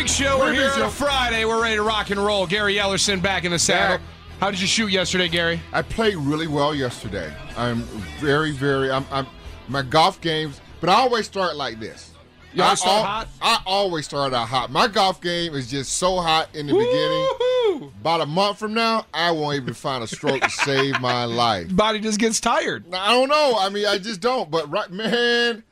Big 0.00 0.08
Show. 0.08 0.38
We're 0.38 0.54
here 0.54 0.72
on 0.82 0.90
Friday. 0.90 1.44
We're 1.44 1.60
ready 1.60 1.76
to 1.76 1.82
rock 1.82 2.08
and 2.08 2.18
roll. 2.18 2.46
Gary 2.46 2.76
Ellerson 2.76 3.20
back 3.20 3.44
in 3.44 3.50
the 3.50 3.58
saddle. 3.58 3.98
Back. 3.98 4.06
How 4.40 4.50
did 4.50 4.58
you 4.58 4.66
shoot 4.66 4.90
yesterday, 4.90 5.28
Gary? 5.28 5.60
I 5.74 5.82
played 5.82 6.16
really 6.16 6.46
well 6.46 6.74
yesterday. 6.74 7.30
I'm 7.54 7.82
very, 8.18 8.50
very. 8.50 8.90
I'm, 8.90 9.04
I'm 9.10 9.26
my 9.68 9.82
golf 9.82 10.18
games, 10.22 10.62
but 10.80 10.88
I 10.88 10.94
always 10.94 11.26
start 11.26 11.54
like 11.54 11.80
this. 11.80 12.12
You 12.54 12.62
always 12.62 12.80
I 12.80 12.82
start 12.82 12.98
al- 12.98 13.04
hot? 13.04 13.28
I 13.42 13.58
always 13.66 14.06
start 14.06 14.32
out 14.32 14.48
hot. 14.48 14.70
My 14.72 14.88
golf 14.88 15.20
game 15.20 15.52
is 15.52 15.70
just 15.70 15.92
so 15.92 16.16
hot 16.16 16.48
in 16.54 16.66
the 16.66 16.72
beginning. 16.72 17.28
Woo-hoo! 17.38 17.92
About 18.00 18.22
a 18.22 18.26
month 18.26 18.58
from 18.58 18.72
now, 18.72 19.04
I 19.12 19.32
won't 19.32 19.56
even 19.56 19.74
find 19.74 20.02
a 20.02 20.06
stroke 20.06 20.40
to 20.40 20.48
save 20.48 20.98
my 21.02 21.26
life. 21.26 21.76
Body 21.76 22.00
just 22.00 22.18
gets 22.18 22.40
tired. 22.40 22.86
I 22.94 23.08
don't 23.12 23.28
know. 23.28 23.56
I 23.58 23.68
mean, 23.68 23.84
I 23.84 23.98
just 23.98 24.22
don't. 24.22 24.50
But 24.50 24.70
right, 24.70 24.90
man, 24.90 25.62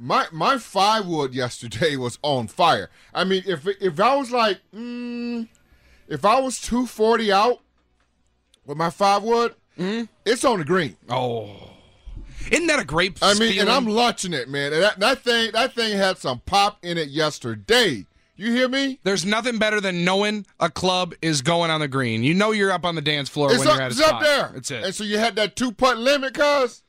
my 0.00 0.26
my 0.32 0.56
five 0.58 1.06
wood 1.06 1.34
yesterday 1.34 1.94
was 1.96 2.18
on 2.22 2.48
fire. 2.48 2.88
I 3.14 3.24
mean, 3.24 3.42
if 3.46 3.66
if 3.66 4.00
I 4.00 4.16
was 4.16 4.32
like, 4.32 4.58
mm, 4.74 5.46
if 6.08 6.24
I 6.24 6.40
was 6.40 6.58
two 6.60 6.86
forty 6.86 7.30
out 7.30 7.60
with 8.64 8.76
my 8.78 8.90
five 8.90 9.22
wood, 9.22 9.54
Mm-hmm. 9.78 10.04
it's 10.26 10.44
on 10.44 10.58
the 10.58 10.64
green. 10.64 10.96
Oh, 11.08 11.48
isn't 12.50 12.66
that 12.66 12.80
a 12.80 12.84
great? 12.84 13.18
I 13.22 13.32
mean, 13.34 13.52
feeling? 13.52 13.60
and 13.60 13.70
I'm 13.70 13.86
launching 13.86 14.32
it, 14.34 14.48
man. 14.48 14.72
And 14.72 14.82
that, 14.82 14.98
that 15.00 15.22
thing 15.22 15.52
that 15.52 15.74
thing 15.74 15.96
had 15.96 16.18
some 16.18 16.40
pop 16.40 16.78
in 16.82 16.98
it 16.98 17.08
yesterday. 17.08 18.06
You 18.36 18.52
hear 18.52 18.68
me? 18.70 18.98
There's 19.02 19.26
nothing 19.26 19.58
better 19.58 19.82
than 19.82 20.02
knowing 20.04 20.46
a 20.58 20.70
club 20.70 21.14
is 21.20 21.42
going 21.42 21.70
on 21.70 21.80
the 21.80 21.88
green. 21.88 22.24
You 22.24 22.32
know 22.32 22.52
you're 22.52 22.72
up 22.72 22.86
on 22.86 22.94
the 22.94 23.02
dance 23.02 23.28
floor 23.28 23.50
It's 23.52 23.58
when 23.58 23.68
up, 23.68 23.74
you're 23.74 23.82
at 23.82 23.92
a 23.92 23.94
it's 23.94 24.02
up 24.02 24.22
there. 24.22 24.50
That's 24.54 24.70
it. 24.70 24.84
And 24.84 24.94
so 24.94 25.04
you 25.04 25.18
had 25.18 25.36
that 25.36 25.56
two 25.56 25.72
putt 25.72 25.98
limit, 25.98 26.32
cuz. 26.34 26.82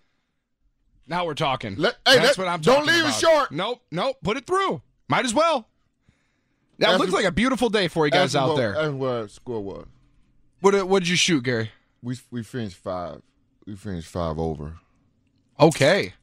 Now 1.11 1.25
we're 1.25 1.35
talking. 1.35 1.75
Let- 1.75 1.97
hey, 2.07 2.15
That's 2.15 2.37
let- 2.37 2.37
what 2.39 2.47
I'm 2.47 2.61
talking 2.61 2.85
don't 2.87 2.95
leave 2.95 3.05
it 3.05 3.13
short. 3.13 3.51
Nope, 3.51 3.83
nope. 3.91 4.17
Put 4.23 4.37
it 4.37 4.47
through. 4.47 4.81
Might 5.07 5.25
as 5.25 5.33
well. 5.35 5.67
That 6.79 6.97
looks 6.99 7.11
like 7.13 7.25
a 7.25 7.31
beautiful 7.31 7.69
day 7.69 7.87
for 7.87 8.05
you 8.07 8.11
guys 8.11 8.35
out 8.35 8.49
what- 8.49 8.57
there. 8.57 8.73
That's 8.73 8.93
what 8.93 9.29
score 9.29 9.61
was. 9.61 9.85
What 10.61 10.87
what 10.87 10.99
did 11.03 11.09
you 11.09 11.15
shoot, 11.15 11.43
Gary? 11.43 11.69
We 12.01 12.17
we 12.31 12.41
finished 12.41 12.77
five. 12.77 13.21
We 13.67 13.75
finished 13.75 14.07
five 14.07 14.39
over. 14.39 14.79
Okay. 15.59 16.13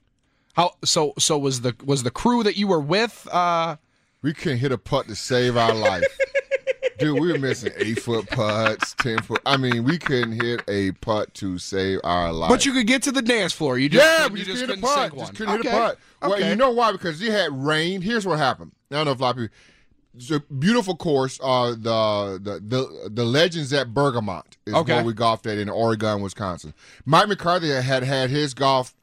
How 0.55 0.73
so? 0.85 1.13
So 1.19 1.39
was 1.39 1.61
the 1.61 1.77
was 1.85 2.03
the 2.03 2.11
crew 2.11 2.43
that 2.43 2.57
you 2.57 2.67
were 2.67 2.81
with? 2.81 3.29
Uh, 3.31 3.77
We 4.23 4.33
couldn't 4.35 4.59
hit 4.59 4.73
a 4.73 4.79
putt 4.79 5.07
to 5.07 5.15
save 5.15 5.57
our 5.57 5.73
life. 5.75 6.03
Dude, 6.99 7.21
we 7.21 7.33
were 7.33 7.39
missing 7.39 7.73
eight 7.77 8.01
foot 8.01 8.29
putts, 8.31 8.95
ten 8.95 9.19
foot. 9.23 9.41
I 9.47 9.57
mean, 9.57 9.85
we 9.85 9.99
couldn't 9.99 10.41
hit 10.41 10.63
a 10.69 10.93
putt 10.93 11.33
to 11.35 11.59
save 11.59 12.01
our 12.05 12.33
life. 12.33 12.51
but 12.51 12.67
you 12.67 12.73
could 12.73 12.87
get 12.87 13.03
to 13.05 13.13
the 13.13 13.23
dance 13.23 13.53
floor. 13.53 13.79
You 13.79 13.89
just 13.89 14.05
yeah, 14.05 14.29
you 14.29 14.37
just, 14.45 14.49
just 14.51 14.61
couldn't 14.63 14.77
hit 14.81 14.85
a 14.85 14.95
putt. 15.11 15.17
Just 15.19 15.35
couldn't 15.37 15.61
okay. 15.61 15.69
hit 15.71 15.77
a 15.77 15.81
putt. 15.81 15.99
Well, 16.23 16.35
Okay. 16.35 16.49
you 16.49 16.57
know 16.57 16.71
why? 16.71 16.93
Because 16.93 17.21
it 17.23 17.31
had 17.31 17.53
rain. 17.53 18.01
Here's 18.03 18.27
what 18.27 18.39
happened. 18.39 18.73
I 18.91 18.97
don't 18.97 19.05
know 19.07 19.13
if 19.13 19.21
a 19.21 19.23
lot 19.23 19.31
of 19.31 19.37
people. 19.37 19.57
It's 20.17 20.31
a 20.33 20.41
beautiful 20.41 20.97
course. 20.97 21.39
Uh, 21.41 21.71
the 21.71 22.41
the 22.43 22.61
the, 22.67 23.11
the 23.11 23.25
Legends 23.25 23.73
at 23.73 23.95
Bergamont 23.95 24.57
is 24.67 24.75
Okay. 24.75 24.95
where 24.97 25.05
we 25.05 25.13
golfed 25.13 25.47
at 25.47 25.59
in 25.59 25.69
Oregon, 25.69 26.21
Wisconsin. 26.23 26.75
Mike 27.05 27.29
McCarthy 27.29 27.69
had 27.71 28.03
had 28.03 28.29
his 28.31 28.53
golf 28.55 28.95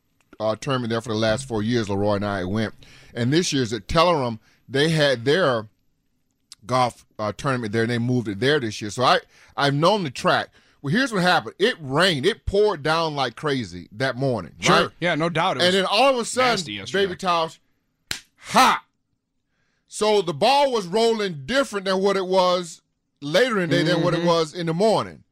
uh, 0.41 0.57
tournament 0.57 0.89
there 0.89 0.99
for 0.99 1.09
the 1.13 1.19
last 1.19 1.47
four 1.47 1.63
years. 1.63 1.89
Leroy 1.89 2.15
and 2.15 2.25
I 2.25 2.43
went, 2.43 2.73
and 3.13 3.31
this 3.31 3.53
year's 3.53 3.71
at 3.71 3.87
Tellerum. 3.87 4.39
They 4.67 4.89
had 4.89 5.23
their 5.23 5.67
golf 6.67 7.05
uh, 7.19 7.31
tournament 7.35 7.71
there, 7.73 7.83
and 7.83 7.91
they 7.91 7.97
moved 7.99 8.27
it 8.27 8.39
there 8.39 8.59
this 8.59 8.81
year. 8.81 8.89
So 8.91 9.03
I 9.03 9.19
I've 9.57 9.73
known 9.73 10.03
the 10.03 10.11
track. 10.11 10.49
Well, 10.81 10.91
here's 10.93 11.11
what 11.11 11.23
happened. 11.23 11.55
It 11.57 11.75
rained. 11.79 12.25
It 12.25 12.45
poured 12.45 12.83
down 12.83 13.15
like 13.15 13.35
crazy 13.35 13.87
that 13.93 14.15
morning. 14.15 14.51
Sure. 14.59 14.75
right? 14.83 14.89
Yeah, 14.99 15.15
no 15.15 15.29
doubt. 15.29 15.59
And 15.61 15.73
then 15.73 15.85
all 15.89 16.13
of 16.13 16.19
a 16.19 16.25
sudden, 16.25 16.85
baby 16.93 17.15
Tosh, 17.15 17.59
hot. 18.37 18.81
So 19.87 20.21
the 20.21 20.33
ball 20.33 20.71
was 20.71 20.87
rolling 20.87 21.43
different 21.45 21.85
than 21.85 22.01
what 22.01 22.17
it 22.17 22.25
was 22.25 22.81
later 23.21 23.59
in 23.59 23.69
the 23.69 23.77
day 23.77 23.83
than 23.83 24.03
what 24.03 24.13
it 24.13 24.17
Mm-hmm. 24.17 24.27
was 24.27 24.53
in 24.53 24.65
the 24.67 24.73
morning, 24.73 25.23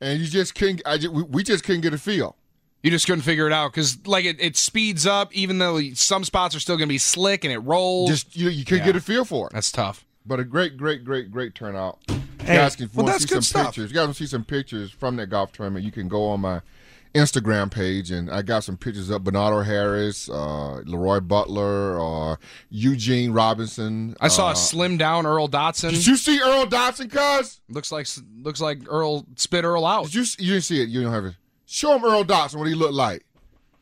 and 0.00 0.20
you 0.20 0.26
just 0.26 0.54
couldn't. 0.54 0.82
I 0.86 0.98
just, 0.98 1.12
we, 1.12 1.22
we 1.22 1.42
just 1.42 1.64
couldn't 1.64 1.80
get 1.82 1.92
a 1.92 1.98
feel. 1.98 2.36
you 2.82 2.90
just 2.90 3.06
couldn't 3.06 3.22
figure 3.22 3.46
it 3.46 3.52
out 3.52 3.72
because 3.72 4.06
like 4.06 4.24
it, 4.24 4.40
it 4.40 4.56
speeds 4.56 5.06
up, 5.06 5.34
even 5.34 5.58
though 5.58 5.80
some 5.94 6.22
spots 6.24 6.54
are 6.54 6.60
still 6.60 6.76
going 6.76 6.88
to 6.88 6.92
be 6.92 6.98
slick 6.98 7.44
and 7.44 7.52
it 7.52 7.58
rolls. 7.58 8.08
Just 8.10 8.36
you, 8.36 8.48
you 8.50 8.64
couldn't 8.64 8.80
Yeah. 8.86 8.92
get 8.92 8.96
a 8.96 9.00
feel 9.00 9.24
for 9.24 9.48
it. 9.48 9.52
That's 9.52 9.72
tough. 9.72 10.04
But 10.26 10.40
a 10.40 10.44
great, 10.44 10.76
great, 10.76 11.04
great, 11.04 11.30
great 11.30 11.54
turnout. 11.54 11.98
You 12.08 12.22
Hey, 12.40 12.56
guys 12.56 12.76
can 12.76 12.90
well, 12.94 13.06
want 13.06 13.16
to 13.20 13.22
see 13.26 13.32
some 13.34 13.42
stuff. 13.42 13.66
pictures. 13.66 13.90
You 13.90 13.94
guys 13.94 14.06
want 14.06 14.16
to 14.16 14.22
see 14.22 14.28
some 14.28 14.44
pictures 14.44 14.90
from 14.90 15.16
that 15.16 15.28
golf 15.28 15.52
tournament. 15.52 15.84
You 15.84 15.90
can 15.92 16.08
go 16.08 16.26
on 16.28 16.40
my 16.40 16.60
Instagram 17.14 17.70
page, 17.70 18.10
and 18.10 18.30
I 18.30 18.42
got 18.42 18.64
some 18.64 18.76
pictures 18.76 19.08
of 19.08 19.24
Bernardo 19.24 19.62
Harris, 19.62 20.28
uh, 20.28 20.82
Leroy 20.84 21.20
Butler, 21.20 21.98
uh, 22.32 22.36
Eugene 22.70 23.32
Robinson. 23.32 24.14
I 24.20 24.28
saw 24.28 24.48
uh, 24.48 24.52
a 24.52 24.56
slim 24.56 24.98
down 24.98 25.24
Earl 25.24 25.48
Dotson. 25.48 25.90
Did 25.90 26.06
you 26.06 26.16
see 26.16 26.38
Earl 26.40 26.66
Dotson, 26.66 27.10
cuz? 27.10 27.60
looks 27.70 27.90
like 27.92 28.06
looks 28.42 28.60
like 28.60 28.80
Earl 28.88 29.24
spit 29.36 29.64
Earl 29.64 29.86
out. 29.86 30.06
Did 30.06 30.14
you? 30.14 30.24
You 30.38 30.52
didn't 30.54 30.64
see 30.64 30.82
it. 30.82 30.88
You 30.88 31.02
don't 31.02 31.12
have 31.12 31.24
it. 31.24 31.34
Show 31.66 31.96
him 31.96 32.04
Earl 32.04 32.24
Dotson 32.24 32.56
what 32.56 32.68
he 32.68 32.74
looked 32.74 32.94
like. 32.94 33.24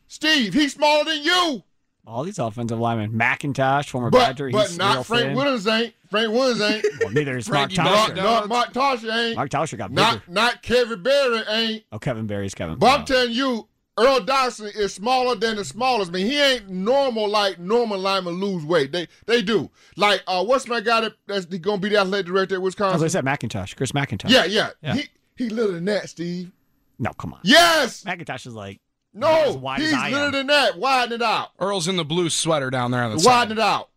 Steve, 0.07 0.53
he's 0.53 0.73
smaller 0.73 1.03
than 1.05 1.21
you, 1.23 1.63
All 2.05 2.23
these 2.23 2.37
offensive 2.37 2.79
linemen, 2.79 3.11
McIntosh, 3.13 3.87
former 3.87 4.09
but 4.09 4.19
Badger, 4.19 4.49
but 4.51 4.67
he's 4.67 4.77
not 4.77 4.95
real 4.95 5.03
Frank 5.05 5.23
thin. 5.27 5.35
Williams 5.37 5.67
ain't. 5.67 5.93
Frank 6.09 6.31
Winters 6.33 6.61
ain't. 6.61 6.85
Well, 6.99 7.11
neither 7.11 7.37
is 7.37 7.49
Mark 7.49 7.71
Frankie 7.71 7.89
Tauscher. 7.89 8.15
No, 8.15 8.23
no. 8.23 8.39
no, 8.41 8.47
Mark 8.47 8.73
Tauscher 8.73 9.15
ain't. 9.15 9.35
Mark 9.37 9.49
Tauscher 9.49 9.77
got 9.77 9.89
bigger. 9.89 10.01
Not 10.01 10.29
not 10.29 10.61
Kevin 10.61 11.01
Barry 11.01 11.43
ain't. 11.49 11.83
oh, 11.91 11.99
Kevin 11.99 12.27
Barry's 12.27 12.53
Kevin. 12.53 12.77
But 12.77 12.99
I'm 12.99 13.05
telling 13.05 13.31
you, 13.31 13.67
Earl 13.97 14.19
Dotson 14.19 14.75
is 14.75 14.93
smaller 14.93 15.35
than 15.35 15.55
the 15.55 15.63
smallest. 15.65 16.11
I 16.11 16.13
mean, 16.15 16.25
he 16.25 16.39
ain't 16.39 16.67
normal 16.69 17.29
like 17.29 17.57
normal 17.59 17.99
linemen 17.99 18.33
lose 18.35 18.65
weight. 18.65 18.91
They 18.91 19.07
they 19.25 19.41
do. 19.41 19.69
Like 19.95 20.23
uh, 20.27 20.43
what's 20.43 20.67
my 20.67 20.81
guy 20.81 21.01
that, 21.01 21.13
that's 21.25 21.45
gonna 21.45 21.77
be 21.79 21.89
the 21.89 21.97
athletic 21.97 22.25
director 22.27 22.55
at 22.55 22.61
Wisconsin? 22.61 22.95
As 22.95 23.01
I 23.01 23.05
Wisconsin? 23.05 23.39
said, 23.39 23.49
McIntosh, 23.49 23.75
Chris 23.77 23.91
McIntosh. 23.93 24.29
Yeah, 24.29 24.45
yeah, 24.45 24.69
Yeah. 24.81 24.95
He 24.95 25.03
he 25.35 25.49
littler 25.49 25.75
than 25.75 25.85
that, 25.85 26.09
Steve. 26.09 26.51
No, 26.99 27.11
come 27.13 27.33
on. 27.33 27.39
Yes. 27.43 28.03
McIntosh 28.03 28.45
is 28.45 28.53
like 28.53 28.75
as 28.75 28.79
No, 29.13 29.53
wide 29.61 29.79
as 29.81 29.85
he's 29.91 29.93
I 29.99 30.09
littler 30.09 30.25
am. 30.25 30.31
than 30.31 30.47
that. 30.47 30.77
Widen 30.77 31.13
it 31.13 31.21
out. 31.21 31.49
Earl's 31.59 31.87
in 31.87 31.97
the 31.97 32.05
blue 32.05 32.29
sweater 32.29 32.69
down 32.69 32.91
there 32.91 33.03
on 33.03 33.11
the 33.11 33.17
Widen 33.17 33.23
side. 33.23 33.31
Widen 33.35 33.57
it 33.57 33.61
out. 33.61 33.89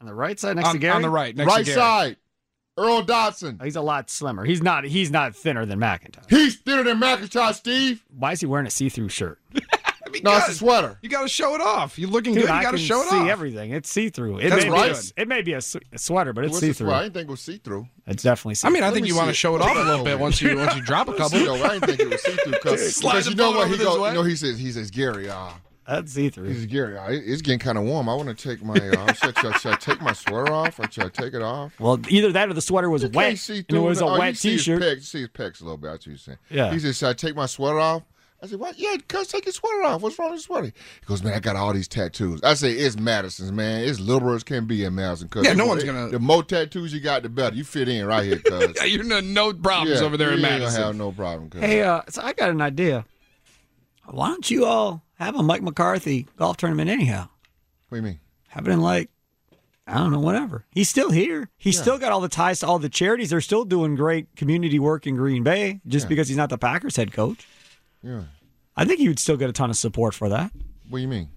on 0.00 0.06
the 0.06 0.14
right 0.14 0.38
side 0.38 0.56
next 0.56 0.72
to 0.72 0.78
Gary. 0.78 0.94
on 0.94 1.02
the 1.02 1.10
right, 1.10 1.36
next 1.36 1.46
right 1.48 1.58
to 1.58 1.64
Gary. 1.64 1.76
Right 1.78 2.06
side. 2.08 2.16
Earl 2.78 3.02
Dotson. 3.02 3.58
Oh, 3.60 3.64
he's 3.64 3.74
a 3.76 3.80
lot 3.80 4.08
slimmer. 4.08 4.44
He's 4.44 4.62
not. 4.62 4.84
He's 4.84 5.10
not 5.10 5.34
thinner 5.34 5.66
than 5.66 5.80
McIntosh. 5.80 6.30
He's 6.30 6.56
thinner 6.56 6.84
than 6.84 6.98
McIntosh, 7.00 7.54
Steve. 7.54 8.04
Why 8.16 8.32
is 8.32 8.40
he 8.40 8.46
wearing 8.46 8.66
a 8.66 8.70
see-through 8.70 9.08
shirt? 9.10 9.38
No, 10.24 10.34
it's 10.38 10.48
a 10.48 10.54
sweater. 10.54 10.98
You 11.02 11.10
got 11.10 11.22
to 11.22 11.28
show 11.28 11.54
it 11.54 11.60
off. 11.60 11.98
You're 11.98 12.08
looking 12.08 12.32
Dude, 12.32 12.44
good. 12.46 12.54
You 12.54 12.62
got 12.62 12.70
to 12.70 12.78
show 12.78 13.02
it 13.02 13.08
see 13.10 13.16
off. 13.16 13.24
See 13.26 13.30
everything. 13.30 13.72
It's 13.72 13.90
see-through. 13.90 14.38
It 14.38 14.48
That's 14.48 14.64
may 14.64 14.70
right. 14.70 14.92
Be 14.92 14.98
a, 14.98 15.22
it 15.22 15.28
may 15.28 15.42
be 15.42 15.52
a, 15.52 15.58
s- 15.58 15.76
a 15.92 15.98
sweater, 15.98 16.32
but 16.32 16.44
it's 16.44 16.52
What's 16.52 16.62
see-through. 16.62 16.90
I 16.90 17.02
didn't 17.02 17.12
think 17.14 17.28
it 17.28 17.30
was 17.30 17.42
see-through. 17.42 17.86
It's 18.08 18.22
definitely. 18.22 18.52
I 18.52 18.54
See-through. 18.54 18.72
mean, 18.72 18.82
I 18.82 18.86
Let 18.86 18.94
think 18.94 19.02
me 19.04 19.08
you 19.10 19.16
want 19.16 19.28
to 19.28 19.34
show 19.34 19.54
it 19.54 19.60
it. 19.60 19.62
off 19.62 19.76
a 19.76 19.80
little 19.80 20.04
bit 20.04 20.18
once 20.18 20.40
you 20.42 20.56
once 20.56 20.74
you 20.74 20.82
drop 20.82 21.08
a 21.08 21.14
couple. 21.14 21.38
No, 21.40 21.54
I 21.56 21.78
didn't 21.78 21.86
think 21.86 22.00
it 22.00 22.08
was 22.10 22.22
see-through 22.22 22.52
because 22.52 22.96
Slide 22.96 23.12
because 23.12 23.24
the 23.26 23.30
you 23.32 23.36
know 23.36 23.50
what 23.52 23.68
he 23.70 23.76
goes. 23.76 24.08
You 24.08 24.14
know 24.14 24.22
he 24.22 24.34
says 24.36 24.58
he 24.58 24.72
says 24.72 24.90
Gary. 24.90 25.28
Uh, 25.28 25.50
That's 25.86 26.12
see 26.12 26.28
through. 26.30 26.48
He's 26.48 26.66
Gary. 26.66 26.96
I- 26.98 27.10
It's 27.10 27.42
getting 27.42 27.58
kind 27.58 27.76
of 27.78 27.84
warm. 27.84 28.08
I 28.08 28.14
want 28.14 28.28
to 28.28 28.34
take 28.34 28.62
my. 28.64 28.74
Uh, 28.74 29.12
should, 29.14 29.38
should, 29.38 29.54
should 29.56 29.72
I 29.72 29.76
take 29.76 30.00
my 30.00 30.12
sweater 30.12 30.52
off 30.52 30.78
or 30.78 30.90
should 30.90 31.04
I 31.04 31.08
take 31.08 31.34
it 31.34 31.42
off? 31.42 31.78
Well, 31.78 32.00
either 32.08 32.32
that 32.32 32.48
or 32.48 32.54
the 32.54 32.60
sweater 32.62 32.88
was 32.90 33.02
You 33.02 33.10
wet, 33.10 33.26
can't 33.28 33.38
see 33.38 33.52
and 33.54 33.60
it 33.60 33.68
through 33.68 33.82
was 33.82 34.00
a 34.00 34.04
oh, 34.06 34.14
you 34.14 34.18
wet 34.20 34.36
see 34.36 34.52
his 34.52 34.64
T-shirt. 34.64 34.82
pecs- 34.82 34.94
You 34.96 35.00
see 35.02 35.20
his 35.20 35.28
pecs 35.28 35.60
a 35.60 35.64
little 35.64 35.76
bit. 35.76 35.90
That's 35.90 36.06
what 36.06 36.10
you're 36.10 36.16
saying. 36.18 36.38
Yeah. 36.50 36.72
He 36.72 36.78
said, 36.78 36.94
"Should 36.96 37.08
I 37.08 37.12
take 37.12 37.36
my 37.36 37.46
sweater 37.46 37.78
off?" 37.80 38.02
I 38.40 38.46
said, 38.46 38.60
"What? 38.60 38.78
Yeah, 38.78 38.94
cuz 39.08 39.26
take 39.28 39.46
your 39.46 39.52
sweater 39.52 39.82
off. 39.82 40.00
What's 40.00 40.18
wrong 40.18 40.30
with 40.30 40.38
your 40.38 40.42
sweater?" 40.42 40.66
He 40.66 41.06
goes, 41.06 41.22
"Man, 41.24 41.34
I 41.34 41.40
got 41.40 41.56
all 41.56 41.72
these 41.72 41.88
tattoos." 41.88 42.40
I 42.42 42.54
say, 42.54 42.72
"It's 42.72 42.96
Madison's, 42.96 43.50
man. 43.50 43.82
It's 43.82 43.98
liberal 43.98 44.34
as 44.34 44.44
can 44.44 44.66
be 44.66 44.84
in 44.84 44.94
Madison." 44.94 45.28
Cause 45.28 45.44
Yeah, 45.44 45.54
no 45.54 45.66
one's 45.66 45.82
gonna- 45.84 46.08
The 46.08 46.20
more 46.20 46.42
tattoos 46.44 46.92
you 46.94 47.00
got, 47.00 47.22
the 47.24 47.28
better. 47.28 47.56
You 47.56 47.64
fit 47.64 47.88
in 47.88 48.06
right 48.06 48.24
here, 48.24 48.38
cuz. 48.38 48.74
Yeah, 48.76 48.84
you're 48.84 49.02
no, 49.04 49.20
no 49.20 49.52
problems 49.52 50.00
Yeah, 50.00 50.06
over 50.06 50.16
there 50.16 50.32
in 50.32 50.40
Madison. 50.40 50.72
gonna 50.74 50.86
have 50.86 50.96
no 50.96 51.10
problem. 51.12 51.50
Cuz. 51.50 51.60
Hey, 51.60 51.82
uh, 51.82 52.02
so 52.08 52.22
I 52.22 52.32
got 52.32 52.50
an 52.50 52.60
idea. 52.62 53.04
Why 54.06 54.28
don't 54.28 54.50
you 54.50 54.64
all 54.64 55.02
have 55.18 55.34
a 55.34 55.42
Mike 55.42 55.62
McCarthy 55.62 56.26
golf 56.36 56.56
tournament 56.58 56.88
anyhow? 56.90 57.28
what 57.88 57.96
do 57.96 58.02
you 58.02 58.02
mean? 58.02 58.20
Have 58.48 58.68
it 58.68 58.70
in 58.70 58.80
like, 58.80 59.10
I 59.86 59.94
don't 59.94 60.12
know, 60.12 60.20
whatever. 60.20 60.64
He's 60.70 60.88
still 60.88 61.10
here. 61.10 61.48
He's 61.56 61.78
still 61.80 61.98
got 61.98 62.12
all 62.12 62.20
the 62.20 62.28
ties 62.28 62.60
to 62.60 62.66
all 62.66 62.78
the 62.78 62.88
charities. 62.90 63.30
They're 63.30 63.40
still 63.40 63.64
doing 63.64 63.94
great 63.96 64.34
community 64.36 64.78
work 64.78 65.06
in 65.06 65.16
Green 65.16 65.42
Bay 65.42 65.80
just 65.86 66.08
because 66.08 66.28
he's 66.28 66.36
not 66.36 66.50
the 66.50 66.58
Packers 66.58 66.96
head 66.96 67.12
coach. 67.12 67.46
Yeah. 68.02 68.22
I 68.76 68.84
think 68.84 69.00
he 69.00 69.08
would 69.08 69.18
still 69.18 69.36
get 69.36 69.50
a 69.50 69.52
ton 69.52 69.70
of 69.70 69.76
support 69.76 70.14
for 70.14 70.28
that. 70.28 70.52
What 70.88 70.98
do 70.98 71.02
you 71.02 71.08
mean? 71.08 71.28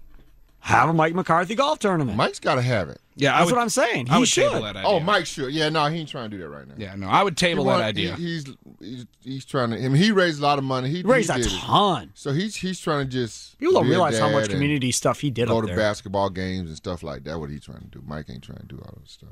Have 0.60 0.88
a 0.90 0.92
Mike 0.92 1.12
McCarthy 1.14 1.56
golf 1.56 1.80
tournament. 1.80 2.16
Mike's 2.16 2.38
got 2.38 2.54
to 2.54 2.62
have 2.62 2.88
it. 2.88 3.00
Yeah, 3.16 3.34
I 3.34 3.38
That's 3.40 3.46
would, 3.50 3.56
what 3.56 3.62
I'm 3.62 3.68
saying. 3.68 4.08
I 4.08 4.14
He 4.14 4.18
would 4.20 4.28
should. 4.28 4.48
table 4.48 4.62
that 4.62 4.76
oh, 4.76 4.78
idea. 4.78 4.88
Oh, 4.90 5.00
Mike 5.00 5.26
should. 5.26 5.52
Yeah, 5.52 5.68
no, 5.68 5.84
he 5.86 5.98
ain't 5.98 6.08
trying 6.08 6.30
to 6.30 6.36
do 6.36 6.42
that 6.44 6.48
right 6.48 6.66
now. 6.68 6.74
Yeah, 6.78 6.94
no, 6.94 7.08
I 7.08 7.24
would 7.24 7.36
table 7.36 7.64
He 7.64 7.70
that 7.70 7.80
idea. 7.80 8.14
he- 8.14 8.22
he's, 8.22 8.44
he's 8.80 9.06
he's 9.24 9.44
trying 9.44 9.70
to. 9.70 9.76
I 9.76 9.80
mean, 9.88 9.96
he 10.00 10.12
raised 10.12 10.38
a 10.38 10.42
lot 10.42 10.58
of 10.58 10.64
money. 10.64 10.88
He, 10.88 10.98
He 10.98 11.02
raised 11.02 11.30
he 11.32 11.40
a 11.40 11.42
did 11.42 11.52
it. 11.52 11.58
ton. 11.58 12.12
So 12.14 12.30
he's 12.32 12.54
he's 12.54 12.78
trying 12.80 13.06
to 13.06 13.10
just 13.12 13.58
People 13.58 13.74
don't 13.74 13.88
realize 13.88 14.18
how 14.18 14.30
much 14.30 14.48
community 14.50 14.92
stuff 14.92 15.18
he 15.20 15.30
did 15.30 15.48
Go 15.48 15.58
up 15.58 15.62
to 15.64 15.66
there. 15.66 15.76
basketball 15.76 16.30
games 16.30 16.68
and 16.68 16.76
stuff 16.76 17.02
like 17.02 17.24
that. 17.24 17.38
What 17.40 17.50
he's 17.50 17.64
trying 17.64 17.80
to 17.80 17.86
do? 17.88 18.02
Mike 18.06 18.30
ain't 18.30 18.44
trying 18.44 18.60
to 18.60 18.66
do 18.66 18.76
all 18.78 18.94
that 18.98 19.08
stuff. 19.10 19.30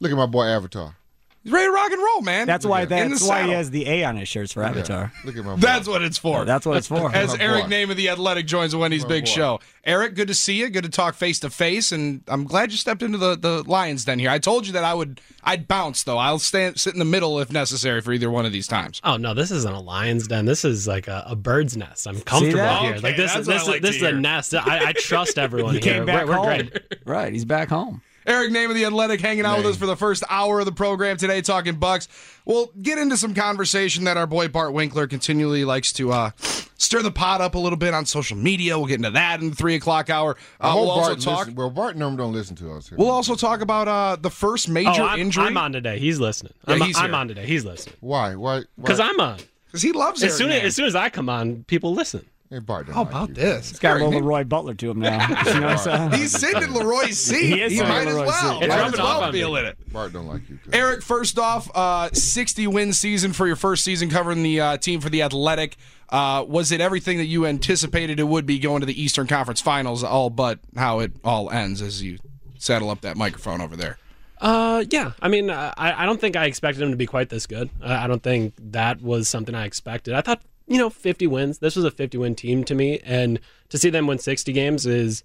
Look 0.00 0.10
at 0.10 0.16
my 0.16 0.26
boy 0.26 0.46
Avatar. 0.46 0.96
He's 1.42 1.52
ready 1.54 1.68
to 1.68 1.72
rock 1.72 1.90
and 1.90 2.02
roll, 2.02 2.20
man. 2.20 2.46
That's 2.46 2.66
why 2.66 2.84
that's 2.84 3.26
why 3.26 3.44
he 3.44 3.52
has 3.52 3.70
the 3.70 3.86
A 3.88 4.04
on 4.04 4.16
his 4.16 4.28
shirts 4.28 4.52
for 4.52 4.62
Avatar. 4.62 5.10
Look 5.24 5.38
at 5.38 5.44
my. 5.44 5.54
Boy. 5.54 5.60
That's 5.60 5.88
what 5.88 6.02
it's 6.02 6.18
for. 6.18 6.44
That's 6.44 6.66
what 6.66 6.76
it's 6.76 6.86
for. 6.86 7.10
As 7.14 7.34
Eric. 7.36 7.64
Nehm 7.64 7.90
of 7.90 7.96
the 7.96 8.10
Athletic 8.10 8.46
joins 8.46 8.76
Wendy's 8.76 9.06
Big 9.06 9.24
boy. 9.24 9.30
Show. 9.30 9.60
Eric, 9.82 10.14
good 10.16 10.28
to 10.28 10.34
see 10.34 10.58
you. 10.58 10.68
Good 10.68 10.84
to 10.84 10.90
talk 10.90 11.14
face 11.14 11.40
to 11.40 11.48
face, 11.48 11.92
and 11.92 12.22
I'm 12.28 12.44
glad 12.44 12.72
you 12.72 12.76
stepped 12.76 13.02
into 13.02 13.16
the, 13.16 13.36
the 13.36 13.62
Lions 13.66 14.04
den 14.04 14.18
here. 14.18 14.28
I 14.28 14.38
told 14.38 14.66
you 14.66 14.74
that 14.74 14.84
I 14.84 14.92
would. 14.92 15.18
I'd 15.42 15.66
bounce 15.66 16.02
though. 16.02 16.18
I'll 16.18 16.38
stand 16.38 16.78
sit 16.78 16.92
in 16.92 16.98
the 16.98 17.06
middle 17.06 17.40
if 17.40 17.50
necessary 17.50 18.02
for 18.02 18.12
either 18.12 18.30
one 18.30 18.44
of 18.44 18.52
these 18.52 18.68
times. 18.68 19.00
Oh 19.02 19.16
no, 19.16 19.32
this 19.32 19.50
isn't 19.50 19.72
a 19.72 19.80
lion's 19.80 20.28
den. 20.28 20.44
This 20.44 20.62
is 20.66 20.86
like 20.86 21.08
a, 21.08 21.24
a 21.26 21.36
bird's 21.36 21.74
nest. 21.74 22.06
I'm 22.06 22.20
comfortable 22.20 22.58
that? 22.58 22.82
here. 22.82 22.90
Okay, 22.96 23.00
like 23.00 23.16
this, 23.16 23.34
is 23.34 23.46
this, 23.46 23.66
like 23.66 23.76
is 23.76 23.82
this 23.82 23.96
is 23.96 24.02
a 24.02 24.12
nest. 24.12 24.54
I, 24.54 24.88
I 24.88 24.92
trust 24.92 25.38
everyone 25.38 25.72
He 25.74 25.80
here. 25.80 25.94
came 25.94 26.04
back 26.04 26.26
we're, 26.26 26.32
we're 26.32 26.36
home. 26.36 26.68
great. 26.68 26.82
Right, 27.06 27.32
he's 27.32 27.46
back 27.46 27.70
home. 27.70 28.02
Eric 28.30 28.52
Nehm 28.52 28.68
of 28.68 28.76
the 28.76 28.84
Athletic 28.84 29.20
hanging 29.20 29.44
out 29.44 29.56
with 29.58 29.66
us 29.66 29.76
for 29.76 29.86
the 29.86 29.96
first 29.96 30.22
hour 30.30 30.60
of 30.60 30.64
the 30.66 30.70
program 30.72 31.16
today, 31.16 31.40
talking 31.42 31.74
Bucks. 31.74 32.06
We'll 32.44 32.70
get 32.80 32.96
into 32.96 33.16
some 33.16 33.34
conversation 33.34 34.04
that 34.04 34.16
our 34.16 34.26
boy 34.28 34.46
Bart 34.46 34.72
Winkler 34.72 35.08
continually 35.08 35.64
likes 35.64 35.92
to 35.94 36.12
uh, 36.12 36.30
stir 36.38 37.02
the 37.02 37.10
pot 37.10 37.40
up 37.40 37.56
a 37.56 37.58
little 37.58 37.76
bit 37.76 37.92
on 37.92 38.06
social 38.06 38.36
media. 38.36 38.78
We'll 38.78 38.86
get 38.86 38.96
into 39.00 39.10
that 39.10 39.40
in 39.40 39.50
the 39.50 39.56
three 39.56 39.74
o'clock 39.74 40.10
hour. 40.10 40.36
Uh, 40.60 40.74
we'll 40.76 40.90
also 40.92 41.08
Bart 41.10 41.20
talk. 41.20 41.38
listen- 41.40 41.54
well, 41.56 41.70
Bart 41.70 41.96
number 41.96 42.22
don't 42.22 42.32
listen 42.32 42.54
to 42.56 42.72
us. 42.72 42.88
Here. 42.88 42.96
We'll 42.98 43.10
also 43.10 43.34
talk 43.34 43.62
about 43.62 43.88
uh, 43.88 44.16
the 44.20 44.30
first 44.30 44.68
Oh, 44.68 44.72
major 44.74 45.02
I'm, 45.02 45.18
injury 45.18 45.44
I'm 45.46 45.56
on 45.56 45.72
today. 45.72 45.98
He's 45.98 46.20
listening. 46.20 46.52
Yeah, 46.68 46.74
I'm, 46.74 46.80
he's 46.82 46.96
I'm 46.98 47.12
on 47.16 47.26
today. 47.26 47.46
He's 47.46 47.64
listening. 47.64 47.96
Why? 47.98 48.36
Why? 48.36 48.58
why? 48.58 48.64
Because 48.80 49.00
I'm 49.00 49.18
on. 49.18 49.38
because 49.66 49.82
he 49.82 49.90
loves 49.90 50.22
As 50.22 50.30
Eric 50.30 50.38
soon 50.38 50.50
as, 50.52 50.60
Nehm. 50.62 50.64
as 50.66 50.76
soon 50.76 50.86
as 50.86 50.94
I 50.94 51.08
come 51.10 51.28
on, 51.28 51.64
people 51.64 51.92
listen. 51.92 52.26
Hey, 52.50 52.58
Bart 52.58 52.88
How 52.88 53.02
about 53.02 53.32
this? 53.32 53.70
He's 53.70 53.78
got 53.78 53.92
a 53.92 53.94
little 53.94 54.10
Name- 54.10 54.24
Leroy 54.24 54.42
Butler 54.42 54.74
to 54.74 54.90
him 54.90 54.98
now. 54.98 55.24
You 55.28 55.60
know 55.60 55.66
what 55.68 55.86
I'm 55.86 56.10
saying? 56.10 56.20
He's 56.20 56.32
sitting 56.32 56.64
in 56.64 56.74
Leroy's 56.74 57.16
seat. 57.16 57.42
He 57.44 57.48
He, 57.52 57.62
is 57.62 57.72
sitting 57.74 57.88
might 57.88 58.02
in 58.02 58.08
as 58.08 58.14
Leroy's 58.14 58.26
well. 58.28 58.58
seat. 58.58 58.64
It's 58.64 58.68
Might 58.74 58.80
rubbing 58.80 58.94
as 58.94 58.98
off 59.00 59.06
well 59.18 59.22
on 59.22 59.32
me. 59.32 59.38
feel 59.38 59.56
in 59.56 59.64
it. 59.66 59.92
Bart 59.92 60.12
don't 60.12 60.26
like 60.26 60.50
you. 60.50 60.56
cuz. 60.64 60.72
Eric, 60.74 61.02
first 61.02 61.38
off, 61.38 61.70
uh, 61.76 62.10
60 62.12 62.66
win 62.66 62.92
season 62.92 63.32
for 63.32 63.46
your 63.46 63.54
first 63.54 63.84
season 63.84 64.10
covering 64.10 64.42
the 64.42 64.60
uh, 64.60 64.76
team 64.78 65.00
for 65.00 65.08
the 65.08 65.22
Athletic. 65.22 65.76
Uh, 66.08 66.44
was 66.48 66.72
it 66.72 66.80
everything 66.80 67.18
that 67.18 67.26
you 67.26 67.46
anticipated 67.46 68.18
it 68.18 68.24
would 68.24 68.46
be 68.46 68.58
going 68.58 68.80
to 68.80 68.86
the 68.86 69.00
Eastern 69.00 69.28
Conference 69.28 69.60
Finals, 69.60 70.02
all 70.02 70.28
but 70.28 70.58
how 70.74 70.98
it 70.98 71.12
all 71.22 71.50
ends 71.52 71.80
as 71.80 72.02
you 72.02 72.18
saddle 72.58 72.90
up 72.90 73.02
that 73.02 73.16
microphone 73.16 73.60
over 73.60 73.76
there? 73.76 73.96
Uh, 74.40 74.82
yeah. 74.90 75.12
I 75.22 75.28
mean, 75.28 75.50
I, 75.50 75.72
I 75.76 76.04
don't 76.04 76.20
think 76.20 76.34
I 76.34 76.46
expected 76.46 76.82
him 76.82 76.90
to 76.90 76.96
be 76.96 77.06
quite 77.06 77.28
this 77.28 77.46
good. 77.46 77.70
I, 77.80 78.04
I 78.04 78.06
don't 78.08 78.24
think 78.24 78.54
that 78.72 79.00
was 79.00 79.28
something 79.28 79.54
I 79.54 79.66
expected. 79.66 80.14
I 80.14 80.20
thought, 80.22 80.42
you 80.70 80.78
know, 80.78 80.88
50 80.88 81.26
wins. 81.26 81.58
This 81.58 81.74
was 81.74 81.84
a 81.84 81.90
50 81.90 82.16
win 82.16 82.34
team 82.36 82.62
to 82.64 82.74
me, 82.74 83.00
and 83.04 83.40
to 83.68 83.76
see 83.76 83.90
them 83.90 84.06
win 84.06 84.18
60 84.18 84.52
games 84.52 84.86
is 84.86 85.24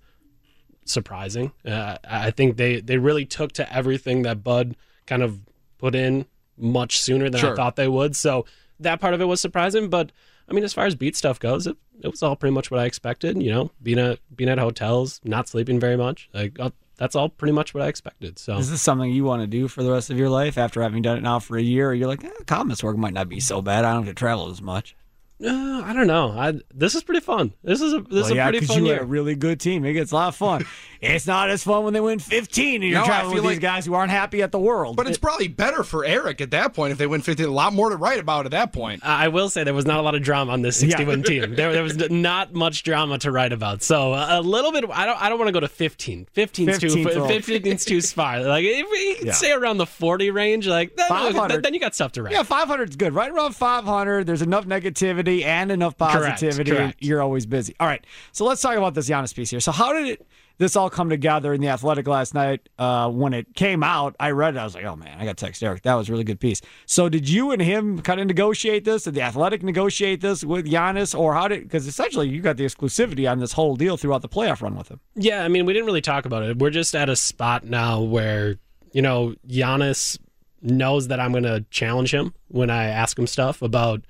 surprising. 0.85 1.51
Uh, 1.65 1.97
I 2.03 2.31
think 2.31 2.57
they 2.57 2.81
they 2.81 2.97
really 2.97 3.25
took 3.25 3.51
to 3.53 3.73
everything 3.73 4.23
that 4.23 4.43
Bud 4.43 4.75
kind 5.05 5.21
of 5.23 5.39
put 5.77 5.95
in 5.95 6.25
much 6.57 6.99
sooner 6.99 7.29
than 7.29 7.39
Sure. 7.39 7.53
I 7.53 7.55
thought 7.55 7.75
they 7.75 7.87
would. 7.87 8.15
So 8.15 8.45
that 8.79 8.99
part 8.99 9.13
of 9.13 9.21
it 9.21 9.25
was 9.25 9.39
surprising, 9.39 9.89
but. 9.89 10.11
I 10.47 10.53
mean, 10.53 10.63
as 10.63 10.73
far 10.73 10.85
as 10.85 10.93
beat 10.93 11.15
stuff 11.15 11.39
goes, 11.39 11.65
it, 11.65 11.75
it 12.01 12.07
was 12.07 12.21
all 12.21 12.35
pretty 12.35 12.53
much 12.53 12.69
what 12.69 12.79
I 12.79 12.85
expected. 12.85 13.41
You 13.41 13.51
know, 13.51 13.71
being 13.81 13.97
at 13.97 14.19
being 14.35 14.47
at 14.47 14.59
hotels, 14.59 15.19
not 15.23 15.47
sleeping 15.47 15.79
very 15.79 15.97
much. 15.97 16.29
Like 16.35 16.59
uh, 16.59 16.69
that's 16.97 17.15
all 17.15 17.29
pretty 17.29 17.51
much 17.51 17.73
what 17.73 17.81
I 17.83 17.87
expected. 17.87 18.37
So 18.37 18.57
Is 18.57 18.69
this 18.69 18.83
something 18.83 19.11
you 19.11 19.23
want 19.23 19.41
to 19.41 19.47
do 19.47 19.67
for 19.67 19.81
the 19.81 19.91
rest 19.91 20.11
of 20.11 20.19
your 20.19 20.29
life 20.29 20.59
after 20.59 20.83
having 20.83 21.01
done 21.01 21.17
it 21.17 21.21
now 21.21 21.39
for 21.39 21.57
a 21.57 21.63
year? 21.63 21.89
Or 21.89 21.95
you're 21.95 22.07
like, 22.07 22.23
eh, 22.23 22.29
comments 22.45 22.83
work 22.83 22.95
might 22.95 23.13
not 23.13 23.27
be 23.27 23.39
so 23.39 23.59
bad. 23.59 23.85
I 23.85 23.93
don't 23.93 24.05
have 24.05 24.13
to 24.13 24.19
travel 24.19 24.51
as 24.51 24.61
much. 24.61 24.95
Uh, 25.43 25.81
I 25.83 25.91
don't 25.93 26.07
know. 26.07 26.31
I 26.31 26.53
this 26.73 26.95
is 26.95 27.03
pretty 27.03 27.19
fun. 27.19 27.53
This 27.61 27.81
is 27.81 27.93
a 27.93 27.99
this 27.99 28.09
well, 28.09 28.25
is 28.25 28.31
a 28.31 28.35
yeah, 28.35 28.49
pretty 28.49 28.65
fun 28.65 28.77
you 28.77 28.91
year. 28.91 29.01
a 29.01 29.05
really 29.05 29.35
good 29.35 29.59
team. 29.59 29.83
It 29.83 29.93
gets 29.93 30.11
a 30.11 30.15
lot 30.15 30.29
of 30.29 30.35
fun. 30.35 30.65
it's 31.07 31.27
not 31.27 31.49
as 31.49 31.63
fun 31.63 31.83
when 31.83 31.93
they 31.93 31.99
win 32.01 32.19
15 32.19 32.75
and 32.75 32.83
you're 32.83 32.99
No, 32.99 33.03
I 33.03 33.07
traveling 33.07 33.35
feel 33.35 33.43
with 33.43 33.51
these 33.51 33.55
like- 33.57 33.61
guys 33.61 33.85
who 33.85 33.93
aren't 33.93 34.11
happy 34.11 34.41
at 34.41 34.51
the 34.51 34.59
world. 34.59 34.95
But 34.95 35.07
it's 35.07 35.17
probably 35.17 35.47
better 35.47 35.83
for 35.83 36.05
Eric 36.05 36.41
at 36.41 36.51
that 36.51 36.73
point 36.73 36.91
if 36.91 36.97
they 36.97 37.07
win 37.07 37.21
15. 37.21 37.45
A 37.45 37.49
lot 37.51 37.73
more 37.73 37.89
to 37.89 37.95
write 37.95 38.19
about 38.19 38.45
at 38.45 38.51
that 38.51 38.71
point. 38.73 39.05
I 39.05 39.25
I 39.25 39.27
will 39.29 39.49
say 39.49 39.63
there 39.63 39.73
was 39.73 39.85
not 39.85 39.99
a 39.99 40.01
lot 40.03 40.13
of 40.15 40.21
drama 40.21 40.51
on 40.51 40.61
this 40.61 40.77
61 40.77 41.19
Yeah. 41.19 41.23
team. 41.25 41.55
There, 41.55 41.73
there 41.73 41.83
was 41.83 41.97
not 42.09 42.53
much 42.53 42.83
drama 42.83 43.17
to 43.19 43.31
write 43.31 43.53
about. 43.53 43.81
So 43.83 44.13
uh, 44.13 44.27
a 44.31 44.41
little 44.41 44.71
bit. 44.71 44.85
I 44.91 45.05
don't. 45.05 45.21
I 45.21 45.29
don't 45.29 45.39
want 45.39 45.47
to 45.49 45.53
go 45.53 45.59
to 45.61 45.67
15. 45.67 46.27
15's 46.35 46.77
too. 46.79 46.87
15's 46.87 47.15
all- 47.17 47.27
15's 47.27 47.85
too 47.85 48.01
far. 48.15 48.41
Like 48.41 48.63
if 48.65 48.89
we 48.91 49.15
can 49.15 49.27
Yeah. 49.27 49.33
stay 49.33 49.51
around 49.51 49.77
the 49.77 49.85
40 49.85 50.31
range, 50.31 50.67
like 50.67 50.95
then, 50.95 51.61
then 51.61 51.73
you 51.73 51.79
got 51.79 51.95
stuff 51.95 52.11
to 52.13 52.23
write. 52.23 52.33
yeah, 52.33 52.43
500 52.43 52.89
is 52.89 52.95
good. 52.95 53.13
Right 53.13 53.31
around 53.31 53.55
500, 53.55 54.25
there's 54.27 54.41
enough 54.41 54.65
negativity 54.65 55.43
and 55.43 55.71
enough 55.71 55.97
Correct, 55.97 56.13
positivity. 56.41 56.71
correct. 56.71 56.97
You're 57.01 57.21
always 57.21 57.45
busy. 57.45 57.75
All 57.79 57.87
right, 57.87 58.05
so 58.31 58.45
let's 58.45 58.61
talk 58.61 58.75
about 58.75 58.93
this 58.93 59.09
Giannis 59.09 59.33
piece 59.35 59.49
here. 59.49 59.59
So 59.59 59.71
how 59.71 59.93
did 59.93 60.07
it? 60.07 60.27
This 60.57 60.75
all 60.75 60.89
come 60.89 61.09
together 61.09 61.53
in 61.53 61.61
the 61.61 61.67
Athletic 61.67 62.07
last 62.07 62.33
night 62.33 62.69
uh, 62.79 63.09
when 63.09 63.33
it 63.33 63.55
came 63.55 63.83
out. 63.83 64.15
I 64.19 64.31
read 64.31 64.55
it. 64.55 64.59
I 64.59 64.63
was 64.63 64.75
like, 64.75 64.85
"Oh 64.85 64.95
man, 64.95 65.17
I 65.19 65.25
got 65.25 65.37
to 65.37 65.45
text 65.45 65.61
Eric. 65.61 65.81
That 65.81 65.95
was 65.95 66.07
a 66.07 66.11
really 66.11 66.23
good 66.23 66.39
piece." 66.39 66.61
So, 66.85 67.09
did 67.09 67.27
you 67.27 67.51
and 67.51 67.61
him 67.61 68.01
kind 68.01 68.19
of 68.21 68.27
negotiate 68.27 68.85
this? 68.85 69.03
Did 69.03 69.15
the 69.15 69.21
Athletic 69.21 69.63
negotiate 69.63 70.21
this 70.21 70.43
with 70.43 70.65
Giannis, 70.65 71.17
or 71.17 71.33
how 71.33 71.47
did? 71.47 71.63
Because 71.63 71.87
essentially, 71.87 72.29
you 72.29 72.41
got 72.41 72.57
the 72.57 72.65
exclusivity 72.65 73.29
on 73.29 73.39
this 73.39 73.53
whole 73.53 73.75
deal 73.75 73.97
throughout 73.97 74.21
the 74.21 74.29
playoff 74.29 74.61
run 74.61 74.75
with 74.75 74.89
him. 74.89 74.99
Yeah, 75.15 75.43
I 75.43 75.49
mean, 75.49 75.65
we 75.65 75.73
didn't 75.73 75.87
really 75.87 76.01
talk 76.01 76.25
about 76.25 76.43
it. 76.43 76.57
We're 76.57 76.69
just 76.69 76.95
at 76.95 77.09
a 77.09 77.15
spot 77.15 77.65
now 77.65 78.01
where, 78.01 78.55
you 78.93 79.01
know, 79.01 79.35
Giannis 79.47 80.17
knows 80.61 81.09
that 81.09 81.19
I'm 81.19 81.31
going 81.31 81.43
to 81.43 81.65
challenge 81.69 82.13
him 82.13 82.33
when 82.47 82.69
I 82.69 82.85
ask 82.85 83.17
him 83.19 83.27
stuff 83.27 83.61
about 83.61 84.01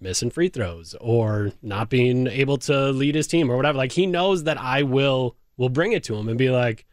missing 0.00 0.30
free 0.30 0.48
throws 0.48 0.94
or 1.00 1.52
not 1.62 1.88
being 1.88 2.26
able 2.26 2.58
to 2.58 2.90
lead 2.90 3.14
his 3.14 3.26
team 3.26 3.50
or 3.50 3.56
whatever. 3.56 3.78
Like 3.78 3.92
he 3.92 4.06
knows 4.06 4.44
that 4.44 4.58
I 4.58 4.82
will 4.82 5.36
will 5.56 5.68
bring 5.68 5.92
it 5.92 6.04
to 6.04 6.16
him 6.16 6.28
and 6.28 6.38
be 6.38 6.50
like, 6.50 6.84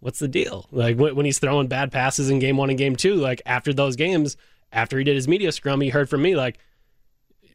"What's 0.00 0.18
the 0.18 0.28
deal?" 0.28 0.68
Like 0.70 0.96
when, 0.98 1.24
he's 1.24 1.38
throwing 1.38 1.68
bad 1.68 1.92
passes 1.92 2.30
in 2.30 2.38
game 2.38 2.56
1 2.56 2.70
and 2.70 2.78
game 2.78 2.96
2, 2.96 3.14
like 3.14 3.42
after 3.46 3.72
those 3.72 3.96
games, 3.96 4.36
after 4.72 4.98
he 4.98 5.04
did 5.04 5.16
his 5.16 5.28
media 5.28 5.52
scrum, 5.52 5.80
he 5.80 5.90
heard 5.90 6.08
from 6.08 6.22
me 6.22 6.36
like, 6.36 6.58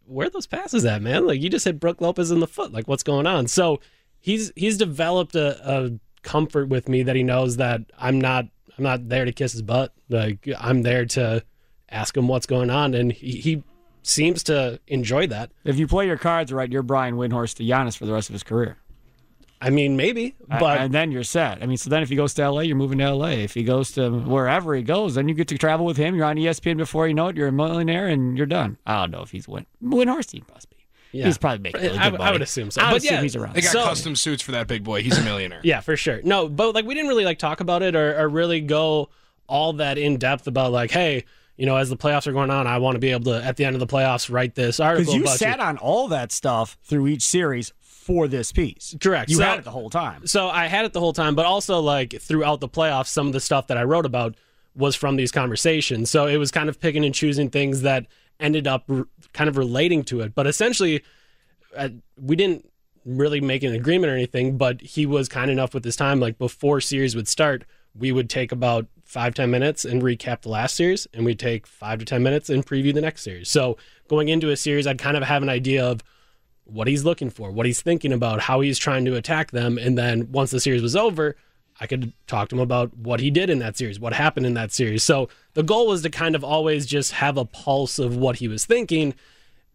"Where 0.05 0.29
those 0.29 0.47
passes 0.47 0.85
at, 0.85 1.01
man? 1.01 1.27
Like 1.27 1.41
you 1.41 1.49
just 1.49 1.65
hit 1.65 1.79
Brook 1.79 2.01
Lopez 2.01 2.31
in 2.31 2.39
the 2.39 2.47
foot. 2.47 2.71
Like 2.71 2.87
what's 2.87 3.03
going 3.03 3.27
on?" 3.27 3.47
So, 3.47 3.79
he's 4.19 4.51
he's 4.55 4.77
developed 4.77 5.35
a, 5.35 5.59
a 5.69 5.99
comfort 6.21 6.67
with 6.69 6.89
me 6.89 7.03
that 7.03 7.15
he 7.15 7.23
knows 7.23 7.57
that 7.57 7.81
I'm 7.97 8.19
not 8.19 8.45
I'm 8.77 8.83
not 8.83 9.09
there 9.09 9.25
to 9.25 9.31
kiss 9.31 9.53
his 9.53 9.61
butt. 9.61 9.93
Like 10.09 10.47
I'm 10.59 10.83
there 10.83 11.05
to 11.05 11.43
ask 11.89 12.15
him 12.15 12.27
what's 12.27 12.45
going 12.45 12.69
on, 12.69 12.93
and 12.93 13.11
he, 13.11 13.39
he 13.39 13.63
seems 14.03 14.43
to 14.43 14.79
enjoy 14.87 15.27
that. 15.27 15.51
If 15.63 15.77
you 15.79 15.87
play 15.87 16.05
your 16.05 16.17
cards 16.17 16.51
right, 16.53 16.71
you're 16.71 16.83
Brian 16.83 17.15
Windhorst 17.15 17.55
to 17.55 17.63
Giannis 17.63 17.97
for 17.97 18.05
the 18.05 18.13
rest 18.13 18.29
of 18.29 18.33
his 18.33 18.43
career. 18.43 18.77
I 19.59 19.69
mean, 19.71 19.97
maybe, 19.97 20.35
A- 20.51 20.59
but 20.59 20.79
and 20.79 20.93
then 20.93 21.11
you're 21.11 21.23
set. 21.23 21.63
I 21.63 21.65
mean, 21.65 21.77
so 21.77 21.89
then 21.89 22.03
if 22.03 22.09
he 22.09 22.15
goes 22.15 22.33
to 22.35 22.49
LA, 22.49 22.61
you're 22.61 22.75
moving 22.75 22.99
to 22.99 23.11
LA. 23.13 23.29
If 23.29 23.53
he 23.55 23.63
goes 23.63 23.91
to 23.93 24.09
wherever 24.11 24.75
he 24.75 24.83
goes, 24.83 25.15
then 25.15 25.27
you 25.27 25.33
get 25.33 25.47
to 25.47 25.57
travel 25.57 25.85
with 25.85 25.97
him. 25.97 26.15
You're 26.15 26.25
on 26.25 26.35
ESPN 26.37 26.77
before 26.77 27.07
you 27.07 27.13
know 27.15 27.29
it. 27.29 27.35
You're 27.37 27.47
a 27.47 27.51
millionaire 27.51 28.07
and 28.07 28.37
you're 28.37 28.45
done. 28.47 28.77
I 28.85 29.01
don't 29.01 29.11
know 29.11 29.21
if 29.23 29.31
he's 29.31 29.47
win. 29.47 29.65
Windhorst, 29.83 30.31
he 30.31 30.43
must 30.53 30.69
be. 30.69 30.77
yeah. 31.11 31.25
He's 31.25 31.37
probably 31.39 31.59
making 31.59 31.81
really 31.81 31.97
I, 31.97 32.09
good 32.11 32.19
I 32.21 32.23
money. 32.25 32.31
would 32.33 32.41
assume 32.43 32.69
so. 32.69 32.81
I 32.81 32.85
would 32.85 32.91
but 33.01 33.03
assume 33.03 33.13
yeah, 33.15 33.21
he's 33.23 33.35
around. 33.35 33.55
They 33.55 33.61
got 33.61 33.71
so- 33.71 33.83
custom 33.83 34.15
suits 34.15 34.43
for 34.43 34.51
that 34.51 34.67
big 34.67 34.83
boy. 34.83 35.01
He's 35.01 35.17
a 35.17 35.23
millionaire. 35.23 35.61
Yeah, 35.63 35.79
for 35.81 35.97
sure. 35.97 36.21
No, 36.23 36.47
but 36.49 36.75
like 36.75 36.85
we 36.85 36.93
didn't 36.93 37.09
really 37.09 37.25
like 37.25 37.39
talk 37.39 37.59
about 37.59 37.81
it 37.81 37.95
or, 37.95 38.19
or 38.19 38.29
really 38.29 38.61
go 38.61 39.09
all 39.47 39.73
that 39.73 39.97
in 39.97 40.17
depth 40.17 40.45
about 40.45 40.71
like, 40.71 40.91
hey, 40.91 41.23
you 41.55 41.65
know, 41.65 41.77
as 41.77 41.89
the 41.89 41.97
playoffs 41.97 42.27
are 42.27 42.33
going 42.33 42.51
on, 42.51 42.67
I 42.67 42.77
want 42.77 42.93
to 42.95 42.99
be 42.99 43.09
able 43.09 43.23
to 43.33 43.43
at 43.43 43.57
the 43.57 43.65
end 43.65 43.75
of 43.75 43.79
the 43.79 43.87
playoffs 43.87 44.31
write 44.31 44.53
this 44.53 44.79
article 44.79 45.05
Because 45.05 45.15
you 45.15 45.21
about 45.23 45.39
sat 45.39 45.59
on 45.59 45.77
all 45.79 46.09
that 46.09 46.31
stuff 46.31 46.77
through 46.83 47.07
each 47.07 47.23
series 47.23 47.73
for 48.07 48.27
this 48.29 48.51
piece. 48.53 48.95
Correct. 49.01 49.29
You 49.29 49.35
So- 49.37 49.43
had 49.43 49.59
it 49.59 49.65
the 49.65 49.71
whole 49.71 49.89
time. 49.89 50.25
So 50.25 50.47
I 50.47 50.67
had 50.67 50.85
it 50.85 50.93
the 50.93 50.99
whole 51.01 51.13
time, 51.13 51.35
but 51.35 51.45
also 51.45 51.79
like 51.81 52.15
throughout 52.21 52.61
the 52.61 52.69
playoffs, 52.69 53.07
some 53.07 53.27
of 53.27 53.33
the 53.33 53.39
stuff 53.41 53.67
that 53.67 53.77
I 53.77 53.83
wrote 53.83 54.05
about 54.05 54.35
was 54.75 54.95
from 54.95 55.17
these 55.17 55.31
conversations. 55.31 56.09
So 56.09 56.25
it 56.25 56.37
was 56.37 56.49
kind 56.49 56.69
of 56.69 56.79
picking 56.79 57.03
and 57.03 57.13
choosing 57.13 57.49
things 57.49 57.81
that 57.81 58.05
ended 58.39 58.65
up 58.65 58.85
r- 58.89 59.07
kind 59.33 59.49
of 59.49 59.57
relating 59.57 60.03
to 60.05 60.21
it. 60.21 60.33
But 60.33 60.47
essentially, 60.47 61.03
uh, 61.75 61.89
we 62.19 62.35
didn't 62.37 62.67
really 63.05 63.41
make 63.41 63.63
an 63.63 63.73
agreement 63.73 64.11
or 64.11 64.15
anything. 64.15 64.57
But 64.57 64.81
he 64.81 65.05
was 65.05 65.27
kind 65.27 65.51
enough 65.51 65.73
with 65.73 65.83
his 65.83 65.95
time. 65.95 66.19
Like 66.19 66.37
before 66.37 66.79
series 66.79 67.15
would 67.15 67.27
start, 67.27 67.65
we 67.93 68.11
would 68.11 68.29
take 68.29 68.51
about 68.51 68.85
five 69.03 69.33
ten 69.33 69.49
minutes 69.51 69.83
and 69.85 70.01
recap 70.01 70.41
the 70.41 70.49
last 70.49 70.75
series, 70.75 71.07
and 71.13 71.25
we'd 71.25 71.39
take 71.39 71.65
five 71.67 71.99
to 71.99 72.05
ten 72.05 72.21
minutes 72.23 72.49
and 72.49 72.65
preview 72.65 72.93
the 72.93 73.01
next 73.01 73.23
series. 73.23 73.49
So 73.49 73.77
going 74.07 74.29
into 74.29 74.49
a 74.51 74.55
series, 74.57 74.85
I'd 74.87 74.99
kind 74.99 75.17
of 75.17 75.23
have 75.23 75.41
an 75.43 75.49
idea 75.49 75.83
of 75.85 76.01
what 76.69 76.87
he's 76.87 77.03
looking 77.05 77.29
for, 77.29 77.51
what 77.51 77.65
he's 77.65 77.81
thinking 77.81 78.11
about, 78.13 78.41
how 78.41 78.61
he's 78.61 78.77
trying 78.77 79.05
to 79.05 79.15
attack 79.15 79.51
them. 79.51 79.77
And 79.77 79.97
then 79.97 80.31
once 80.31 80.51
the 80.51 80.59
series 80.59 80.81
was 80.81 80.95
over, 80.95 81.35
I 81.79 81.87
could 81.87 82.11
talk 82.25 82.49
to 82.49 82.55
him 82.55 82.61
about 82.61 82.95
what 82.97 83.19
he 83.19 83.29
did 83.29 83.49
in 83.49 83.59
that 83.59 83.77
series, 83.77 83.99
what 83.99 84.13
happened 84.13 84.45
in 84.45 84.53
that 84.55 84.71
series. 84.71 85.03
So 85.03 85.29
the 85.53 85.63
goal 85.63 85.87
was 85.87 86.01
to 86.03 86.09
kind 86.09 86.35
of 86.35 86.43
always 86.43 86.85
just 86.85 87.11
have 87.13 87.37
a 87.37 87.45
pulse 87.45 87.99
of 87.99 88.15
what 88.17 88.37
he 88.37 88.47
was 88.47 88.65
thinking. 88.65 89.13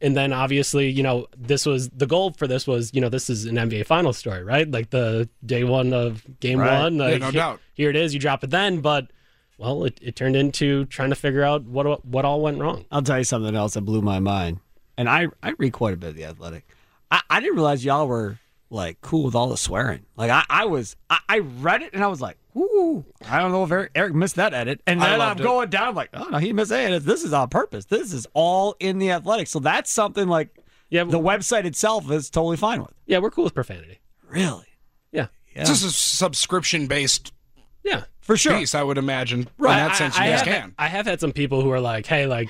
And 0.00 0.16
then 0.16 0.32
obviously, 0.32 0.88
you 0.90 1.02
know, 1.04 1.28
this 1.36 1.64
was 1.64 1.88
the 1.90 2.06
goal 2.06 2.32
for 2.32 2.48
this 2.48 2.66
was, 2.66 2.92
you 2.92 3.00
know, 3.00 3.08
this 3.08 3.30
is 3.30 3.44
an 3.44 3.54
NBA 3.54 3.86
final 3.86 4.12
story, 4.12 4.42
right? 4.42 4.68
Like 4.68 4.90
the 4.90 5.28
day 5.46 5.62
one 5.62 5.92
of 5.92 6.24
game 6.40 6.58
Right. 6.58 6.82
one. 6.82 6.98
Like, 6.98 7.20
no 7.20 7.26
he- 7.26 7.32
doubt. 7.36 7.60
Here 7.74 7.88
it 7.88 7.94
is, 7.96 8.12
you 8.12 8.18
drop 8.18 8.42
it 8.42 8.50
then. 8.50 8.80
But 8.80 9.12
well, 9.58 9.84
it, 9.84 9.98
it 10.02 10.16
turned 10.16 10.34
into 10.34 10.86
trying 10.86 11.10
to 11.10 11.14
figure 11.16 11.44
out 11.44 11.62
what 11.64 12.04
what 12.04 12.24
all 12.24 12.40
went 12.40 12.58
wrong. 12.58 12.84
I'll 12.90 13.02
tell 13.02 13.18
you 13.18 13.24
something 13.24 13.54
else 13.54 13.74
that 13.74 13.82
blew 13.82 14.02
my 14.02 14.18
mind. 14.18 14.58
And 14.98 15.08
I, 15.08 15.28
I 15.42 15.54
read 15.56 15.72
quite 15.72 15.94
a 15.94 15.96
bit 15.96 16.10
of 16.10 16.16
the 16.16 16.24
athletic. 16.24 16.66
I, 17.12 17.20
I 17.30 17.40
didn't 17.40 17.54
realize 17.54 17.84
y'all 17.84 18.08
were 18.08 18.38
like 18.70 19.00
cool 19.02 19.24
with 19.24 19.34
all 19.34 19.48
the 19.48 19.56
swearing. 19.56 20.06
Like 20.16 20.30
I, 20.30 20.44
I 20.48 20.64
was 20.64 20.96
I, 21.10 21.18
I 21.28 21.38
read 21.40 21.82
it 21.82 21.90
and 21.92 22.02
I 22.02 22.08
was 22.08 22.20
like, 22.20 22.38
ooh. 22.56 23.04
I 23.28 23.38
don't 23.38 23.52
know 23.52 23.62
if 23.64 23.70
Eric, 23.70 23.90
Eric 23.94 24.14
missed 24.14 24.36
that 24.36 24.54
edit. 24.54 24.80
And 24.86 25.00
then 25.00 25.20
I'm 25.20 25.38
it. 25.38 25.42
going 25.42 25.68
down, 25.70 25.88
I'm 25.88 25.94
like, 25.94 26.10
oh 26.14 26.24
no, 26.24 26.38
he 26.38 26.52
missed 26.52 26.72
edit. 26.72 27.04
This 27.04 27.22
is 27.22 27.32
on 27.32 27.50
purpose. 27.50 27.84
This 27.84 28.12
is 28.12 28.26
all 28.32 28.74
in 28.80 28.98
the 28.98 29.10
athletic. 29.10 29.46
So 29.46 29.58
that's 29.58 29.92
something 29.92 30.26
like 30.26 30.48
Yeah, 30.88 31.04
the 31.04 31.20
website 31.20 31.66
itself 31.66 32.10
is 32.10 32.30
totally 32.30 32.56
fine 32.56 32.80
with. 32.80 32.92
yeah, 33.06 33.18
we're 33.18 33.30
cool 33.30 33.44
with 33.44 33.54
profanity. 33.54 34.00
Really? 34.26 34.66
Yeah, 35.12 35.26
Yeah. 35.54 35.60
It's 35.62 35.70
just 35.70 35.84
a 35.84 35.90
subscription 35.90 36.86
based 36.86 37.32
yeah. 37.84 38.04
For 38.20 38.36
sure. 38.36 38.56
piece, 38.56 38.74
I 38.74 38.82
would 38.82 38.98
imagine. 38.98 39.48
Right. 39.58 39.72
In 39.72 39.88
that 39.88 39.96
sense, 39.96 40.16
you 40.16 40.22
I, 40.22 40.30
guys 40.30 40.40
have, 40.42 40.46
can. 40.46 40.74
I 40.78 40.86
have 40.86 41.06
had 41.06 41.20
some 41.20 41.32
people 41.32 41.60
who 41.60 41.70
are 41.72 41.80
like, 41.80 42.06
"Hey, 42.06 42.26
like, 42.26 42.48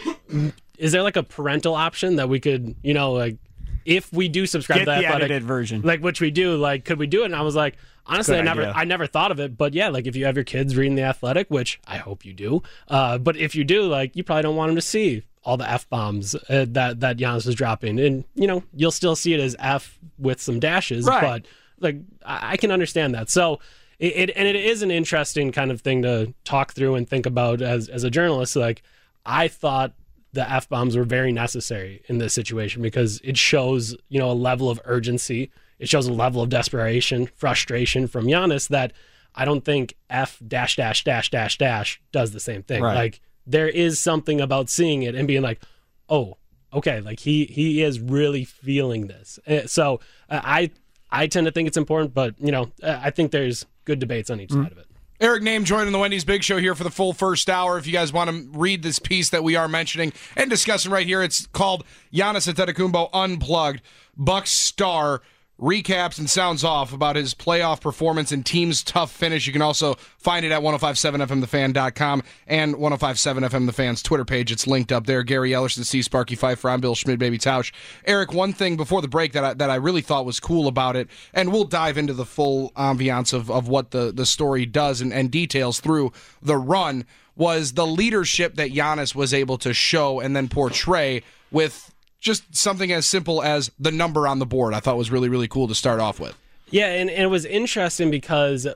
is 0.77 0.93
there 0.93 1.03
like 1.03 1.17
a 1.17 1.23
parental 1.23 1.75
option 1.75 2.17
that 2.17 2.29
we 2.29 2.41
could, 2.41 2.75
you 2.83 2.93
know, 2.93 3.13
like, 3.13 3.39
if 3.85 4.13
we 4.13 4.29
do 4.29 4.47
subscribe 4.47 4.79
Get 4.81 4.85
to 4.85 4.91
the 4.91 4.95
that 4.97 5.05
athletic, 5.05 5.25
edited 5.27 5.43
version. 5.45 5.83
like, 5.83 6.01
which 6.01 6.21
we 6.21 6.31
do, 6.31 6.57
like, 6.57 6.85
could 6.85 6.99
we 6.99 7.07
do 7.07 7.23
it?" 7.23 7.27
And 7.27 7.37
I 7.37 7.43
was 7.43 7.55
like, 7.57 7.77
honestly, 8.07 8.35
Good 8.35 8.41
I 8.41 8.45
never, 8.45 8.61
idea. 8.63 8.73
I 8.77 8.85
never 8.85 9.07
thought 9.07 9.31
of 9.31 9.41
it, 9.41 9.57
but 9.57 9.75
yeah, 9.75 9.89
like, 9.89 10.07
if 10.07 10.17
you 10.17 10.25
have 10.27 10.37
your 10.37 10.45
kids 10.45 10.77
reading 10.77 10.95
the 10.97 11.03
athletic, 11.03 11.51
which 11.51 11.81
I 11.87 11.97
hope 11.99 12.25
you 12.25 12.33
do, 12.33 12.63
uh, 12.89 13.19
but 13.19 13.37
if 13.37 13.55
you 13.55 13.65
do, 13.65 13.85
like, 13.85 14.17
you 14.17 14.25
probably 14.25 14.43
don't 14.43 14.57
want 14.57 14.69
them 14.71 14.77
to 14.77 14.83
see 14.83 15.23
all 15.45 15.57
the 15.57 15.69
f 15.69 15.89
bombs 15.89 16.35
uh, 16.35 16.67
that 16.69 17.01
that 17.01 17.17
Giannis 17.17 17.47
is 17.49 17.55
dropping, 17.57 17.99
and 17.99 18.25
you 18.35 18.47
know, 18.47 18.63
you'll 18.75 18.91
still 18.93 19.17
see 19.17 19.35
it 19.35 19.41
as 19.41 19.57
f 19.59 19.99
with 20.19 20.41
some 20.41 20.61
dashes, 20.61 21.05
Right. 21.05 21.21
but 21.21 21.47
like 21.81 21.97
I 22.25 22.53
I 22.53 22.57
can 22.57 22.71
understand 22.71 23.15
that. 23.17 23.29
So 23.29 23.59
it, 23.99 24.31
it 24.31 24.31
and 24.37 24.47
it 24.47 24.55
is 24.55 24.83
an 24.83 24.93
interesting 24.93 25.51
kind 25.51 25.73
of 25.73 25.81
thing 25.81 26.03
to 26.03 26.33
talk 26.45 26.75
through 26.75 26.95
and 26.95 27.09
think 27.09 27.27
about 27.27 27.61
as 27.61 27.89
as 27.89 28.05
a 28.05 28.11
journalist. 28.11 28.55
Like 28.55 28.83
I 29.27 29.49
thought 29.49 29.95
the 30.33 30.51
f 30.51 30.69
bombs 30.69 30.97
were 30.97 31.05
very 31.05 31.33
necessary 31.33 32.03
in 32.09 32.19
this 32.19 32.33
situation 32.33 32.81
because 32.83 33.21
it 33.23 33.37
shows 33.37 33.95
you 34.09 34.19
know 34.19 34.31
a 34.31 34.33
level 34.33 34.71
of 34.71 34.81
urgency. 34.85 35.51
It 35.79 35.89
shows 35.89 36.07
a 36.07 36.13
level 36.13 36.41
of 36.43 36.49
desperation, 36.49 37.27
frustration 37.35 38.07
from 38.07 38.27
Giannis 38.27 38.69
that 38.69 38.93
I 39.35 39.45
don't 39.45 39.65
think 39.65 39.95
f 40.09 40.41
dash 40.47 40.77
dash 40.77 41.05
dash 41.05 41.31
dash 41.31 41.59
dash 41.59 42.01
does 42.13 42.33
the 42.33 42.41
same 42.41 42.63
thing. 42.63 42.83
Right. 42.83 42.95
Like 42.95 43.21
there 43.47 43.69
is 43.69 43.99
something 43.99 44.41
about 44.41 44.71
seeing 44.71 45.03
it 45.03 45.15
and 45.15 45.27
being 45.27 45.43
like, 45.43 45.61
oh, 46.09 46.37
okay, 46.73 47.01
like 47.01 47.21
he 47.21 47.45
he 47.47 47.83
is 47.83 47.99
really 48.01 48.45
feeling 48.45 49.09
this. 49.09 49.39
Uh, 49.47 49.67
So 49.67 50.01
uh, 50.31 50.41
I 50.45 50.71
I 51.11 51.27
tend 51.27 51.47
to 51.47 51.53
think 51.53 51.67
it's 51.69 51.77
important, 51.77 52.15
but 52.15 52.35
you 52.39 52.53
know 52.53 52.71
uh, 52.83 53.01
I 53.03 53.11
think 53.11 53.33
there's 53.33 53.67
good 53.85 53.99
debates 53.99 54.31
on 54.31 54.41
each 54.41 54.51
Mm. 54.51 54.63
side 54.63 54.73
of 54.73 54.79
it. 54.79 54.87
Eric 55.21 55.43
Nehm 55.43 55.65
joining 55.65 55.93
the 55.93 55.99
Wendy's 55.99 56.25
Big 56.25 56.43
Show 56.43 56.59
here 56.59 56.75
for 56.75 56.83
the 56.83 56.91
full 56.91 57.13
first 57.13 57.49
hour. 57.49 57.79
If 57.79 57.87
you 57.87 57.93
guys 57.93 58.13
want 58.13 58.31
to 58.31 58.59
read 58.59 58.83
this 58.83 58.99
piece 58.99 59.31
that 59.31 59.45
we 59.45 59.55
are 59.55 59.69
mentioning 59.69 60.13
and 60.37 60.51
discussing 60.51 60.91
right 60.91 61.07
here, 61.07 61.23
it's 61.23 61.47
called 61.47 61.85
Giannis 62.13 62.53
Antetokounmpo 62.53 63.11
Unplugged. 63.13 63.83
Bucks 64.17 64.51
star 64.51 65.23
recaps 65.61 66.19
and 66.19 66.29
sounds 66.29 66.65
off 66.65 66.93
about 66.93 67.15
his 67.15 67.35
playoff 67.35 67.81
performance 67.81 68.33
and 68.33 68.45
team's 68.45 68.83
tough 68.83 69.13
finish. 69.13 69.47
You 69.47 69.53
can 69.53 69.63
also 69.63 69.95
find 70.19 70.45
it 70.45 70.51
at 70.51 70.61
1057fmthefan.com 70.61 72.23
and 72.47 72.75
1057FM 72.75 73.67
The 73.67 73.73
Fan's 73.73 74.03
Twitter 74.03 74.25
page. 74.25 74.51
It's 74.51 74.67
linked 74.67 74.91
up 74.91 75.07
there. 75.07 75.23
Gary 75.23 75.51
Ellerson, 75.51 75.85
C. 75.85 76.03
Sparky 76.03 76.35
Pfeiffer, 76.35 76.69
I'm 76.69 76.81
Bill 76.81 76.95
Schmidt, 76.95 77.19
Baby 77.19 77.39
Tausch. 77.39 77.73
Eric, 78.05 78.33
one 78.33 78.53
thing 78.53 78.77
before 78.77 79.03
the 79.03 79.09
break 79.09 79.33
that 79.33 79.45
I, 79.45 79.55
that 79.55 79.71
I 79.71 79.77
really 79.77 80.03
thought 80.03 80.25
was 80.25 80.41
cool 80.41 80.67
about 80.67 80.97
it, 80.97 81.09
and 81.33 81.53
we'll 81.53 81.65
dive 81.65 81.97
into 81.97 82.13
the 82.13 82.27
full 82.27 82.71
ambiance 82.71 83.33
of, 83.33 83.51
of 83.51 83.69
what 83.69 83.93
the, 83.93 84.13
the 84.13 84.27
story 84.27 84.67
does 84.67 85.01
and, 85.01 85.13
and 85.13 85.31
details 85.31 85.81
through 85.81 86.13
the 86.43 86.57
run, 86.57 87.05
was 87.37 87.73
the 87.73 87.87
leadership 87.87 88.57
that 88.57 88.73
Giannis 88.73 89.15
was 89.15 89.33
able 89.33 89.59
to 89.59 89.73
show 89.73 90.21
and 90.21 90.35
then 90.37 90.49
portray 90.49 91.23
with 91.51 91.92
just 92.23 92.55
something 92.57 92.91
as 92.93 93.05
simple 93.05 93.43
as 93.43 93.71
the 93.79 93.91
number 93.91 94.27
on 94.27 94.39
the 94.39 94.47
board. 94.47 94.73
I 94.73 94.81
thought 94.81 94.97
was 94.97 95.11
really, 95.11 95.29
really 95.29 95.49
cool 95.49 95.69
to 95.69 95.75
start 95.75 96.01
off 96.01 96.19
with. 96.19 96.39
Yeah, 96.71 96.87
and, 96.87 97.11
and 97.11 97.25
it 97.25 97.27
was 97.27 97.45
interesting 97.45 98.11
because 98.11 98.67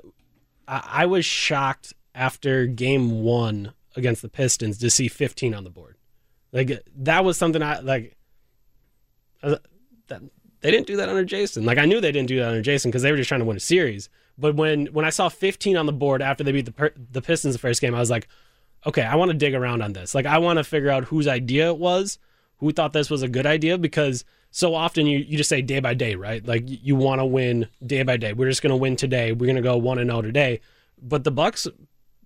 I, 0.68 0.82
I 0.84 1.06
was 1.06 1.24
shocked 1.24 1.94
after 2.14 2.66
game 2.66 3.22
one 3.22 3.72
against 3.94 4.20
the 4.20 4.28
Pistons 4.28 4.76
to 4.78 4.90
see 4.90 5.08
15 5.08 5.54
on 5.54 5.64
the 5.64 5.70
board. 5.70 5.96
Like 6.52 6.82
that 6.96 7.24
was 7.24 7.38
something 7.38 7.62
I 7.62 7.80
like. 7.80 8.16
uh, 9.42 9.56
That, 10.08 10.22
they 10.60 10.70
didn't 10.70 10.86
do 10.86 10.96
that 10.96 11.08
under 11.08 11.24
Jason. 11.24 11.64
Like 11.64 11.78
I 11.78 11.84
knew 11.84 12.00
they 12.00 12.12
didn't 12.12 12.28
do 12.28 12.38
that 12.40 12.48
under 12.48 12.62
Jason 12.62 12.90
because 12.90 13.02
they 13.02 13.10
were 13.10 13.16
just 13.16 13.28
trying 13.28 13.40
to 13.40 13.46
win 13.46 13.56
a 13.56 13.60
series. 13.60 14.08
But 14.36 14.56
when 14.56 14.86
when 14.86 15.04
I 15.04 15.10
saw 15.10 15.28
15 15.28 15.76
on 15.76 15.86
the 15.86 15.92
board 15.92 16.20
after 16.20 16.42
they 16.44 16.52
beat 16.52 16.66
the 16.66 16.92
the 17.12 17.22
Pistons 17.22 17.54
the 17.54 17.58
first 17.58 17.80
game, 17.80 17.94
I 17.94 18.00
was 18.00 18.10
like, 18.10 18.26
okay, 18.84 19.02
I 19.02 19.14
want 19.14 19.30
to 19.30 19.36
dig 19.36 19.54
around 19.54 19.82
on 19.82 19.92
this. 19.92 20.14
Like 20.14 20.26
I 20.26 20.38
want 20.38 20.58
to 20.58 20.64
figure 20.64 20.90
out 20.90 21.04
whose 21.04 21.28
idea 21.28 21.68
it 21.68 21.78
was, 21.78 22.18
who 22.58 22.72
thought 22.72 22.92
this 22.92 23.10
was 23.10 23.22
a 23.22 23.28
good 23.28 23.46
idea 23.46 23.78
because 23.78 24.25
so 24.50 24.75
often 24.75 25.06
you, 25.06 25.18
you 25.18 25.36
just 25.36 25.50
say 25.50 25.60
day 25.60 25.80
by 25.80 25.94
day, 25.94 26.14
right? 26.14 26.46
Like 26.46 26.64
you, 26.66 26.96
want 26.96 27.20
to 27.20 27.25
win 27.26 27.68
day 27.84 28.02
by 28.02 28.16
day. 28.16 28.32
We're 28.32 28.48
just 28.48 28.62
going 28.62 28.70
to 28.70 28.76
win 28.76 28.96
today. 28.96 29.32
We're 29.32 29.46
going 29.46 29.56
to 29.56 29.62
go 29.62 29.76
1 29.76 29.98
and 29.98 30.10
0 30.10 30.22
today. 30.22 30.60
But 31.00 31.25
the 31.25 31.30
Bucks 31.30 31.66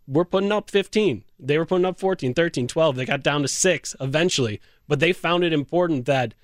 were 0.06 0.25
putting 0.25 0.52
up 0.52 0.70
15. 0.70 1.25
They 1.38 1.58
were 1.58 1.66
putting 1.66 1.84
up 1.84 1.99
14, 1.99 2.34
13, 2.34 2.68
12. 2.68 2.96
They 2.96 3.04
got 3.04 3.22
down 3.22 3.42
to 3.42 3.49
6 3.49 3.96
eventually, 4.00 4.60
but 4.87 5.00
they 5.00 5.12
found 5.12 5.44
it 5.44 5.52
important 5.52 6.06
that 6.06 6.34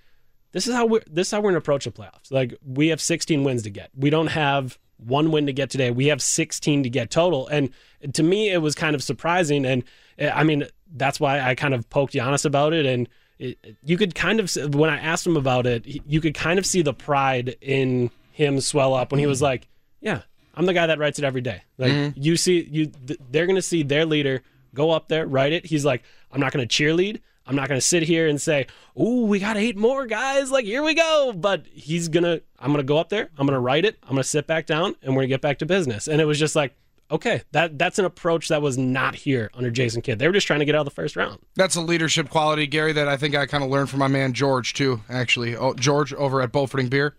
this 0.53 0.67
is 0.67 0.75
how 0.75 0.87
we 0.87 1.01
this 1.07 1.29
is 1.29 1.31
how 1.33 1.39
we're 1.39 1.51
going 1.51 1.55
to 1.55 1.59
approach 1.59 1.85
the 1.85 1.91
playoffs. 1.91 2.31
Like 2.31 2.55
we 2.65 2.89
have 2.89 3.01
16 3.01 3.45
wins 3.45 3.63
to 3.63 3.71
get. 3.71 3.91
We 3.95 4.11
don't 4.11 4.29
have 4.29 4.79
one 4.97 5.31
win 5.31 5.47
to 5.47 5.53
get 5.53 5.71
today. 5.71 5.91
We 5.91 6.07
have 6.07 6.23
16 6.23 6.83
to 6.83 6.91
get 6.91 7.11
total. 7.11 7.47
And 7.49 7.71
to 8.15 8.23
me, 8.23 8.51
it 8.51 8.59
was 8.59 8.75
kind 8.75 8.95
of 8.95 9.03
surprising. 9.03 9.67
And 9.67 9.85
uh, 10.21 10.29
I 10.29 10.45
mean, 10.45 10.67
that's 10.95 11.21
why 11.21 11.41
I 11.41 11.55
kind 11.55 11.75
of 11.75 11.89
poked 11.91 12.15
Giannis 12.15 12.45
about 12.45 12.73
it. 12.73 12.87
And 12.87 13.09
it, 13.39 13.59
you 13.83 13.97
could 13.97 14.15
kind 14.15 14.41
of 14.41 14.55
when 14.75 14.91
I 14.91 14.99
asked 14.99 15.27
him 15.27 15.37
about 15.37 15.67
it, 15.67 15.85
you 15.87 16.21
could 16.21 16.35
kind 16.35 16.59
of 16.59 16.67
see 16.67 16.83
the 16.83 16.95
pride 16.95 17.57
in 17.61 18.11
him 18.33 18.61
swell 18.61 18.95
up 18.95 19.13
when 19.13 19.19
he 19.19 19.27
was 19.27 19.39
mm-hmm. 19.39 19.45
like, 19.45 19.69
"Yeah, 20.01 20.23
I'm 20.55 20.67
the 20.67 20.75
guy 20.75 20.87
that 20.87 20.99
writes 20.99 21.19
it 21.19 21.25
every 21.25 21.43
day." 21.43 21.63
Like 21.79 21.93
mm-hmm. 21.93 22.21
you 22.21 22.37
see, 22.37 22.69
you 22.71 22.87
th- 22.87 23.21
they're 23.31 23.47
going 23.47 23.57
to 23.57 23.63
see 23.63 23.83
their 23.83 24.07
leader 24.07 24.43
go 24.75 24.91
up 24.91 25.09
there, 25.09 25.27
write 25.27 25.53
it. 25.53 25.67
He's 25.67 25.85
like, 25.85 26.03
"I'm 26.33 26.41
not 26.41 26.53
going 26.53 26.67
to 26.67 26.83
cheerlead." 26.85 27.21
I'm 27.49 27.55
not 27.55 27.69
going 27.69 27.81
to 27.81 27.87
sit 27.87 28.03
here 28.03 28.27
and 28.27 28.43
say, 28.43 28.67
"Ooh, 29.01 29.27
we 29.27 29.39
got 29.39 29.57
eight 29.57 29.77
more 29.77 30.05
guys. 30.07 30.51
Like, 30.51 30.65
here 30.65 30.83
we 30.83 30.95
go." 30.95 31.33
But 31.33 31.65
he's 31.69 32.09
going 32.09 32.25
to 32.25 32.43
I'm 32.59 32.69
going 32.69 32.79
to 32.79 32.89
go 32.89 32.99
up 32.99 33.09
there, 33.09 33.29
I'm 33.39 33.47
going 33.47 33.55
to 33.55 33.61
write 33.61 33.85
it, 33.85 33.99
I'm 34.03 34.11
going 34.11 34.23
to 34.23 34.29
sit 34.29 34.47
back 34.47 34.67
down 34.67 34.97
and 35.03 35.15
we're 35.15 35.23
going 35.23 35.29
to 35.29 35.35
get 35.35 35.41
back 35.41 35.59
to 35.59 35.67
business. 35.67 36.09
And 36.09 36.21
it 36.21 36.25
was 36.25 36.39
just 36.39 36.57
like, 36.57 36.75
okay, 37.11 37.43
that 37.53 37.79
that's 37.79 37.99
an 37.99 38.05
approach 38.05 38.49
that 38.49 38.63
was 38.63 38.77
not 38.79 39.15
here 39.15 39.51
under 39.55 39.71
Jason 39.71 40.03
Kidd. 40.03 40.19
They 40.19 40.27
were 40.27 40.33
just 40.33 40.47
trying 40.47 40.61
to 40.61 40.65
get 40.65 40.75
out 40.75 40.81
of 40.81 40.85
the 40.87 40.91
first 40.91 41.17
round. 41.17 41.39
That's 41.55 41.77
a 41.77 41.81
leadership 41.81 42.29
quality, 42.31 42.67
Gary, 42.67 42.93
that 42.93 43.09
I 43.09 43.17
think 43.17 43.35
I 43.35 43.47
kind 43.47 43.63
of 43.65 43.71
learned 43.71 43.91
from 43.91 43.99
my 44.01 44.09
man 44.09 44.33
George 44.33 44.75
too. 44.75 45.01
Actually, 45.09 45.57
oh, 45.57 45.75
George 45.75 46.13
over 46.15 46.41
at 46.43 46.53
Beauforting 46.53 46.91
Beer. 46.91 47.15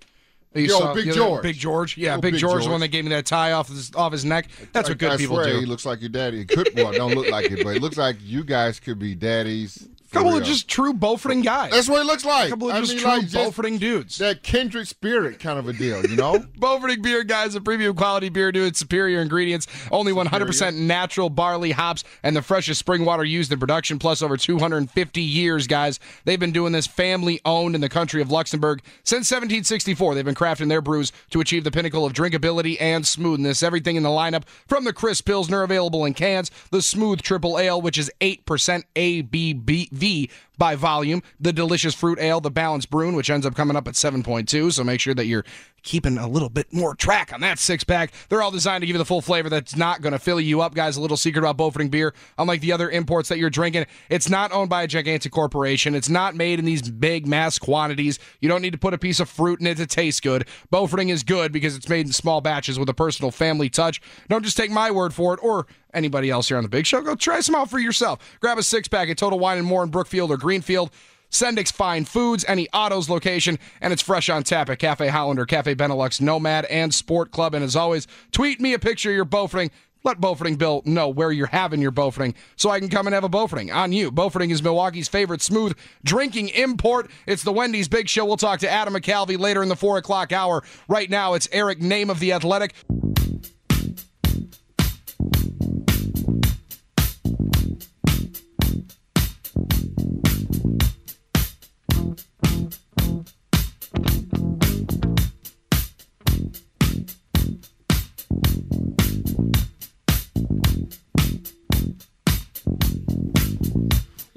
You 0.56 0.64
Yo, 0.68 0.94
Big 0.96 1.06
the 1.06 1.12
other- 1.12 1.20
George. 1.20 1.44
Big 1.44 1.56
George, 1.58 1.98
yeah, 1.98 2.16
Yo, 2.16 2.22
Big, 2.22 2.32
Big 2.34 2.42
George, 2.42 2.54
the 2.54 2.60
George. 2.62 2.72
one 2.72 2.80
that 2.80 2.88
gave 2.88 3.04
me 3.04 3.10
that 3.12 3.26
tie 3.28 3.52
off 3.52 3.68
his 3.70 3.94
off 3.94 4.12
his 4.12 4.26
neck. 4.26 4.48
That's 4.74 4.90
what 4.90 4.98
good 4.98 5.12
I 5.12 5.18
people 5.18 5.36
swear 5.36 5.54
do. 5.54 5.60
He 5.60 5.66
looks 5.68 5.86
like 5.86 6.00
your 6.00 6.10
daddy. 6.10 6.42
It 6.42 6.48
could 6.48 6.70
well, 6.76 6.92
don't 6.94 7.14
look 7.14 7.30
like 7.30 7.52
it, 7.52 7.64
but 7.64 7.76
it 7.76 7.82
looks 7.82 7.98
like 7.98 8.16
you 8.22 8.44
guys 8.44 8.80
could 8.80 8.98
be 8.98 9.14
daddies 9.14 9.78
For 9.78 9.97
couple 10.12 10.30
real. 10.32 10.40
of 10.40 10.46
just 10.46 10.68
true 10.68 10.94
Beauforting 10.94 11.44
guys. 11.44 11.72
That's 11.72 11.90
what 11.90 12.02
it 12.02 12.06
looks 12.06 12.26
like. 12.26 12.48
a 12.48 12.50
couple 12.52 12.70
of 12.70 12.76
I 12.76 12.80
just 12.80 12.94
mean, 12.94 13.02
true 13.02 13.10
like, 13.10 13.26
Beauforting 13.26 13.80
dudes. 13.80 14.18
that 14.20 14.44
kindred 14.44 14.88
spirit 14.88 15.40
kind 15.40 15.60
of 15.60 15.68
a 15.68 15.74
deal, 15.74 16.06
you 16.06 16.16
know? 16.16 16.40
Beauforting 16.60 17.02
beer, 17.02 17.24
guys, 17.24 17.56
a 17.56 17.62
premium 17.62 17.96
quality 17.96 18.30
beer 18.30 18.52
due 18.52 18.66
its 18.66 18.80
superior 18.80 19.22
ingredients, 19.22 19.68
only 19.92 20.12
100% 20.14 20.76
natural 20.78 21.30
barley 21.30 21.72
hops, 21.72 22.04
and 22.24 22.36
the 22.36 22.42
freshest 22.42 22.80
spring 22.80 23.06
water 23.06 23.24
used 23.24 23.52
in 23.52 23.60
production, 23.60 24.00
plus 24.00 24.22
over 24.22 24.38
250 24.38 25.22
years, 25.22 25.68
guys. 25.68 26.00
They've 26.26 26.40
been 26.40 26.52
doing 26.52 26.72
this 26.74 26.88
family 26.88 27.42
owned 27.46 27.76
in 27.76 27.82
the 27.82 27.90
country 27.90 28.22
of 28.22 28.32
Luxembourg 28.32 28.82
since 29.04 29.30
1764. 29.32 30.16
They've 30.16 30.26
been 30.26 30.36
crafting 30.36 30.70
their 30.70 30.82
brews 30.82 31.12
to 31.32 31.42
achieve 31.42 31.64
the 31.64 31.72
pinnacle 31.72 32.06
of 32.06 32.14
drinkability 32.14 32.78
and 32.80 33.06
smoothness. 33.06 33.62
Everything 33.64 33.96
in 33.96 34.04
the 34.04 34.10
lineup 34.10 34.44
from 34.68 34.84
the 34.84 34.94
crisp 34.94 35.26
Pilsner 35.26 35.64
available 35.64 36.06
in 36.06 36.14
cans, 36.14 36.50
the 36.72 36.82
smooth 36.82 37.22
triple 37.22 37.60
ale, 37.60 37.82
which 37.82 37.98
is 37.98 38.12
8% 38.22 38.84
ABV 38.96 39.90
V 39.98 40.30
by 40.58 40.76
volume, 40.76 41.22
the 41.40 41.54
delicious 41.54 41.94
fruit 41.94 42.20
ale, 42.20 42.42
the 42.42 42.52
balanced 42.52 42.90
brune, 42.90 43.16
which 43.16 43.30
ends 43.30 43.46
up 43.46 43.56
coming 43.56 43.76
up 43.76 43.88
at 43.88 43.94
7.2. 43.94 44.72
So 44.72 44.84
make 44.84 45.00
sure 45.00 45.14
that 45.14 45.26
you're 45.26 45.46
keeping 45.84 46.18
a 46.18 46.28
little 46.28 46.50
bit 46.50 46.74
more 46.74 46.96
track 46.96 47.32
on 47.32 47.40
that 47.42 47.58
six 47.60 47.84
pack. 47.84 48.12
They're 48.28 48.42
all 48.42 48.52
designed 48.52 48.82
to 48.82 48.88
give 48.88 48.96
you 48.96 49.00
the 49.00 49.06
full 49.06 49.22
flavor 49.22 49.50
that's 49.50 49.76
not 49.76 50.02
going 50.02 50.12
to 50.12 50.20
fill 50.20 50.42
you 50.42 50.60
up, 50.62 50.76
guys. 50.76 50.98
A 50.98 51.02
little 51.02 51.16
secret 51.18 51.40
about 51.48 51.58
Beauforting 51.58 51.90
beer, 51.90 52.14
unlike 52.38 52.62
the 52.62 52.74
other 52.74 52.90
imports 52.90 53.30
that 53.30 53.38
you're 53.38 53.50
drinking, 53.50 53.86
it's 54.10 54.30
not 54.30 54.52
owned 54.52 54.70
by 54.70 54.84
a 54.84 54.88
gigantic 54.88 55.32
corporation. 55.32 55.96
It's 55.96 56.10
not 56.10 56.36
made 56.36 56.60
in 56.60 56.66
these 56.66 56.90
big 56.90 57.26
mass 57.26 57.58
quantities. 57.58 58.20
You 58.42 58.50
don't 58.50 58.62
need 58.62 58.74
to 58.74 58.78
put 58.78 58.94
a 58.94 58.98
piece 58.98 59.20
of 59.20 59.30
fruit 59.30 59.62
in 59.62 59.68
it 59.68 59.78
to 59.78 59.88
taste 59.88 60.24
good. 60.24 60.46
Beauforting 60.72 61.10
is 61.10 61.24
good 61.24 61.54
because 61.54 61.76
it's 61.76 61.88
made 61.88 62.06
in 62.06 62.12
small 62.12 62.42
batches 62.42 62.78
with 62.78 62.90
a 62.90 62.94
personal 62.94 63.32
family 63.32 63.70
touch. 63.70 64.02
Don't 64.28 64.44
just 64.44 64.58
take 64.58 64.72
my 64.72 64.92
word 64.92 65.14
for 65.14 65.34
it 65.34 65.40
or 65.42 65.68
anybody 65.94 66.30
else 66.30 66.48
here 66.48 66.58
on 66.58 66.64
the 66.64 66.70
Big 66.70 66.86
Show. 66.86 67.02
Go 67.02 67.16
try 67.16 67.40
some 67.40 67.56
out 67.56 67.70
for 67.70 67.80
yourself. 67.80 68.20
Grab 68.40 68.58
a 68.58 68.64
six 68.64 68.88
pack 68.88 69.10
at 69.10 69.18
Total 69.18 69.40
Wine 69.40 69.58
and 69.58 69.68
More 69.68 69.84
in 69.84 69.90
Brookfield 69.90 70.32
or 70.32 70.38
Greenfield. 70.48 70.92
Sendik's 71.30 71.72
Fine 71.72 72.06
Foods, 72.06 72.46
any 72.48 72.70
autos 72.70 73.10
location, 73.10 73.60
and 73.82 73.92
it's 73.92 74.02
fresh 74.02 74.30
on 74.30 74.44
tap 74.44 74.70
at 74.70 74.80
Cafe 74.80 75.10
Hollander, 75.10 75.46
Cafe 75.46 75.76
Benelux, 75.76 76.22
Nomad, 76.22 76.64
and 76.68 76.94
Sport 76.94 77.32
Club. 77.32 77.54
And 77.54 77.66
as 77.66 77.76
always, 77.76 78.08
tweet 78.32 78.62
me 78.62 78.74
a 78.74 78.80
picture 78.80 79.10
of 79.10 79.16
your 79.18 79.26
Beauforting. 79.26 79.72
Let 80.06 80.22
Beauforting 80.22 80.58
Bill 80.58 80.84
know 80.86 81.10
where 81.10 81.34
you're 81.34 81.48
having 81.48 81.82
your 81.82 81.92
Beauforting 81.92 82.34
so 82.56 82.70
I 82.70 82.80
can 82.80 82.88
come 82.88 83.08
and 83.08 83.14
have 83.14 83.26
a 83.26 83.30
Beauforting 83.30 83.76
on 83.76 83.92
you. 83.92 84.10
Beauforting 84.10 84.52
is 84.52 84.64
Milwaukee's 84.64 85.10
favorite 85.10 85.42
smooth 85.42 85.78
drinking 86.06 86.48
import. 86.48 87.12
It's 87.26 87.44
the 87.44 87.52
Wendy's 87.52 87.90
Big 87.90 88.08
Show. 88.08 88.24
We'll 88.24 88.38
talk 88.38 88.62
to 88.62 88.70
Adam 88.70 88.94
McCalvy 88.94 89.38
later 89.38 89.62
in 89.62 89.68
the 89.68 89.76
4 89.76 89.98
o'clock 89.98 90.32
hour. 90.32 90.64
Right 90.88 91.10
now, 91.10 91.34
it's 91.34 91.50
Eric 91.52 91.82
Nehm 91.82 92.10
of 92.10 92.22
the 92.22 92.32
Athletic. 92.32 92.74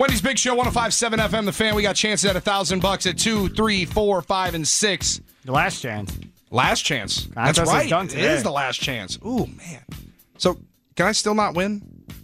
Wendy's 0.00 0.23
Big 0.23 0.38
Show, 0.38 0.54
1057 0.54 1.21
FM, 1.21 1.45
The 1.45 1.52
Fan. 1.52 1.75
We 1.75 1.83
got 1.83 1.95
chances 1.95 2.25
at 2.25 2.35
a 2.35 2.40
thousand 2.40 2.80
bucks 2.80 3.07
at 3.07 3.19
two, 3.19 3.50
three, 3.50 3.85
four, 3.85 4.23
five, 4.23 4.54
and 4.54 4.66
six. 4.66 5.21
The 5.45 5.52
last 5.52 5.83
chance. 5.83 6.19
Last 6.50 6.87
chance. 6.87 7.25
That's 7.35 7.59
Contest 7.59 7.61
is 7.61 7.69
right. 7.69 7.90
done 7.90 8.09
today. 8.09 8.33
is 8.33 8.42
the 8.42 8.50
last 8.50 8.80
chance. 8.80 9.19
Ooh, 9.26 9.45
man. 9.45 9.85
So, 10.38 10.59
can 10.97 11.04
I 11.04 11.12
still 11.12 11.35
not 11.35 11.54
win? 11.54 11.83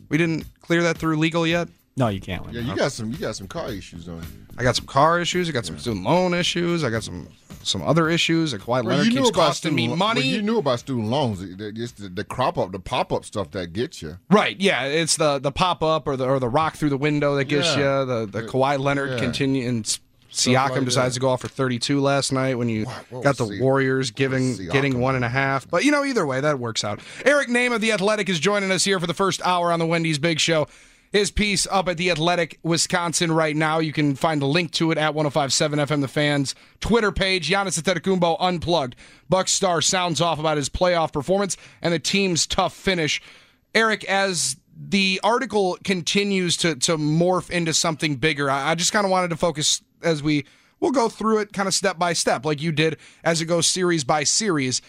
We 0.08 0.16
didn't 0.16 0.46
clear 0.62 0.84
that 0.84 0.96
through 0.96 1.18
legal 1.18 1.46
yet. 1.46 1.68
No, 1.98 2.08
you 2.08 2.18
can't 2.18 2.46
win. 2.46 2.54
Yeah, 2.54 2.62
you 2.62 2.74
got 2.74 2.92
some 2.92 3.12
you 3.12 3.18
got 3.18 3.36
some 3.36 3.46
car 3.46 3.68
issues 3.68 4.08
on 4.08 4.22
you. 4.22 4.46
I 4.56 4.62
got 4.62 4.74
some 4.76 4.86
car 4.86 5.20
issues. 5.20 5.50
I 5.50 5.52
got 5.52 5.66
some 5.66 5.78
student 5.78 6.02
loan 6.02 6.32
issues. 6.32 6.82
I 6.82 6.88
got 6.88 7.04
some 7.04 7.28
some 7.66 7.82
other 7.82 8.08
issues. 8.08 8.52
Like 8.52 8.62
Kawhi 8.62 8.84
Leonard 8.84 9.08
keeps 9.10 9.30
costing 9.30 9.74
me 9.74 9.88
money. 9.88 10.20
Well, 10.20 10.28
you 10.28 10.42
knew 10.42 10.58
about 10.58 10.78
student 10.80 11.08
loans. 11.08 11.42
It- 11.42 11.60
it- 11.60 11.78
It's 11.78 11.92
the, 11.92 12.08
the 12.08 12.24
crop 12.24 12.56
up, 12.58 12.72
the 12.72 12.80
pop 12.80 13.12
up 13.12 13.24
stuff 13.24 13.50
that 13.52 13.72
gets 13.72 14.02
you. 14.02 14.18
Right, 14.30 14.58
yeah, 14.60 14.84
it's 14.84 15.16
the 15.16 15.38
the 15.38 15.52
pop 15.52 15.82
up 15.82 16.06
or 16.06 16.16
the 16.16 16.24
or 16.26 16.38
the 16.40 16.48
rock 16.48 16.76
through 16.76 16.90
the 16.90 16.96
window 16.96 17.34
that 17.36 17.44
gets 17.44 17.76
Yeah. 17.76 18.00
you. 18.00 18.06
The 18.06 18.26
the 18.30 18.42
Kawhi 18.42 18.78
Leonard 18.78 19.10
yeah. 19.10 19.18
continue 19.18 19.68
and 19.68 19.98
Siakam 20.32 20.70
like 20.70 20.84
decides 20.84 21.14
that. 21.14 21.20
to 21.20 21.20
go 21.20 21.30
off 21.30 21.40
for 21.40 21.48
32 21.48 21.98
last 22.00 22.30
night 22.30 22.56
when 22.58 22.68
you 22.68 22.84
what 23.10 23.22
got 23.24 23.36
the 23.38 23.58
Warriors 23.60 24.10
giving 24.10 24.54
Siakam 24.54 24.72
getting 24.72 25.00
one 25.00 25.14
and 25.14 25.24
a 25.24 25.28
half. 25.30 25.66
But 25.70 25.84
you 25.84 25.90
know, 25.90 26.04
either 26.04 26.26
way, 26.26 26.40
that 26.40 26.58
works 26.58 26.84
out. 26.84 27.00
Eric 27.24 27.48
Nehm 27.48 27.74
of 27.74 27.80
the 27.80 27.92
Athletic 27.92 28.28
is 28.28 28.38
joining 28.38 28.70
us 28.70 28.84
here 28.84 29.00
for 29.00 29.06
the 29.06 29.14
first 29.14 29.40
hour 29.46 29.72
on 29.72 29.78
the 29.78 29.86
Wendy's 29.86 30.18
Big 30.18 30.38
Show. 30.38 30.66
His 31.16 31.30
piece 31.30 31.66
up 31.70 31.88
at 31.88 31.96
the 31.96 32.10
Athletic 32.10 32.58
Wisconsin 32.62 33.32
right 33.32 33.56
now. 33.56 33.78
You 33.78 33.90
can 33.90 34.16
find 34.16 34.42
a 34.42 34.46
link 34.46 34.70
to 34.72 34.90
it 34.90 34.98
at 34.98 35.14
1057 35.14 35.78
FM 35.78 36.02
The 36.02 36.08
Fans 36.08 36.54
Twitter 36.80 37.10
page. 37.10 37.48
Giannis 37.48 37.80
Antetokounmpo 37.80 38.36
unplugged. 38.38 38.96
Buck 39.26 39.48
Star 39.48 39.80
sounds 39.80 40.20
off 40.20 40.38
about 40.38 40.58
his 40.58 40.68
playoff 40.68 41.14
performance 41.14 41.56
and 41.80 41.94
the 41.94 41.98
team's 41.98 42.46
tough 42.46 42.76
finish. 42.76 43.22
Eric, 43.74 44.04
as 44.04 44.58
the 44.78 45.18
article 45.24 45.78
continues 45.82 46.58
to 46.58 46.76
to 46.76 46.98
morph 46.98 47.48
into 47.48 47.72
something 47.72 48.16
bigger, 48.16 48.50
I, 48.50 48.72
I 48.72 48.74
just 48.74 48.92
kind 48.92 49.06
of 49.06 49.10
wanted 49.10 49.30
to 49.30 49.38
focus 49.38 49.80
as 50.02 50.22
we 50.22 50.44
we'll 50.80 50.90
go 50.90 51.08
through 51.08 51.38
it 51.38 51.54
kind 51.54 51.66
of 51.66 51.72
step 51.72 51.98
by 51.98 52.12
step, 52.12 52.44
like 52.44 52.60
you 52.60 52.72
did 52.72 52.98
as 53.24 53.40
it 53.40 53.46
goes 53.46 53.66
series 53.66 54.04
by 54.04 54.22
series. 54.22 54.82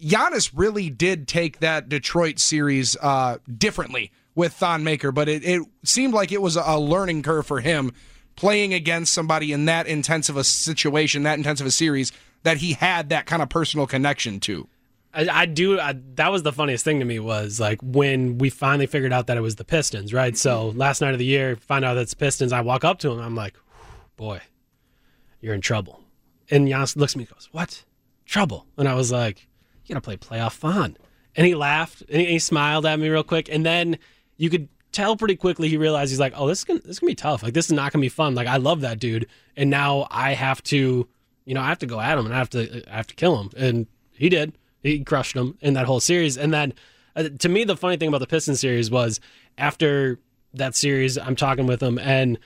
Giannis 0.00 0.52
really 0.54 0.88
did 0.88 1.28
take 1.28 1.58
that 1.58 1.90
Detroit 1.90 2.38
series 2.38 2.96
uh, 3.02 3.36
differently 3.58 4.10
with 4.36 4.52
Thon 4.52 4.84
Maker, 4.84 5.10
but 5.10 5.28
it, 5.28 5.44
it 5.44 5.62
seemed 5.82 6.14
like 6.14 6.30
it 6.30 6.40
was 6.40 6.54
a, 6.54 6.76
learning 6.78 7.22
curve 7.22 7.46
for 7.46 7.60
him 7.60 7.90
playing 8.36 8.74
against 8.74 9.12
somebody 9.12 9.50
in 9.50 9.64
that 9.64 9.86
intense 9.86 10.28
of 10.28 10.36
a 10.36 10.44
situation, 10.44 11.24
that 11.24 11.38
intense 11.38 11.60
of 11.60 11.66
a 11.66 11.70
series 11.70 12.12
that 12.42 12.58
he 12.58 12.74
had 12.74 13.08
that 13.08 13.24
kind 13.26 13.42
of 13.42 13.48
personal 13.48 13.86
connection 13.86 14.38
to. 14.38 14.68
I, 15.14 15.26
I 15.30 15.46
do. 15.46 15.80
I, 15.80 15.94
that 16.16 16.30
was 16.30 16.42
the 16.42 16.52
funniest 16.52 16.84
thing 16.84 16.98
to 16.98 17.06
me 17.06 17.18
was 17.18 17.58
like 17.58 17.80
when 17.82 18.36
we 18.36 18.50
finally 18.50 18.86
figured 18.86 19.12
out 19.12 19.26
that 19.28 19.38
it 19.38 19.40
was 19.40 19.56
the 19.56 19.64
Pistons, 19.64 20.12
right? 20.12 20.36
So 20.36 20.68
last 20.76 21.00
night 21.00 21.14
of 21.14 21.18
the 21.18 21.24
year, 21.24 21.56
find 21.56 21.82
out 21.82 21.94
that's 21.94 22.12
Pistons. 22.12 22.52
I 22.52 22.60
walk 22.60 22.84
up 22.84 22.98
to 23.00 23.10
him. 23.10 23.20
I'm 23.20 23.34
like, 23.34 23.54
boy, 24.16 24.42
you're 25.40 25.54
in 25.54 25.62
trouble. 25.62 26.02
And 26.50 26.68
Giannis 26.68 26.94
looks 26.94 27.14
at 27.14 27.16
me 27.16 27.24
and 27.24 27.30
goes, 27.30 27.48
what? 27.52 27.84
Trouble. 28.26 28.66
And 28.76 28.86
I 28.86 28.94
was 28.94 29.10
like, 29.10 29.48
you 29.86 29.94
got 29.94 30.02
to 30.02 30.04
play 30.04 30.18
playoff 30.18 30.52
fun. 30.52 30.98
And 31.34 31.46
he 31.46 31.54
laughed 31.54 32.02
and 32.02 32.20
he, 32.20 32.26
he 32.26 32.38
smiled 32.38 32.84
at 32.84 33.00
me 33.00 33.08
real 33.08 33.24
quick. 33.24 33.48
And 33.50 33.64
then 33.64 33.98
you 34.36 34.50
could 34.50 34.68
tell 34.92 35.16
pretty 35.16 35.36
quickly 35.36 35.68
he 35.68 35.76
realized 35.76 36.10
he's 36.10 36.20
like, 36.20 36.32
oh, 36.36 36.46
this 36.46 36.60
is 36.60 36.64
gonna, 36.64 36.80
this 36.80 36.92
is 36.92 36.98
gonna 36.98 37.10
be 37.10 37.14
tough. 37.14 37.42
Like 37.42 37.54
this 37.54 37.66
is 37.66 37.72
not 37.72 37.92
gonna 37.92 38.00
be 38.00 38.08
fun. 38.08 38.34
Like 38.34 38.48
I 38.48 38.56
love 38.56 38.80
that 38.80 38.98
dude, 38.98 39.26
and 39.56 39.70
now 39.70 40.06
I 40.10 40.32
have 40.32 40.62
to, 40.64 41.06
you 41.44 41.54
know, 41.54 41.60
I 41.60 41.66
have 41.66 41.78
to 41.80 41.86
go 41.86 42.00
at 42.00 42.18
him 42.18 42.26
and 42.26 42.34
I 42.34 42.38
have 42.38 42.50
to, 42.50 42.82
I 42.90 42.96
have 42.96 43.06
to 43.08 43.14
kill 43.14 43.40
him. 43.40 43.50
And 43.56 43.86
he 44.12 44.28
did. 44.28 44.56
He 44.82 45.04
crushed 45.04 45.36
him 45.36 45.58
in 45.60 45.74
that 45.74 45.86
whole 45.86 46.00
series. 46.00 46.38
And 46.38 46.52
then, 46.52 46.72
uh, 47.14 47.28
to 47.38 47.48
me, 47.48 47.64
the 47.64 47.76
funny 47.76 47.96
thing 47.96 48.08
about 48.08 48.18
the 48.18 48.26
Pistons 48.26 48.60
series 48.60 48.90
was 48.90 49.20
after 49.58 50.18
that 50.54 50.74
series, 50.74 51.18
I'm 51.18 51.36
talking 51.36 51.66
with 51.66 51.82
him 51.82 51.98
and. 51.98 52.38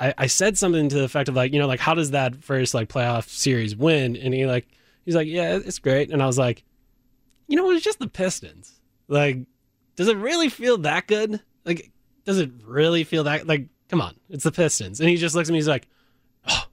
I, 0.00 0.26
said 0.26 0.58
something 0.58 0.88
to 0.88 0.96
the 0.96 1.04
effect 1.04 1.28
of 1.28 1.36
like, 1.36 1.52
you 1.52 1.60
know, 1.60 1.68
like 1.68 1.78
how 1.78 1.94
does 1.94 2.10
that 2.10 2.42
first 2.42 2.74
like 2.74 2.88
playoff 2.88 3.28
series 3.28 3.76
win? 3.76 4.16
And 4.16 4.34
he 4.34 4.46
like, 4.46 4.66
he's 5.04 5.14
like, 5.14 5.28
yeah, 5.28 5.60
it's 5.64 5.78
great. 5.78 6.10
And 6.10 6.20
I 6.20 6.26
was 6.26 6.38
like, 6.38 6.64
you 7.46 7.56
know, 7.56 7.70
it's 7.70 7.84
just 7.84 8.00
the 8.00 8.08
Pistons. 8.08 8.80
Like, 9.06 9.46
does 9.96 10.08
it 10.08 10.16
really 10.16 10.48
feel 10.48 10.78
that 10.78 11.06
good? 11.06 11.40
Like, 11.64 11.90
does 12.24 12.38
it 12.38 12.50
really 12.64 13.04
feel 13.04 13.24
that? 13.24 13.46
Like, 13.46 13.66
come 13.88 14.00
on, 14.00 14.14
it's 14.30 14.44
the 14.44 14.52
Pistons. 14.52 15.00
And 15.00 15.08
he 15.08 15.16
just 15.16 15.34
looks 15.34 15.48
at 15.48 15.52
me. 15.52 15.58
He's 15.58 15.68
like, 15.68 15.88
oh, 16.48 16.64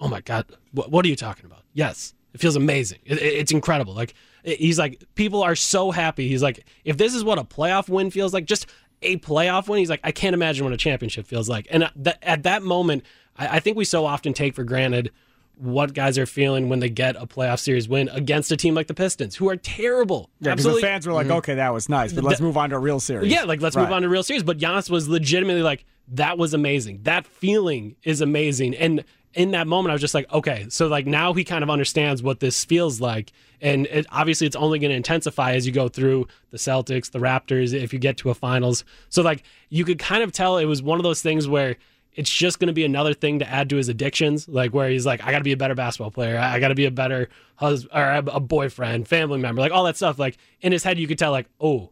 oh 0.00 0.08
my 0.08 0.20
god, 0.20 0.46
what, 0.72 0.90
what 0.90 1.04
are 1.04 1.08
you 1.08 1.16
talking 1.16 1.46
about? 1.46 1.62
Yes, 1.72 2.14
it 2.34 2.40
feels 2.40 2.56
amazing. 2.56 2.98
It, 3.04 3.18
it- 3.18 3.34
it's 3.34 3.52
incredible. 3.52 3.94
Like, 3.94 4.14
it- 4.44 4.58
he's 4.58 4.78
like, 4.78 5.02
people 5.14 5.42
are 5.42 5.54
so 5.56 5.90
happy. 5.90 6.28
He's 6.28 6.42
like, 6.42 6.64
if 6.84 6.96
this 6.98 7.14
is 7.14 7.24
what 7.24 7.38
a 7.38 7.44
playoff 7.44 7.88
win 7.88 8.10
feels 8.10 8.32
like, 8.34 8.44
just 8.46 8.66
a 9.02 9.16
playoff 9.18 9.68
win. 9.68 9.78
He's 9.80 9.90
like, 9.90 10.00
I 10.04 10.12
can't 10.12 10.34
imagine 10.34 10.64
what 10.64 10.72
a 10.72 10.76
championship 10.76 11.26
feels 11.26 11.48
like. 11.48 11.66
And 11.70 11.84
at 11.84 11.92
that, 11.96 12.18
at 12.22 12.42
that 12.44 12.62
moment, 12.62 13.04
I, 13.36 13.56
I 13.56 13.60
think 13.60 13.76
we 13.76 13.84
so 13.84 14.06
often 14.06 14.32
take 14.32 14.54
for 14.54 14.62
granted 14.62 15.10
what 15.56 15.94
guys 15.94 16.18
are 16.18 16.26
feeling 16.26 16.68
when 16.68 16.80
they 16.80 16.88
get 16.88 17.14
a 17.16 17.26
playoff 17.26 17.60
series 17.60 17.88
win 17.88 18.08
against 18.08 18.50
a 18.50 18.56
team 18.56 18.74
like 18.74 18.86
the 18.86 18.94
Pistons, 18.94 19.36
who 19.36 19.48
are 19.48 19.56
terrible. 19.56 20.30
Yeah, 20.40 20.54
because 20.54 20.74
the 20.74 20.80
fans 20.80 21.06
were 21.06 21.12
like, 21.12 21.26
mm-hmm. 21.26 21.36
okay, 21.36 21.54
that 21.54 21.72
was 21.72 21.88
nice, 21.88 22.12
but 22.12 22.24
let's 22.24 22.40
move 22.40 22.56
on 22.56 22.70
to 22.70 22.76
a 22.76 22.78
real 22.78 23.00
series. 23.00 23.32
Yeah, 23.32 23.44
like 23.44 23.60
let's 23.60 23.76
Right. 23.76 23.82
move 23.82 23.92
on 23.92 24.02
to 24.02 24.08
a 24.08 24.10
real 24.10 24.22
series. 24.22 24.42
But 24.42 24.58
Giannis 24.58 24.90
was 24.90 25.08
legitimately 25.08 25.62
like, 25.62 25.84
that 26.08 26.36
was 26.38 26.52
amazing. 26.52 27.00
That 27.02 27.26
feeling 27.26 27.96
is 28.02 28.20
amazing. 28.20 28.74
And 28.74 29.04
in 29.34 29.52
that 29.52 29.66
moment, 29.66 29.90
I 29.90 29.94
was 29.94 30.00
just 30.00 30.14
like, 30.14 30.30
okay, 30.32 30.66
so 30.68 30.88
like 30.88 31.06
now 31.06 31.32
he 31.32 31.44
kind 31.44 31.62
of 31.62 31.70
understands 31.70 32.22
what 32.22 32.40
this 32.40 32.64
feels 32.64 33.00
like. 33.00 33.32
And 33.60 33.86
it, 33.86 34.06
obviously, 34.10 34.46
it's 34.46 34.56
only 34.56 34.78
going 34.78 34.90
to 34.90 34.96
intensify 34.96 35.52
as 35.54 35.66
you 35.66 35.72
go 35.72 35.88
through 35.88 36.26
the 36.50 36.58
Celtics, 36.58 37.10
the 37.10 37.20
Raptors, 37.20 37.72
if 37.72 37.92
you 37.92 37.98
get 37.98 38.16
to 38.18 38.30
a 38.30 38.34
finals. 38.34 38.84
So 39.08 39.22
like 39.22 39.44
you 39.68 39.84
could 39.84 39.98
kind 39.98 40.22
of 40.22 40.32
tell 40.32 40.58
it 40.58 40.64
was 40.64 40.82
one 40.82 40.98
of 40.98 41.04
those 41.04 41.22
things 41.22 41.46
where 41.46 41.76
it's 42.14 42.30
just 42.30 42.58
going 42.58 42.66
to 42.66 42.72
be 42.72 42.84
another 42.84 43.14
thing 43.14 43.38
to 43.38 43.48
add 43.48 43.70
to 43.70 43.76
his 43.76 43.88
addictions, 43.88 44.48
like 44.48 44.72
where 44.72 44.88
he's 44.88 45.06
like, 45.06 45.22
I 45.24 45.30
got 45.30 45.38
to 45.38 45.44
be 45.44 45.52
a 45.52 45.56
better 45.56 45.74
basketball 45.74 46.10
player, 46.10 46.38
I 46.38 46.60
got 46.60 46.68
to 46.68 46.74
be 46.74 46.84
a 46.84 46.90
better 46.90 47.28
husband 47.56 47.92
or 47.94 48.22
a 48.32 48.40
boyfriend, 48.40 49.08
family 49.08 49.38
member, 49.38 49.60
like 49.60 49.72
all 49.72 49.84
that 49.84 49.96
stuff. 49.96 50.18
Like 50.18 50.36
in 50.60 50.72
his 50.72 50.84
head, 50.84 50.98
you 50.98 51.06
could 51.06 51.18
tell, 51.18 51.30
like, 51.30 51.48
oh, 51.60 51.90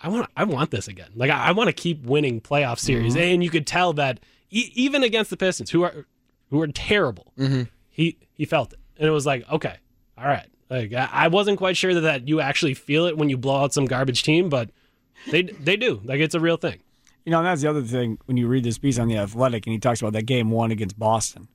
I 0.00 0.08
want 0.08 0.30
I 0.36 0.44
want 0.44 0.70
this 0.70 0.88
again. 0.88 1.10
Like 1.14 1.30
I, 1.30 1.48
I 1.48 1.52
want 1.52 1.68
to 1.68 1.72
keep 1.72 2.04
winning 2.04 2.40
playoff 2.40 2.78
series, 2.78 3.14
mm-hmm. 3.14 3.22
and 3.22 3.44
you 3.44 3.50
could 3.50 3.66
tell 3.66 3.92
that 3.94 4.20
e- 4.50 4.70
even 4.74 5.02
against 5.02 5.30
the 5.30 5.36
Pistons, 5.36 5.70
who 5.70 5.82
are 5.82 6.06
who 6.50 6.60
are 6.62 6.68
terrible. 6.68 7.32
Mm-hmm. 7.38 7.62
He 7.88 8.16
he 8.32 8.44
felt 8.44 8.72
it, 8.72 8.78
and 8.96 9.08
it 9.08 9.10
was 9.10 9.26
like, 9.26 9.48
okay, 9.50 9.76
all 10.16 10.26
right. 10.26 10.48
Like 10.70 10.92
I, 10.92 11.08
I 11.12 11.28
wasn't 11.28 11.58
quite 11.58 11.76
sure 11.76 11.94
that, 11.94 12.00
that 12.02 12.28
you 12.28 12.40
actually 12.40 12.74
feel 12.74 13.06
it 13.06 13.16
when 13.16 13.28
you 13.28 13.36
blow 13.36 13.56
out 13.56 13.72
some 13.72 13.86
garbage 13.86 14.22
team, 14.22 14.48
but 14.48 14.70
they 15.30 15.42
they 15.42 15.76
do. 15.76 16.00
Like 16.04 16.20
it's 16.20 16.34
a 16.34 16.40
real 16.40 16.56
thing. 16.58 16.78
You 17.24 17.32
know, 17.32 17.38
and 17.38 17.46
that's 17.46 17.62
the 17.62 17.68
other 17.68 17.82
thing 17.82 18.18
when 18.26 18.36
you 18.36 18.48
read 18.48 18.64
this 18.64 18.78
piece 18.78 18.98
on 18.98 19.08
the 19.08 19.18
Athletic, 19.18 19.66
and 19.66 19.72
he 19.72 19.78
talks 19.78 20.00
about 20.00 20.14
that 20.14 20.24
game 20.26 20.50
one 20.50 20.70
against 20.70 20.98
Boston 20.98 21.48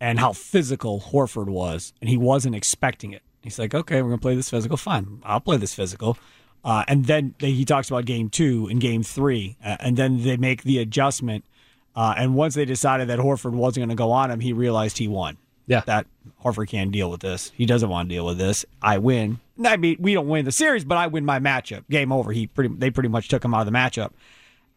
and 0.00 0.18
how 0.18 0.32
physical 0.32 1.00
Horford 1.00 1.48
was, 1.48 1.92
and 2.00 2.08
he 2.08 2.16
wasn't 2.16 2.54
expecting 2.54 3.12
it. 3.12 3.22
He's 3.42 3.58
like, 3.58 3.74
okay, 3.74 4.00
we're 4.02 4.08
gonna 4.08 4.20
play 4.20 4.34
this 4.34 4.50
physical. 4.50 4.76
Fine, 4.76 5.20
I'll 5.24 5.40
play 5.40 5.56
this 5.58 5.74
physical. 5.74 6.16
Uh, 6.64 6.84
and 6.86 7.06
then 7.06 7.34
they, 7.40 7.50
he 7.50 7.64
talks 7.64 7.88
about 7.88 8.04
game 8.04 8.30
two 8.30 8.68
and 8.70 8.80
game 8.80 9.02
three, 9.02 9.56
uh, 9.64 9.76
and 9.80 9.96
then 9.96 10.22
they 10.22 10.36
make 10.36 10.62
the 10.62 10.78
adjustment. 10.78 11.44
Uh, 11.94 12.14
and 12.16 12.34
once 12.34 12.54
they 12.54 12.64
decided 12.64 13.08
that 13.08 13.18
Horford 13.18 13.52
wasn't 13.52 13.80
going 13.80 13.90
to 13.90 13.94
go 13.94 14.12
on 14.12 14.30
him, 14.30 14.40
he 14.40 14.52
realized 14.52 14.98
he 14.98 15.08
won. 15.08 15.36
Yeah. 15.66 15.82
that 15.86 16.06
Horford 16.44 16.68
can't 16.68 16.90
deal 16.90 17.10
with 17.10 17.20
this. 17.20 17.52
He 17.54 17.66
doesn't 17.66 17.88
want 17.88 18.08
to 18.08 18.14
deal 18.14 18.26
with 18.26 18.38
this. 18.38 18.64
I 18.80 18.98
win. 18.98 19.38
I 19.64 19.76
mean, 19.76 19.96
we 20.00 20.14
don't 20.14 20.28
win 20.28 20.44
the 20.44 20.52
series, 20.52 20.84
but 20.84 20.98
I 20.98 21.06
win 21.06 21.24
my 21.24 21.38
matchup. 21.38 21.84
Game 21.88 22.12
over. 22.12 22.32
He 22.32 22.46
pretty. 22.46 22.74
They 22.74 22.90
pretty 22.90 23.08
much 23.08 23.28
took 23.28 23.44
him 23.44 23.54
out 23.54 23.60
of 23.60 23.66
the 23.66 23.72
matchup. 23.72 24.10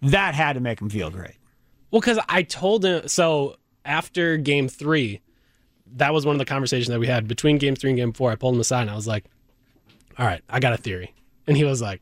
That 0.02 0.36
had 0.36 0.54
to 0.54 0.60
make 0.60 0.82
him 0.82 0.90
feel 0.90 1.10
great. 1.10 1.38
Well, 1.92 2.02
because 2.02 2.20
I 2.28 2.44
told 2.44 2.84
him 2.86 3.08
so 3.08 3.56
after 3.84 4.38
game 4.38 4.68
three, 4.68 5.22
that 5.96 6.14
was 6.14 6.26
one 6.26 6.36
of 6.36 6.40
the 6.40 6.46
conversations 6.46 6.88
that 6.90 7.00
we 7.00 7.08
had 7.08 7.28
between 7.28 7.58
game 7.58 7.76
three 7.76 7.92
and 7.92 7.98
game 7.98 8.14
four. 8.14 8.32
I 8.32 8.36
pulled 8.36 8.56
him 8.56 8.62
aside 8.62 8.82
and 8.82 8.92
I 8.92 8.96
was 8.96 9.08
like, 9.08 9.26
"All 10.18 10.26
right, 10.26 10.42
I 10.50 10.60
got 10.60 10.74
a 10.74 10.78
theory," 10.78 11.14
and 11.48 11.56
he 11.56 11.64
was 11.64 11.82
like, 11.82 12.02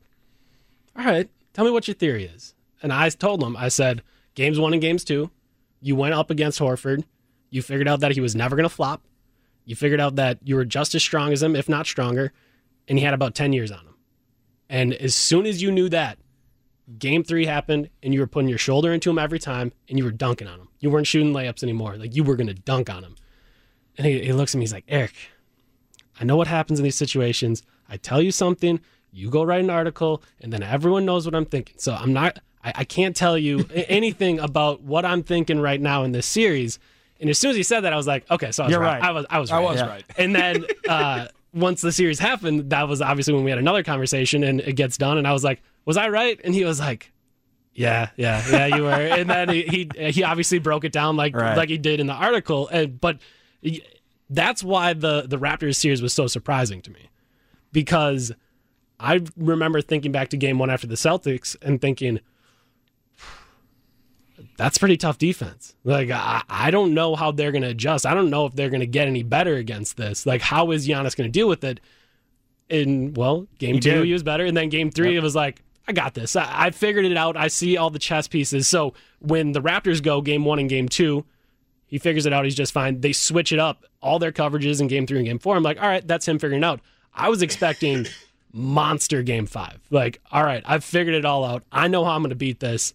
"All 0.98 1.06
right, 1.06 1.30
tell 1.54 1.66
me 1.66 1.72
what 1.72 1.88
your 1.88 1.96
theory 1.96 2.26
is." 2.26 2.56
And 2.82 2.92
I 2.92 3.10
told 3.10 3.44
him, 3.44 3.56
I 3.56 3.70
said, 3.70 4.02
"Games 4.36 4.60
one 4.60 4.74
and 4.74 4.82
games 4.82 5.04
two, 5.04 5.30
you 5.82 5.96
went 5.96 6.14
up 6.14 6.30
against 6.30 6.60
Horford. 6.60 7.04
You 7.50 7.62
figured 7.62 7.88
out 7.88 8.00
that 8.00 8.14
he 8.14 8.22
was 8.22 8.36
never 8.36 8.56
going 8.56 8.68
to 8.68 8.76
flop. 8.76 9.04
You 9.66 9.76
figured 9.76 10.00
out 10.00 10.16
that 10.16 10.40
you 10.44 10.56
were 10.56 10.66
just 10.66 10.96
as 10.96 11.04
strong 11.04 11.32
as 11.32 11.44
him, 11.44 11.56
if 11.56 11.70
not 11.70 11.86
stronger, 11.86 12.34
and 12.88 12.98
he 12.98 13.06
had 13.06 13.14
about 13.14 13.36
ten 13.36 13.54
years 13.54 13.72
on 13.72 13.80
him. 13.80 13.96
And 14.70 14.94
as 14.94 15.14
soon 15.14 15.46
as 15.46 15.62
you 15.62 15.72
knew 15.72 15.88
that, 15.90 16.18
game 17.00 17.24
three 17.24 17.46
happened 17.46 17.90
and 18.02 18.14
you 18.14 18.20
were 18.20 18.28
putting 18.28 18.50
your 18.50 18.58
shoulder 18.58 18.92
into 18.94 19.10
him 19.10 19.18
every 19.18 19.40
time 19.40 19.72
and 19.90 19.98
you 19.98 20.04
were 20.04 20.12
dunking 20.12 20.48
on 20.48 20.60
him. 20.60 20.68
You 20.80 20.90
weren't 20.90 21.08
shooting 21.08 21.34
layups 21.34 21.64
anymore. 21.64 21.96
Like 21.98 22.16
you 22.16 22.24
were 22.24 22.36
going 22.36 22.48
to 22.48 22.54
dunk 22.54 22.90
on 22.90 23.04
him. 23.04 23.16
And 23.98 24.06
he, 24.08 24.22
he 24.26 24.34
looks 24.34 24.54
at 24.54 24.58
me, 24.58 24.64
he's 24.64 24.74
like, 24.74 24.86
Eric, 24.88 25.14
I 26.20 26.24
know 26.24 26.36
what 26.36 26.48
happens 26.48 26.80
in 26.80 26.84
these 26.84 26.96
situations. 26.96 27.64
I 27.90 27.98
tell 27.98 28.22
you 28.22 28.32
something, 28.32 28.80
you 29.12 29.30
go 29.30 29.44
write 29.44 29.62
an 29.64 29.70
article, 29.70 30.24
and 30.42 30.52
then 30.52 30.64
everyone 30.64 31.06
knows 31.06 31.26
what 31.26 31.36
I'm 31.36 31.46
thinking. 31.46 31.76
So 31.78 31.94
I'm 31.94 32.12
not, 32.14 32.40
I, 32.64 32.74
I 32.78 32.84
can't 32.84 33.16
tell 33.16 33.38
you 33.38 33.66
anything 33.74 34.40
about 34.40 34.82
what 34.82 35.06
I'm 35.06 35.22
thinking 35.24 35.60
right 35.60 35.80
now 35.80 36.04
in 36.04 36.12
this 36.12 36.26
series. 36.26 36.80
And 37.20 37.30
as 37.30 37.38
soon 37.38 37.52
as 37.52 37.56
he 37.58 37.64
said 37.64 37.82
that, 37.82 37.94
I 37.94 37.96
was 37.96 38.08
like, 38.08 38.30
okay, 38.32 38.52
so 38.52 38.64
I 38.64 38.66
was 38.68 38.72
You're 38.72 38.82
right. 38.82 39.00
right. 39.02 39.04
I 39.10 39.12
was, 39.12 39.26
I 39.30 39.40
was 39.40 39.52
I 39.52 39.58
right. 39.60 39.64
was 39.66 39.80
Yeah. 39.80 39.88
right. 39.88 40.06
And 40.18 40.36
then 40.36 40.66
uh, 40.90 41.28
once 41.54 41.82
the 41.82 41.92
series 41.92 42.18
happened, 42.20 42.72
that 42.72 42.88
was 42.88 43.02
obviously 43.02 43.34
when 43.36 43.44
we 43.44 43.52
had 43.52 43.60
another 43.60 43.84
conversation 43.84 44.44
and 44.44 44.60
it 44.62 44.74
gets 44.74 44.98
done. 44.98 45.18
And 45.20 45.28
I 45.28 45.34
was 45.34 45.44
like, 45.44 45.62
was 45.86 45.98
I 45.98 46.10
right? 46.10 46.40
And 46.44 46.54
he 46.54 46.64
was 46.66 46.80
like, 46.80 47.12
yeah, 47.74 48.10
yeah, 48.18 48.44
yeah, 48.52 48.76
you 48.76 48.84
were. 48.84 48.92
and 48.92 49.30
then 49.30 49.50
he, 49.50 49.64
he 49.96 50.12
he 50.12 50.24
obviously 50.24 50.60
broke 50.60 50.84
it 50.84 50.92
down 50.92 51.16
like 51.16 51.36
Right. 51.36 51.58
like 51.58 51.70
he 51.70 51.78
did 51.78 52.00
in 52.00 52.08
the 52.08 52.14
article. 52.14 52.68
And 52.70 53.00
but 53.02 53.18
that's 54.30 54.64
why 54.64 54.94
the 54.94 55.24
the 55.28 55.38
Raptors 55.38 55.76
series 55.76 56.02
was 56.02 56.14
so 56.14 56.28
surprising 56.28 56.82
to 56.84 56.92
me 56.92 57.10
because 57.72 58.32
I 59.00 59.22
remember 59.36 59.82
thinking 59.82 60.12
back 60.12 60.30
to 60.30 60.38
game 60.38 60.60
one 60.60 60.70
after 60.70 60.88
the 60.88 60.96
Celtics 60.96 61.56
and 61.62 61.82
thinking. 61.82 62.20
That's 64.58 64.78
pretty 64.78 64.98
tough 64.98 65.18
defense. 65.18 65.76
Like 65.84 66.10
I, 66.12 66.44
I 66.50 66.72
don't 66.72 66.94
know 66.94 67.16
how 67.16 67.32
they're 67.32 67.52
going 67.52 67.62
to 67.64 67.70
adjust. 67.70 68.06
I 68.06 68.14
don't 68.14 68.30
know 68.30 68.46
if 68.46 68.54
they're 68.54 68.70
going 68.70 68.82
to 68.82 68.88
get 68.88 69.08
any 69.08 69.24
better 69.24 69.56
against 69.56 69.98
this. 69.98 70.26
Like 70.26 70.42
how 70.42 70.72
is 70.72 70.88
Giannis 70.88 71.16
going 71.16 71.28
to 71.28 71.32
deal 71.32 71.48
with 71.48 71.64
it? 71.64 71.80
In 72.70 73.14
well, 73.14 73.48
game 73.60 73.76
He 73.76 73.80
two 73.82 73.92
did. 73.92 74.06
he 74.06 74.14
was 74.14 74.24
better, 74.24 74.46
and 74.46 74.56
then 74.56 74.70
game 74.70 74.90
three 74.90 75.16
it 75.16 75.22
was 75.22 75.36
like 75.36 75.62
I 75.88 75.92
got 75.94 76.14
this. 76.14 76.36
I, 76.36 76.48
I 76.50 76.70
figured 76.72 77.06
it 77.06 77.18
out. 77.18 77.36
I 77.36 77.48
see 77.48 77.78
all 77.78 77.90
the 77.90 78.00
chess 78.00 78.28
pieces. 78.28 78.68
So 78.68 78.94
when 79.20 79.52
the 79.52 79.62
Raptors 79.62 80.02
go 80.02 80.22
game 80.22 80.46
one 80.46 80.60
and 80.60 80.70
game 80.70 80.88
two, 80.88 81.26
he 81.86 82.00
figures 82.00 82.26
it 82.26 82.34
out. 82.34 82.46
He's 82.46 82.56
just 82.56 82.74
fine. 82.74 83.02
They 83.02 83.14
switch 83.14 83.52
it 83.52 83.60
up, 83.60 83.84
all 84.02 84.18
their 84.18 84.32
coverages 84.32 84.82
in 84.82 84.88
game 84.88 85.06
three 85.06 85.20
and 85.20 85.28
game 85.28 85.40
four. 85.40 85.56
I'm 85.56 85.64
like, 85.64 85.82
all 85.82 85.88
right, 85.88 86.08
that's 86.08 86.28
him 86.28 86.40
figuring 86.40 86.64
it 86.64 86.66
out. 86.66 86.80
I 87.14 87.30
was 87.30 87.42
expecting 87.42 88.08
monster 88.54 89.22
game 89.24 89.46
five. 89.46 89.80
Like, 89.90 90.22
all 90.32 90.44
right, 90.44 90.64
I've 90.66 90.84
figured 90.84 91.16
it 91.16 91.26
all 91.26 91.44
out. 91.44 91.64
I 91.72 91.88
know 91.88 92.04
how 92.06 92.12
I'm 92.12 92.22
going 92.22 92.30
to 92.30 92.36
beat 92.36 92.60
this. 92.60 92.94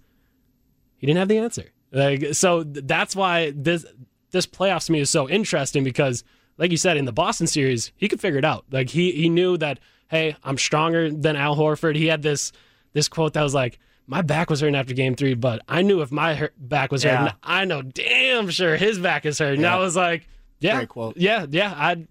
He 0.97 1.07
didn't 1.07 1.19
have 1.19 1.29
the 1.29 1.39
answer. 1.39 1.67
Like, 1.93 2.35
so 2.35 2.65
th- 2.65 2.87
that's 2.87 3.15
why 3.15 3.53
this 3.55 3.87
this 4.31 4.47
playoffs 4.47 4.87
to 4.87 4.93
me 4.93 5.01
is 5.01 5.11
so 5.11 5.29
interesting 5.29 5.85
because, 5.85 6.25
like 6.59 6.71
you 6.71 6.77
said, 6.77 6.97
in 6.97 7.05
the 7.05 7.13
Boston 7.13 7.47
series, 7.47 7.93
he 7.97 8.09
could 8.09 8.21
figure 8.21 8.39
it 8.39 8.45
out. 8.45 8.65
Like 8.71 8.91
he 8.91 9.13
he 9.13 9.29
knew 9.29 9.57
that, 9.59 9.79
hey, 10.09 10.37
I'm 10.43 10.59
stronger 10.59 11.11
than 11.11 11.37
Al 11.37 11.57
Horford. 11.57 11.97
He 11.97 12.07
had 12.07 12.23
this 12.23 12.53
this 12.93 13.09
quote 13.09 13.33
that 13.35 13.43
was 13.43 13.55
like, 13.55 13.79
my 14.07 14.23
back 14.23 14.49
was 14.49 14.61
hurting 14.61 14.75
after 14.75 14.95
game 14.95 15.15
three, 15.15 15.35
but 15.35 15.61
I 15.69 15.83
knew 15.83 16.01
if 16.01 16.11
my 16.11 16.35
hurt, 16.35 16.55
back 16.59 16.91
was 16.91 17.03
hurting, 17.03 17.27
Yeah. 17.27 17.33
I 17.43 17.65
know 17.67 17.83
damn 17.83 18.49
sure 18.49 18.77
his 18.77 18.99
back 18.99 19.27
is 19.27 19.39
hurting. 19.39 19.59
And 19.65 19.67
I 19.67 19.79
was 19.79 19.97
like, 19.97 20.27
yeah, 20.61 20.77
Great 20.77 20.89
quote. 20.89 21.17
yeah, 21.19 21.47
yeah, 21.51 21.75
I, 21.77 22.07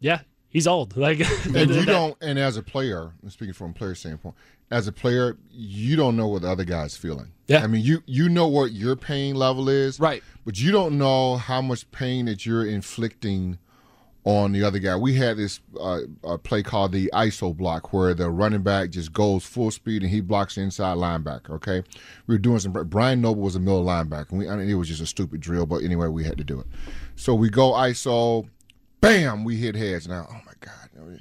yeah, 0.00 0.20
he's 0.48 0.66
old. 0.66 0.96
Like, 0.96 1.20
And 1.46 1.70
you 1.70 1.84
don't. 1.84 2.16
And 2.20 2.38
as 2.38 2.56
a 2.56 2.62
player, 2.62 3.12
I'm 3.22 3.30
speaking 3.30 3.52
from 3.54 3.70
a 3.70 3.74
player 3.74 3.94
standpoint, 3.96 4.36
as 4.70 4.86
a 4.86 4.92
player, 4.92 5.36
you 5.50 5.96
don't 5.96 6.16
know 6.16 6.28
what 6.28 6.42
the 6.42 6.50
other 6.50 6.64
guy's 6.64 6.96
feeling. 6.96 7.32
Yeah. 7.48 7.62
I 7.62 7.66
mean, 7.66 7.84
you 7.84 8.02
you 8.06 8.28
know 8.28 8.46
what 8.48 8.72
your 8.72 8.96
pain 8.96 9.34
level 9.34 9.68
is, 9.68 9.98
Right. 10.00 10.22
But 10.46 10.58
you 10.60 10.70
don't 10.72 10.98
know 10.98 11.36
how 11.36 11.60
much 11.60 11.90
pain 11.90 12.26
that 12.26 12.46
you're 12.46 12.64
inflicting 12.66 13.58
on 14.24 14.52
the 14.52 14.62
other 14.62 14.78
guy. 14.78 14.96
We 14.96 15.14
had 15.14 15.36
this 15.36 15.60
uh, 15.78 16.00
play 16.42 16.62
called 16.62 16.92
the 16.92 17.10
ISO 17.12 17.54
block, 17.54 17.92
where 17.92 18.14
the 18.14 18.30
running 18.30 18.62
back 18.62 18.90
just 18.90 19.12
goes 19.12 19.44
full 19.44 19.70
speed 19.70 20.02
and 20.02 20.10
he 20.10 20.20
blocks 20.20 20.54
the 20.54 20.62
inside 20.62 20.96
linebacker. 20.96 21.50
Okay, 21.50 21.82
we 22.26 22.34
were 22.34 22.38
doing 22.38 22.58
some. 22.58 22.72
Brian 22.72 23.20
Noble 23.20 23.42
was 23.42 23.54
a 23.56 23.60
middle 23.60 23.84
linebacker. 23.84 24.30
And 24.30 24.38
we, 24.38 24.48
I 24.48 24.56
mean, 24.56 24.68
it 24.68 24.74
was 24.74 24.88
just 24.88 25.02
a 25.02 25.06
stupid 25.06 25.40
drill, 25.40 25.66
but 25.66 25.82
anyway, 25.82 26.08
we 26.08 26.24
had 26.24 26.38
to 26.38 26.44
do 26.44 26.58
it. 26.60 26.66
So 27.16 27.34
we 27.34 27.50
go 27.50 27.72
ISO, 27.72 28.48
bam, 29.00 29.44
we 29.44 29.56
hit 29.56 29.74
heads. 29.74 30.08
Now, 30.08 30.26
oh 30.30 30.40
my 30.46 30.52
god. 30.60 31.20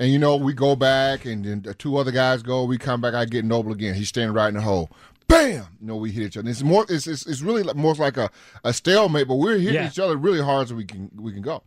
And 0.00 0.12
you 0.12 0.18
know, 0.18 0.36
we 0.36 0.52
go 0.52 0.76
back, 0.76 1.24
and 1.24 1.44
then 1.44 1.62
the 1.62 1.74
two 1.74 1.96
other 1.96 2.12
guys 2.12 2.42
go. 2.42 2.64
We 2.64 2.78
come 2.78 3.00
back. 3.00 3.14
I 3.14 3.24
get 3.24 3.44
Noble 3.44 3.72
again. 3.72 3.94
He's 3.94 4.08
standing 4.08 4.32
right 4.32 4.48
in 4.48 4.54
the 4.54 4.60
hole. 4.60 4.90
Bam! 5.26 5.66
You 5.80 5.86
know, 5.88 5.96
we 5.96 6.10
hit 6.12 6.22
each 6.24 6.36
other. 6.36 6.48
It's 6.48 6.62
more. 6.62 6.86
It's 6.88 7.06
it's, 7.06 7.26
it's 7.26 7.42
really 7.42 7.62
like, 7.64 7.74
more 7.76 7.94
like 7.94 8.16
a, 8.16 8.30
a 8.64 8.72
stalemate, 8.72 9.26
but 9.28 9.34
we're 9.34 9.58
hitting 9.58 9.74
Yeah. 9.74 9.88
each 9.88 9.98
other 9.98 10.16
really 10.16 10.40
hard 10.40 10.66
as 10.68 10.72
we 10.72 10.84
can 10.84 11.10
we 11.16 11.32
can 11.32 11.42
go. 11.42 11.64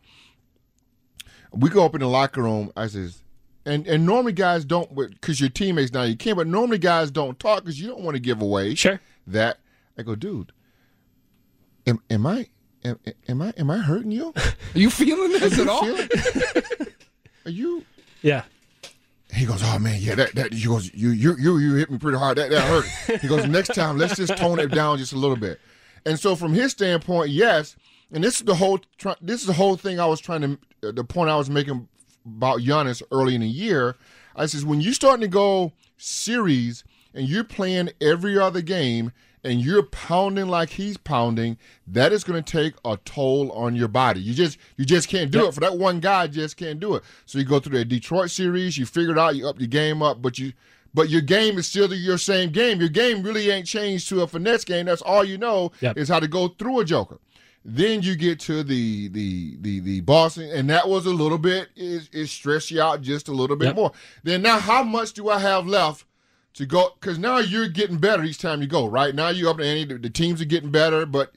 We 1.52 1.68
go 1.70 1.84
up 1.84 1.94
in 1.94 2.00
the 2.00 2.08
locker 2.08 2.42
room. 2.42 2.72
I 2.76 2.86
says, 2.86 3.22
and 3.66 3.86
and 3.86 4.04
normally 4.06 4.32
guys 4.32 4.64
don't 4.64 4.94
because 4.94 5.40
your 5.40 5.50
teammates 5.50 5.92
now 5.92 6.02
you 6.02 6.16
can't. 6.16 6.36
But 6.36 6.46
normally 6.46 6.78
guys 6.78 7.10
don't 7.10 7.38
talk 7.38 7.60
because 7.64 7.80
you 7.80 7.88
don't 7.88 8.00
want 8.00 8.14
to 8.16 8.20
give 8.20 8.40
away 8.42 8.74
Sure. 8.74 9.00
that. 9.26 9.58
I 9.98 10.02
go, 10.02 10.14
dude. 10.14 10.52
Am, 11.86 12.00
am 12.10 12.26
I 12.26 12.46
am, 12.84 12.98
am 13.28 13.42
I 13.42 13.52
am 13.56 13.70
I 13.70 13.78
hurting 13.78 14.10
you? 14.12 14.32
Are 14.36 14.42
you 14.78 14.88
feeling 14.90 15.32
this 15.32 15.58
at 15.58 15.68
all? 15.68 15.84
Are 17.44 17.50
you? 17.50 17.84
yeah, 18.22 18.44
He 19.34 19.44
goes, 19.46 19.60
oh 19.64 19.78
man, 19.80 19.98
yeah, 20.00 20.14
that 20.14 20.34
that. 20.36 20.52
He 20.52 20.64
goes, 20.66 20.92
you 20.94 21.10
you 21.10 21.36
you 21.38 21.58
you 21.58 21.74
hit 21.74 21.90
me 21.90 21.98
pretty 21.98 22.18
hard. 22.18 22.38
That 22.38 22.50
that 22.50 22.62
hurt. 22.62 23.20
He 23.20 23.26
goes, 23.28 23.46
next 23.48 23.74
time, 23.74 23.98
let's 23.98 24.16
just 24.16 24.36
tone 24.36 24.60
it 24.60 24.70
down 24.70 24.98
just 24.98 25.12
a 25.12 25.18
little 25.18 25.36
bit. 25.36 25.60
And 26.06 26.18
so, 26.18 26.36
from 26.36 26.52
his 26.54 26.70
standpoint, 26.72 27.30
yes. 27.30 27.76
And 28.12 28.22
this 28.22 28.36
is 28.36 28.42
the 28.42 28.54
whole. 28.54 28.80
This 29.20 29.40
is 29.40 29.46
the 29.46 29.52
whole 29.54 29.76
thing 29.76 29.98
I 29.98 30.06
was 30.06 30.20
trying 30.20 30.42
to. 30.42 30.58
The 30.82 31.04
point 31.04 31.30
I 31.30 31.36
was 31.36 31.48
making 31.48 31.86
about 32.26 32.58
Giannis 32.58 33.02
early 33.12 33.36
in 33.36 33.40
the 33.40 33.46
year. 33.46 33.94
I 34.34 34.46
says 34.46 34.64
when 34.64 34.80
you're 34.80 34.94
starting 34.94 35.20
to 35.20 35.28
go 35.28 35.72
series 35.96 36.82
and 37.14 37.28
you're 37.28 37.44
playing 37.44 37.90
every 38.00 38.36
other 38.36 38.62
game 38.62 39.12
and 39.44 39.60
you're 39.60 39.84
pounding 39.84 40.48
like 40.48 40.70
he's 40.70 40.96
pounding, 40.96 41.56
that 41.86 42.12
is 42.12 42.24
going 42.24 42.42
to 42.42 42.52
take 42.52 42.74
a 42.84 42.96
toll 43.04 43.52
on 43.52 43.76
your 43.76 43.86
body. 43.86 44.20
You 44.20 44.34
just 44.34 44.58
you 44.76 44.84
just 44.84 45.08
can't 45.08 45.30
do 45.30 45.46
it 45.46 45.54
for 45.54 45.60
that 45.60 45.78
one 45.78 46.00
guy. 46.00 46.26
Just 46.26 46.56
can't 46.56 46.80
do 46.80 46.96
it. 46.96 47.04
So 47.26 47.38
you 47.38 47.44
go 47.44 47.60
through 47.60 47.78
the 47.78 47.84
Detroit 47.84 48.30
series, 48.30 48.76
you 48.76 48.84
figure 48.84 49.12
it 49.12 49.18
out, 49.18 49.36
you 49.36 49.48
up 49.48 49.60
your 49.60 49.68
game 49.68 50.02
up, 50.02 50.20
but 50.20 50.36
you 50.36 50.52
but 50.94 51.08
your 51.10 51.22
game 51.22 51.58
is 51.58 51.68
still 51.68 51.86
the, 51.86 51.96
your 51.96 52.18
same 52.18 52.50
game. 52.50 52.80
Your 52.80 52.88
game 52.90 53.22
really 53.22 53.50
ain't 53.50 53.66
changed 53.66 54.08
to 54.08 54.22
a 54.22 54.26
finesse 54.26 54.64
game. 54.64 54.86
That's 54.86 55.00
all 55.02 55.24
you 55.24 55.38
know 55.38 55.70
Yep. 55.80 55.96
is 55.96 56.08
how 56.08 56.18
to 56.18 56.28
go 56.28 56.48
through 56.48 56.80
a 56.80 56.84
joker. 56.84 57.18
Then 57.64 58.02
you 58.02 58.16
get 58.16 58.40
to 58.40 58.64
the 58.64 59.08
the 59.08 59.56
the 59.60 59.80
the 59.80 60.00
Boston, 60.00 60.50
and 60.50 60.68
that 60.70 60.88
was 60.88 61.06
a 61.06 61.10
little 61.10 61.38
bit 61.38 61.68
is 61.76 62.08
is 62.12 62.30
stress 62.30 62.70
you 62.70 62.82
out 62.82 63.02
just 63.02 63.28
a 63.28 63.32
little 63.32 63.54
bit 63.56 63.66
Yep. 63.66 63.76
more. 63.76 63.92
Then 64.24 64.42
now, 64.42 64.58
how 64.58 64.82
much 64.82 65.12
do 65.12 65.28
I 65.28 65.38
have 65.38 65.66
left 65.66 66.04
to 66.54 66.66
go? 66.66 66.90
Because 66.98 67.18
now 67.18 67.38
you're 67.38 67.68
getting 67.68 67.98
better 67.98 68.24
each 68.24 68.38
time 68.38 68.62
you 68.62 68.66
go. 68.66 68.86
Right 68.86 69.14
now 69.14 69.28
you 69.28 69.48
up 69.48 69.58
to 69.58 69.64
any 69.64 69.84
The, 69.84 69.96
the 69.98 70.10
teams 70.10 70.40
are 70.40 70.44
getting 70.46 70.70
better, 70.72 71.06
but 71.06 71.34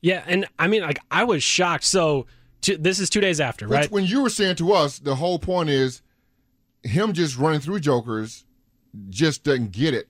yeah, 0.00 0.22
and 0.26 0.46
I 0.58 0.66
mean, 0.66 0.82
like, 0.82 0.98
I 1.10 1.24
was 1.24 1.42
shocked. 1.42 1.84
So 1.84 2.26
t- 2.62 2.76
this 2.76 2.98
is 2.98 3.10
two 3.10 3.20
days 3.20 3.38
after, 3.40 3.66
right? 3.68 3.90
when 3.90 4.04
you 4.06 4.22
were 4.22 4.30
saying 4.30 4.56
to 4.56 4.72
us, 4.72 4.98
the 4.98 5.16
whole 5.16 5.38
point 5.38 5.68
is 5.68 6.00
him 6.82 7.12
just 7.12 7.36
running 7.36 7.60
through 7.60 7.80
jokers 7.80 8.44
just 9.10 9.44
doesn't 9.44 9.72
get 9.72 9.92
it. 9.92 10.08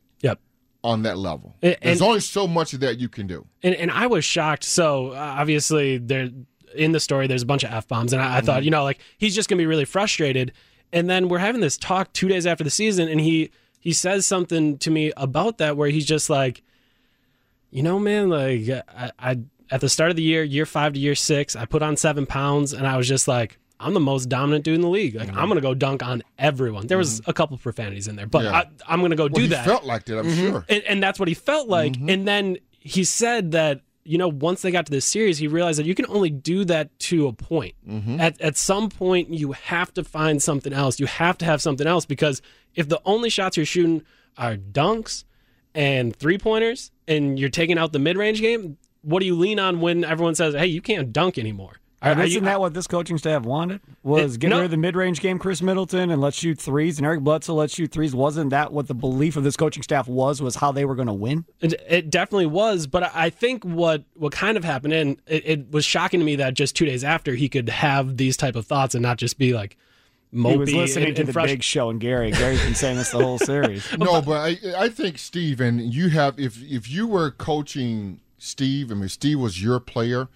On 0.85 1.03
that 1.03 1.19
level. 1.19 1.57
And- 1.63 1.77
There's 1.83 2.01
and- 2.01 2.09
only 2.09 2.21
so 2.21 2.47
much 2.47 2.73
of 2.75 2.81
that 2.81 2.99
you 3.01 3.09
can 3.09 3.27
do. 3.27 3.47
and 3.63 3.75
and 3.75 3.91
I 3.91 4.07
was 4.07 4.25
shocked. 4.25 4.63
So 4.65 5.09
uh, 5.13 5.15
obviously 5.39 5.99
there 5.99 6.29
in 6.77 6.93
the 6.93 7.01
story 7.01 7.27
there's 7.27 7.43
a 7.43 7.47
bunch 7.47 7.65
of 7.65 7.73
f 7.73 7.89
bombs, 7.89 8.13
and 8.13 8.21
I, 8.21 8.37
I 8.37 8.41
thought 8.43 8.65
you 8.65 8.71
know 8.71 8.85
like 8.85 8.99
he's 9.19 9.35
just 9.35 9.49
gonna 9.49 9.59
be 9.59 9.67
really 9.67 9.85
frustrated. 9.87 10.53
And 10.93 11.11
then 11.11 11.29
we're 11.29 11.39
having 11.39 11.61
this 11.61 11.77
talk 11.77 12.13
two 12.13 12.29
days 12.29 12.47
after 12.47 12.63
the 12.63 12.71
season, 12.71 13.09
and 13.09 13.21
he 13.21 13.51
he 13.81 13.93
says 13.93 14.27
something 14.27 14.79
to 14.79 14.91
me 14.91 15.13
about 15.17 15.59
that 15.59 15.77
where 15.77 15.89
he's 15.89 16.07
just 16.07 16.29
like, 16.31 16.63
you 17.71 17.83
know, 17.83 17.99
man, 17.99 18.29
like 18.29 18.69
I, 18.89 19.11
I 19.19 19.39
at 19.71 19.81
the 19.81 19.89
start 19.89 20.11
of 20.11 20.17
the 20.17 20.23
year, 20.23 20.43
year 20.43 20.67
five 20.67 20.93
to 20.93 20.99
year 21.01 21.15
six, 21.15 21.57
I 21.57 21.65
put 21.65 21.83
on 21.83 21.97
seven 21.97 22.27
pounds, 22.27 22.73
and 22.73 22.87
I 22.87 22.97
was 22.97 23.09
just 23.09 23.27
like. 23.27 23.59
I'm 23.85 23.93
the 23.93 24.01
most 24.01 24.31
dominant 24.31 24.65
dude 24.65 24.77
in 24.77 24.81
the 24.81 24.89
league. 24.89 25.15
Like 25.15 25.29
I'm 25.29 25.35
mm-hmm. 25.35 25.49
gonna 25.49 25.61
go 25.61 25.75
dunk 25.75 26.03
on 26.03 26.23
everyone. 26.39 26.87
There 26.87 26.97
was 26.97 27.21
mm-hmm. 27.21 27.31
a 27.31 27.35
couple 27.35 27.59
profanities 27.59 28.09
in 28.09 28.17
there, 28.17 28.27
but 28.27 28.45
Yeah. 28.45 28.53
I, 28.53 28.67
I'm 28.89 29.03
gonna 29.03 29.15
go 29.15 29.25
Well, 29.25 29.35
do 29.35 29.41
he 29.43 29.49
that 29.49 29.67
felt 29.67 29.85
like 29.85 30.07
that, 30.07 30.19
I'm 30.19 30.27
mm-hmm. 30.27 30.51
sure. 30.51 30.65
and, 30.69 30.83
and 30.85 31.03
that's 31.03 31.19
what 31.19 31.29
he 31.29 31.35
felt 31.35 31.69
like. 31.69 31.97
And 32.09 32.27
then 32.27 32.57
he 32.81 33.05
said 33.05 33.53
that 33.53 33.83
you 34.05 34.17
know 34.17 34.29
once 34.29 34.63
they 34.63 34.71
got 34.71 34.87
to 34.87 34.93
this 34.93 35.05
series, 35.05 35.37
he 35.37 35.49
realized 35.49 35.79
that 35.79 35.87
you 35.87 35.95
can 35.95 36.07
only 36.07 36.31
do 36.31 36.65
that 36.65 36.99
to 37.01 37.27
a 37.27 37.33
point. 37.33 37.75
At 38.21 38.41
at 38.41 38.57
some 38.57 38.89
point, 38.89 39.31
you 39.31 39.53
have 39.53 39.93
to 39.95 40.03
find 40.03 40.43
something 40.43 40.73
else. 40.73 40.99
You 40.99 41.07
have 41.07 41.37
to 41.39 41.45
have 41.45 41.61
something 41.61 41.87
else 41.87 42.07
because 42.07 42.41
if 42.75 42.89
the 42.89 43.01
only 43.05 43.29
shots 43.29 43.57
you're 43.59 43.67
shooting 43.67 44.03
are 44.39 44.57
dunks 44.57 45.25
and 45.75 46.17
three 46.17 46.39
pointers, 46.39 46.91
and 47.07 47.39
you're 47.39 47.51
taking 47.51 47.79
out 47.79 47.93
the 47.93 47.99
mid 47.99 48.17
range 48.17 48.41
game, 48.41 48.79
what 49.03 49.21
do 49.21 49.27
you 49.27 49.35
lean 49.35 49.59
on 49.59 49.81
when 49.81 50.05
everyone 50.05 50.35
says, 50.35 50.55
"Hey, 50.55 50.67
you 50.67 50.81
can't 50.81 51.13
dunk 51.13 51.37
anymore"? 51.37 51.81
Are- 52.05 52.11
And 52.13 52.21
are 52.21 52.25
isn't 52.25 52.43
you- 52.43 52.45
that 52.47 52.61
what 52.61 52.75
this 52.75 52.87
coaching 52.87 53.19
staff 53.19 53.43
wanted? 53.45 53.81
Was 54.03 54.35
It- 54.35 54.41
get 54.41 54.51
no. 54.51 54.57
rid 54.59 54.67
of 54.67 54.71
the 54.71 54.77
mid-range 54.77 55.21
game, 55.21 55.39
Khris 55.39 55.63
Middleton, 55.63 56.11
and 56.11 56.21
let's 56.21 56.37
shoot 56.39 56.59
threes, 56.59 56.99
and 56.99 57.07
Eric 57.07 57.21
Bledsoe 57.21 57.55
let's 57.55 57.75
shoot 57.75 57.91
threes. 57.91 58.15
Wasn't 58.15 58.51
that 58.51 58.73
what 58.73 58.87
the 58.89 58.95
belief 58.95 59.37
of 59.37 59.45
this 59.45 59.57
coaching 59.57 59.83
staff 59.83 60.07
was? 60.07 60.43
Was 60.43 60.57
how 60.57 60.71
they 60.73 60.85
were 60.85 60.95
going 60.95 61.09
to 61.09 61.13
win? 61.15 61.45
It, 61.61 61.75
it 61.89 62.11
definitely 62.11 62.47
was, 62.47 62.87
but 62.87 63.11
I 63.15 63.31
think 63.31 63.65
what 63.65 64.05
what 64.15 64.33
kind 64.33 64.57
of 64.57 64.65
happened, 64.65 64.93
and 64.93 65.17
it, 65.27 65.43
it 65.47 65.71
was 65.73 65.85
shocking 65.85 66.21
to 66.21 66.27
me 66.27 66.37
that 66.37 66.55
just 66.55 66.77
two 66.77 66.85
days 66.85 67.03
after 67.05 67.35
he 67.35 67.49
could 67.49 67.69
have 67.69 68.17
these 68.17 68.37
type 68.37 68.57
of 68.57 68.67
thoughts 68.67 68.95
and 68.95 69.03
not 69.03 69.17
just 69.19 69.39
be 69.39 69.55
like 69.55 69.77
mopey. 70.35 70.51
He 70.53 70.57
was 70.59 70.75
listening 70.75 71.07
and, 71.09 71.17
to 71.17 71.23
and 71.23 71.29
the 71.29 71.33
frust- 71.33 71.47
Big 71.47 71.63
Show 71.63 71.91
and 71.91 72.01
Gary. 72.01 72.33
Gary's 72.33 72.63
been 72.63 72.75
saying 72.75 72.97
this 72.97 73.11
the 73.13 73.19
whole 73.19 73.39
series. 73.39 73.87
No, 73.99 74.21
but 74.21 74.37
I, 74.39 74.57
I 74.77 74.89
think 74.89 75.19
Steve 75.19 75.61
and 75.61 75.81
you 75.95 76.09
have 76.09 76.39
if 76.39 76.61
if 76.63 76.91
you 76.91 77.07
were 77.07 77.31
coaching 77.31 78.21
Steve, 78.39 78.91
I 78.91 78.95
mean 78.95 79.09
Steve 79.09 79.39
was 79.39 79.63
your 79.63 79.79
player, 79.81 80.29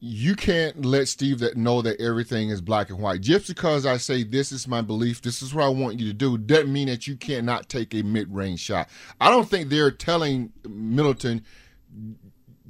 you 0.00 0.36
can't 0.36 0.84
let 0.84 1.08
Steve 1.08 1.38
that 1.38 1.56
know 1.56 1.80
that 1.82 2.00
everything 2.00 2.50
is 2.50 2.60
black 2.60 2.90
and 2.90 2.98
white. 2.98 3.20
Just 3.22 3.48
because 3.48 3.86
I 3.86 3.96
say 3.96 4.22
this 4.22 4.52
is 4.52 4.68
my 4.68 4.82
belief, 4.82 5.22
this 5.22 5.42
is 5.42 5.54
what 5.54 5.64
I 5.64 5.68
want 5.68 5.98
you 5.98 6.06
to 6.08 6.12
do, 6.12 6.36
doesn't 6.36 6.72
mean 6.72 6.88
that 6.88 7.06
you 7.06 7.16
cannot 7.16 7.68
take 7.68 7.94
a 7.94 8.02
mid 8.02 8.32
range 8.34 8.60
shot. 8.60 8.88
I 9.20 9.30
don't 9.30 9.48
think 9.48 9.68
they're 9.68 9.90
telling 9.90 10.52
Middleton, 10.68 11.44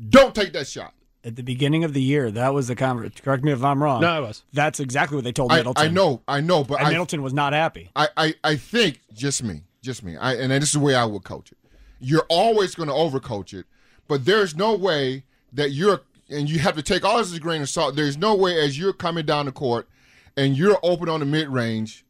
don't 0.09 0.35
take 0.35 0.53
that 0.53 0.69
shot. 0.69 0.95
At 1.25 1.35
the 1.35 1.43
beginning 1.43 1.83
of 1.83 1.93
the 1.93 2.03
year, 2.03 2.31
that 2.31 2.55
was 2.55 2.69
the 2.69 2.77
conversation. 2.77 3.25
Correct 3.25 3.43
me 3.43 3.51
if 3.51 3.65
I'm 3.65 3.83
wrong. 3.83 4.01
No, 4.01 4.09
I 4.09 4.21
was. 4.21 4.45
That's 4.53 4.79
exactly 4.79 5.17
what 5.17 5.25
they 5.25 5.33
told 5.33 5.51
I, 5.51 5.57
Middleton. 5.57 5.85
I 5.85 5.89
know, 5.89 6.23
I 6.29 6.41
know, 6.41 6.63
but 6.63 6.79
And 6.79 6.87
I, 6.87 6.91
Middleton 6.91 7.23
was 7.23 7.35
not 7.35 7.53
happy. 7.53 7.91
I, 7.97 8.09
I, 8.17 8.35
I 8.45 8.55
think 8.57 9.01
just 9.13 9.43
me, 9.43 9.63
just 9.83 10.05
me. 10.05 10.17
I, 10.17 10.35
and 10.35 10.53
this 10.53 10.65
is 10.69 10.73
the 10.75 10.81
way 10.81 10.95
I 10.95 11.05
would 11.05 11.25
coach 11.25 11.51
it. 11.51 11.59
You're 11.99 12.27
always 12.29 12.77
going 12.77 12.89
to 12.89 12.95
overcoach 12.95 13.53
it, 13.59 13.67
but 14.07 14.25
there's 14.25 14.55
no 14.55 14.77
way 14.77 15.25
that 15.53 15.71
you're, 15.73 16.03
and 16.29 16.49
you 16.51 16.59
have 16.61 16.77
to 16.77 16.83
take 16.83 17.05
all 17.05 17.19
this 17.19 17.29
as 17.29 17.35
a 17.37 17.41
grain 17.41 17.63
of 17.63 17.69
salt. 17.69 17.97
There's 17.97 18.17
no 18.17 18.35
way 18.35 18.59
as 18.61 18.79
you're 18.79 18.93
coming 18.93 19.25
down 19.27 19.47
the 19.47 19.53
court 19.53 19.89
and 20.37 20.57
you're 20.57 20.79
open 20.83 21.09
on 21.09 21.21
the 21.21 21.27
mid 21.27 21.49
range, 21.49 22.05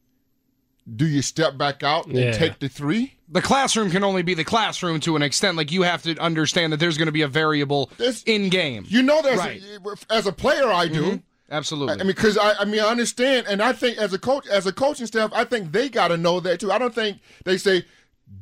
do 0.95 1.05
you 1.05 1.21
step 1.21 1.57
back 1.57 1.83
out 1.83 2.05
and 2.07 2.15
Yeah. 2.17 2.31
take 2.31 2.59
the 2.59 2.69
three? 2.69 3.13
the 3.29 3.41
classroom 3.41 3.91
can 3.91 4.05
only 4.05 4.21
be 4.21 4.33
the 4.33 4.43
classroom 4.45 5.01
to 5.01 5.17
an 5.17 5.21
extent. 5.21 5.57
Like 5.57 5.69
you 5.69 5.81
have 5.81 6.01
to 6.03 6.17
understand 6.17 6.71
that 6.71 6.77
there's 6.77 6.97
going 6.97 7.07
to 7.07 7.11
be 7.11 7.23
a 7.23 7.27
variable 7.27 7.91
This- 7.97 8.23
in 8.25 8.47
game. 8.47 8.85
You 8.87 9.03
know, 9.03 9.21
there's 9.21 9.37
Right. 9.37 9.61
a, 9.85 10.13
as 10.13 10.27
a 10.27 10.31
player, 10.31 10.71
I 10.71 10.87
do. 10.87 11.01
Mm-hmm. 11.03 11.15
Absolutely. 11.51 11.95
I 11.95 11.97
mean, 11.97 12.07
because 12.07 12.37
I, 12.37 12.53
I 12.59 12.63
mean, 12.65 12.79
I 12.79 12.87
understand, 12.87 13.45
and 13.49 13.61
I 13.61 13.73
think 13.73 13.97
as 13.97 14.13
a 14.13 14.17
coach, 14.17 14.47
as 14.47 14.65
a 14.65 14.71
coaching 14.71 15.07
staff, 15.07 15.29
I 15.33 15.43
think 15.43 15.73
they 15.73 15.89
got 15.89 16.07
to 16.07 16.15
know 16.15 16.39
that 16.39 16.61
too. 16.61 16.71
I 16.71 16.77
don't 16.77 16.95
think 16.95 17.19
they 17.43 17.57
say, 17.57 17.83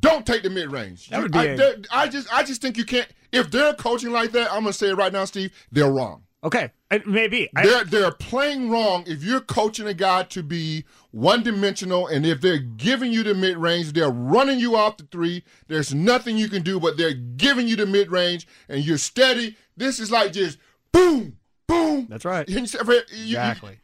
"Don't 0.00 0.24
take 0.24 0.42
the 0.44 0.50
mid 0.50 0.70
range." 0.70 1.08
That 1.08 1.20
would 1.22 1.32
be 1.32 1.38
I, 1.40 1.44
a- 1.44 1.56
they- 1.56 1.74
I 1.90 2.06
just, 2.08 2.32
I 2.32 2.44
just 2.44 2.62
think 2.62 2.76
you 2.76 2.84
can't. 2.84 3.08
If 3.32 3.50
they're 3.50 3.74
coaching 3.74 4.12
like 4.12 4.32
that, 4.32 4.52
I'm 4.52 4.62
gonna 4.62 4.72
say 4.72 4.88
it 4.90 4.94
right 4.96 5.12
now, 5.12 5.24
Steve. 5.24 5.52
They're 5.72 5.90
wrong. 5.90 6.22
Okay, 6.44 6.70
maybe. 7.06 7.48
They're 7.54 7.84
they're 7.84 8.12
playing 8.12 8.70
wrong. 8.70 9.02
If 9.06 9.24
you're 9.24 9.40
coaching 9.40 9.88
a 9.88 9.94
guy 9.94 10.22
to 10.24 10.42
be 10.44 10.84
one 11.10 11.42
dimensional, 11.42 12.06
and 12.06 12.24
if 12.24 12.40
they're 12.40 12.58
giving 12.58 13.10
you 13.12 13.22
the 13.24 13.34
mid 13.34 13.56
range, 13.56 13.92
they're 13.94 14.10
running 14.10 14.60
you 14.60 14.76
off 14.76 14.96
the 14.96 15.04
three. 15.10 15.42
There's 15.66 15.92
nothing 15.92 16.36
you 16.36 16.48
can 16.48 16.62
do, 16.62 16.78
but 16.78 16.96
they're 16.96 17.14
giving 17.14 17.66
you 17.66 17.74
the 17.74 17.86
mid 17.86 18.12
range, 18.12 18.46
and 18.68 18.84
you're 18.84 18.98
steady. 18.98 19.56
This 19.76 19.98
is 19.98 20.10
like 20.12 20.32
just 20.32 20.58
boom, 20.92 21.36
boom. 21.66 22.06
That's 22.08 22.24
right. 22.24 22.48
You- 22.48 22.56
you- 22.58 22.62
exactly. 22.62 23.80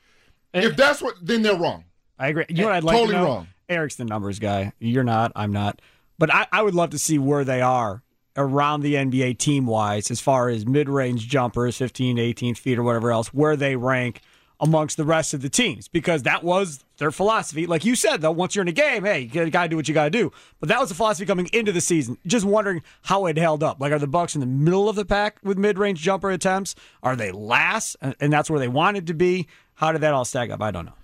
If 0.54 0.76
that's 0.76 1.02
what, 1.02 1.14
then 1.22 1.42
they're 1.42 1.56
wrong. 1.58 1.84
I 2.18 2.28
agree. 2.28 2.44
You 2.48 2.56
know 2.56 2.64
what 2.66 2.74
I'd 2.74 2.84
like 2.84 2.96
Totally 2.96 3.14
to 3.14 3.20
know? 3.20 3.26
wrong. 3.26 3.48
Eric's 3.68 3.96
the 3.96 4.04
numbers 4.04 4.38
guy. 4.38 4.72
You're 4.78 5.02
not. 5.02 5.32
I'm 5.34 5.50
not. 5.50 5.80
But 6.18 6.32
I, 6.32 6.46
I 6.52 6.62
would 6.62 6.74
love 6.74 6.90
to 6.90 6.98
see 6.98 7.18
where 7.18 7.42
they 7.44 7.62
are 7.62 8.02
around 8.36 8.80
the 8.80 8.94
NBA 8.94 9.38
team 9.38 9.66
wise 9.66 10.10
as 10.10 10.20
far 10.20 10.48
as 10.48 10.66
mid 10.66 10.88
range 10.88 11.28
jumpers, 11.28 11.76
15 11.76 12.16
to 12.16 12.22
18 12.22 12.54
feet 12.54 12.78
or 12.78 12.82
whatever 12.82 13.10
else, 13.10 13.28
where 13.28 13.56
they 13.56 13.76
rank 13.76 14.20
amongst 14.60 14.96
the 14.96 15.04
rest 15.04 15.34
of 15.34 15.42
the 15.42 15.48
teams 15.48 15.88
because 15.88 16.22
that 16.22 16.44
was 16.44 16.84
their 16.98 17.10
philosophy. 17.10 17.66
Like 17.66 17.84
you 17.84 17.96
said, 17.96 18.20
though, 18.20 18.30
once 18.30 18.54
you're 18.54 18.62
in 18.62 18.68
a 18.68 18.72
game, 18.72 19.04
hey, 19.04 19.28
you 19.32 19.50
got 19.50 19.64
to 19.64 19.68
do 19.68 19.76
what 19.76 19.88
you 19.88 19.94
got 19.94 20.04
to 20.04 20.10
do. 20.10 20.30
But 20.60 20.68
that 20.68 20.78
was 20.78 20.88
the 20.88 20.94
philosophy 20.94 21.26
coming 21.26 21.50
into 21.52 21.72
the 21.72 21.80
season. 21.80 22.16
Just 22.26 22.46
wondering 22.46 22.82
how 23.02 23.26
it 23.26 23.36
held 23.36 23.64
up. 23.64 23.80
Like, 23.80 23.92
are 23.92 23.98
the 23.98 24.06
Bucks 24.06 24.36
in 24.36 24.40
the 24.40 24.46
middle 24.46 24.88
of 24.88 24.94
the 24.94 25.04
pack 25.04 25.38
with 25.42 25.58
mid 25.58 25.78
range 25.78 26.00
jumper 26.00 26.30
attempts? 26.30 26.76
Are 27.02 27.16
they 27.16 27.32
last? 27.32 27.96
And 28.20 28.32
that's 28.32 28.48
where 28.48 28.60
they 28.60 28.68
wanted 28.68 29.08
to 29.08 29.14
be. 29.14 29.48
How 29.74 29.90
did 29.90 30.00
that 30.02 30.14
all 30.14 30.24
stack 30.24 30.50
up? 30.50 30.62
I 30.62 30.70
don't 30.70 30.86
know. 30.86 30.94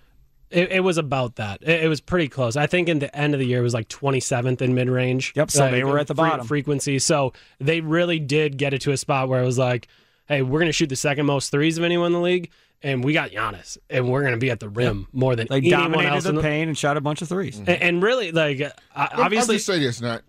It, 0.51 0.73
it 0.73 0.81
was 0.81 0.97
about 0.99 1.37
that. 1.37 1.63
It, 1.63 1.85
it 1.85 1.89
was 1.89 2.01
pretty 2.01 2.29
close. 2.29 2.57
I 2.57 2.67
think 2.67 2.89
in 2.89 2.99
the 3.01 3.15
end 3.17 3.35
of 3.35 3.41
the 3.41 3.47
year 3.47 3.59
it 3.61 3.63
was 3.63 3.75
like 3.75 3.89
27th 3.89 4.63
in 4.63 4.75
mid 4.75 4.89
range. 4.89 5.33
Yep, 5.37 5.51
so 5.51 5.71
they 5.71 5.85
were 5.85 5.99
at 5.99 6.07
the 6.07 6.15
bottom. 6.15 6.47
frequency. 6.47 6.99
So 6.99 7.33
they 7.61 7.81
really 7.81 8.19
did 8.19 8.57
get 8.57 8.73
it 8.75 8.81
to 8.83 8.93
a 8.93 8.97
spot 8.97 9.29
where 9.29 9.43
it 9.43 9.47
was 9.47 9.59
like, 9.59 9.89
hey, 10.27 10.43
we're 10.43 10.59
going 10.61 10.69
to 10.69 10.73
shoot 10.73 10.89
the 10.89 10.97
second 10.97 11.27
most 11.27 11.51
threes 11.51 11.77
of 11.79 11.85
anyone 11.85 12.07
in 12.09 12.13
the 12.13 12.21
league, 12.21 12.51
and 12.83 13.03
we 13.05 13.13
got 13.13 13.31
Giannis, 13.31 13.79
and 13.91 14.11
we're 14.11 14.21
going 14.21 14.33
to 14.35 14.39
be 14.39 14.51
at 14.51 14.61
the 14.61 14.69
rim 14.69 15.09
more 15.13 15.35
than 15.37 15.47
They 15.51 15.57
anyone 15.57 15.81
dominated 15.93 16.13
else. 16.15 16.27
in 16.27 16.35
the 16.35 16.41
the- 16.43 16.47
paint 16.49 16.69
and 16.69 16.79
shot 16.79 16.97
a 16.97 17.01
bunch 17.01 17.23
of 17.23 17.29
3s 17.29 17.59
and, 17.59 17.69
and 17.69 18.03
really, 18.03 18.31
like, 18.33 18.61
uh, 18.61 18.71
Obviously, 18.95 19.25
obviously, 19.25 19.55
just 19.57 19.67
say 19.67 19.79
this, 19.79 20.01
not 20.01 20.23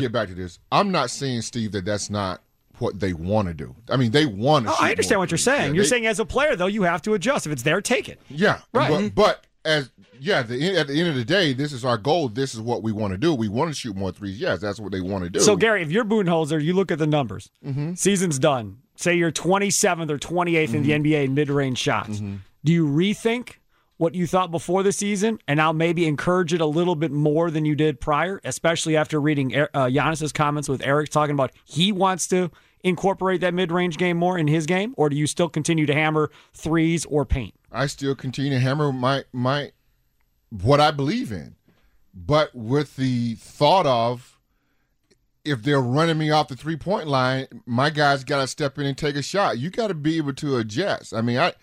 get 0.00 0.10
back 0.12 0.28
to 0.28 0.34
this. 0.34 0.58
I'm 0.70 0.90
not 0.90 1.10
saying 1.10 1.42
Steve 1.42 1.72
that 1.72 1.84
that's 1.84 2.08
not 2.10 2.40
what 2.78 2.98
they 2.98 3.12
want 3.12 3.48
to 3.48 3.54
do. 3.54 3.76
I 3.90 3.96
mean, 3.96 4.10
they 4.10 4.26
want 4.26 4.66
to. 4.66 4.72
Oh, 4.72 4.76
I 4.80 4.90
understand 4.90 5.20
what 5.20 5.30
you're 5.30 5.38
saying. 5.38 5.74
you're 5.74 5.84
saying 5.84 6.06
as 6.06 6.18
a 6.18 6.24
player, 6.24 6.56
though, 6.56 6.66
you 6.66 6.82
have 6.82 7.02
to 7.02 7.14
adjust. 7.14 7.46
If 7.46 7.52
it's 7.52 7.62
there, 7.62 7.80
take 7.80 8.08
it. 8.08 8.20
yeah, 8.30 8.60
Right. 8.72 8.90
But, 9.14 9.14
but 9.14 9.46
as 9.64 9.90
yeah, 10.20 10.42
the, 10.42 10.76
at 10.76 10.86
the 10.88 10.98
end 10.98 11.08
of 11.08 11.14
the 11.16 11.24
day, 11.24 11.52
this 11.52 11.72
is 11.72 11.84
our 11.84 11.96
goal. 11.98 12.28
This 12.28 12.54
is 12.54 12.60
what 12.60 12.82
we 12.82 12.92
want 12.92 13.12
to 13.12 13.18
do. 13.18 13.34
We 13.34 13.48
want 13.48 13.70
to 13.70 13.74
shoot 13.74 13.96
more 13.96 14.12
threes. 14.12 14.40
Yes, 14.40 14.60
that's 14.60 14.78
what 14.80 14.92
they 14.92 15.00
want 15.00 15.24
to 15.24 15.30
do. 15.30 15.40
So, 15.40 15.56
Gary, 15.56 15.82
if 15.82 15.90
you're 15.90 16.04
Budenholzer, 16.04 16.62
you 16.62 16.74
look 16.74 16.90
at 16.92 16.98
the 16.98 17.06
numbers. 17.06 17.50
Mm-hmm. 17.64 17.94
Season's 17.94 18.38
done. 18.38 18.78
Say 18.96 19.14
you're 19.14 19.32
27th 19.32 20.10
or 20.10 20.18
28th 20.18 20.74
in 20.74 20.82
the 20.82 20.90
Mm-hmm. 20.90 21.02
NBA 21.02 21.24
in 21.24 21.34
mid-range 21.34 21.78
shots. 21.78 22.20
Do 22.64 22.72
you 22.72 22.86
rethink 22.86 23.54
what 23.96 24.14
you 24.14 24.26
thought 24.26 24.50
before 24.50 24.82
the 24.82 24.92
season 24.92 25.38
and 25.48 25.58
now 25.58 25.72
maybe 25.72 26.06
encourage 26.06 26.52
it 26.52 26.60
a 26.60 26.66
little 26.66 26.94
bit 26.94 27.10
more 27.10 27.50
than 27.50 27.64
you 27.64 27.74
did 27.74 28.00
prior, 28.00 28.40
especially 28.44 28.96
after 28.96 29.20
reading 29.20 29.54
uh, 29.56 29.66
Giannis's 29.74 30.32
comments 30.32 30.68
with 30.68 30.82
Eric 30.84 31.10
talking 31.10 31.34
about 31.34 31.52
he 31.64 31.90
wants 31.92 32.26
to 32.28 32.50
incorporate 32.84 33.40
that 33.40 33.54
mid-range 33.54 33.96
game 33.96 34.16
more 34.16 34.36
in 34.36 34.48
his 34.48 34.66
game, 34.66 34.92
or 34.96 35.08
do 35.08 35.16
you 35.16 35.26
still 35.26 35.48
continue 35.48 35.86
to 35.86 35.94
hammer 35.94 36.30
threes 36.52 37.04
or 37.06 37.24
paint? 37.24 37.54
I 37.72 37.86
still 37.86 38.14
continue 38.14 38.50
to 38.50 38.60
hammer 38.60 38.92
my 38.92 39.24
my 39.32 39.72
what 40.50 40.80
I 40.80 40.90
believe 40.90 41.32
in, 41.32 41.56
but 42.14 42.54
with 42.54 42.96
the 42.96 43.34
thought 43.34 43.86
of 43.86 44.38
if 45.44 45.62
they're 45.62 45.80
running 45.80 46.18
me 46.18 46.30
off 46.30 46.48
the 46.48 46.56
three 46.56 46.76
point 46.76 47.08
line, 47.08 47.46
my 47.66 47.90
guys 47.90 48.24
got 48.24 48.40
to 48.40 48.46
step 48.46 48.78
in 48.78 48.86
and 48.86 48.96
take 48.96 49.16
a 49.16 49.22
shot. 49.22 49.58
You 49.58 49.70
got 49.70 49.88
to 49.88 49.94
be 49.94 50.18
able 50.18 50.34
to 50.34 50.56
adjust. 50.58 51.14
I 51.14 51.20
mean, 51.20 51.38
I. 51.38 51.54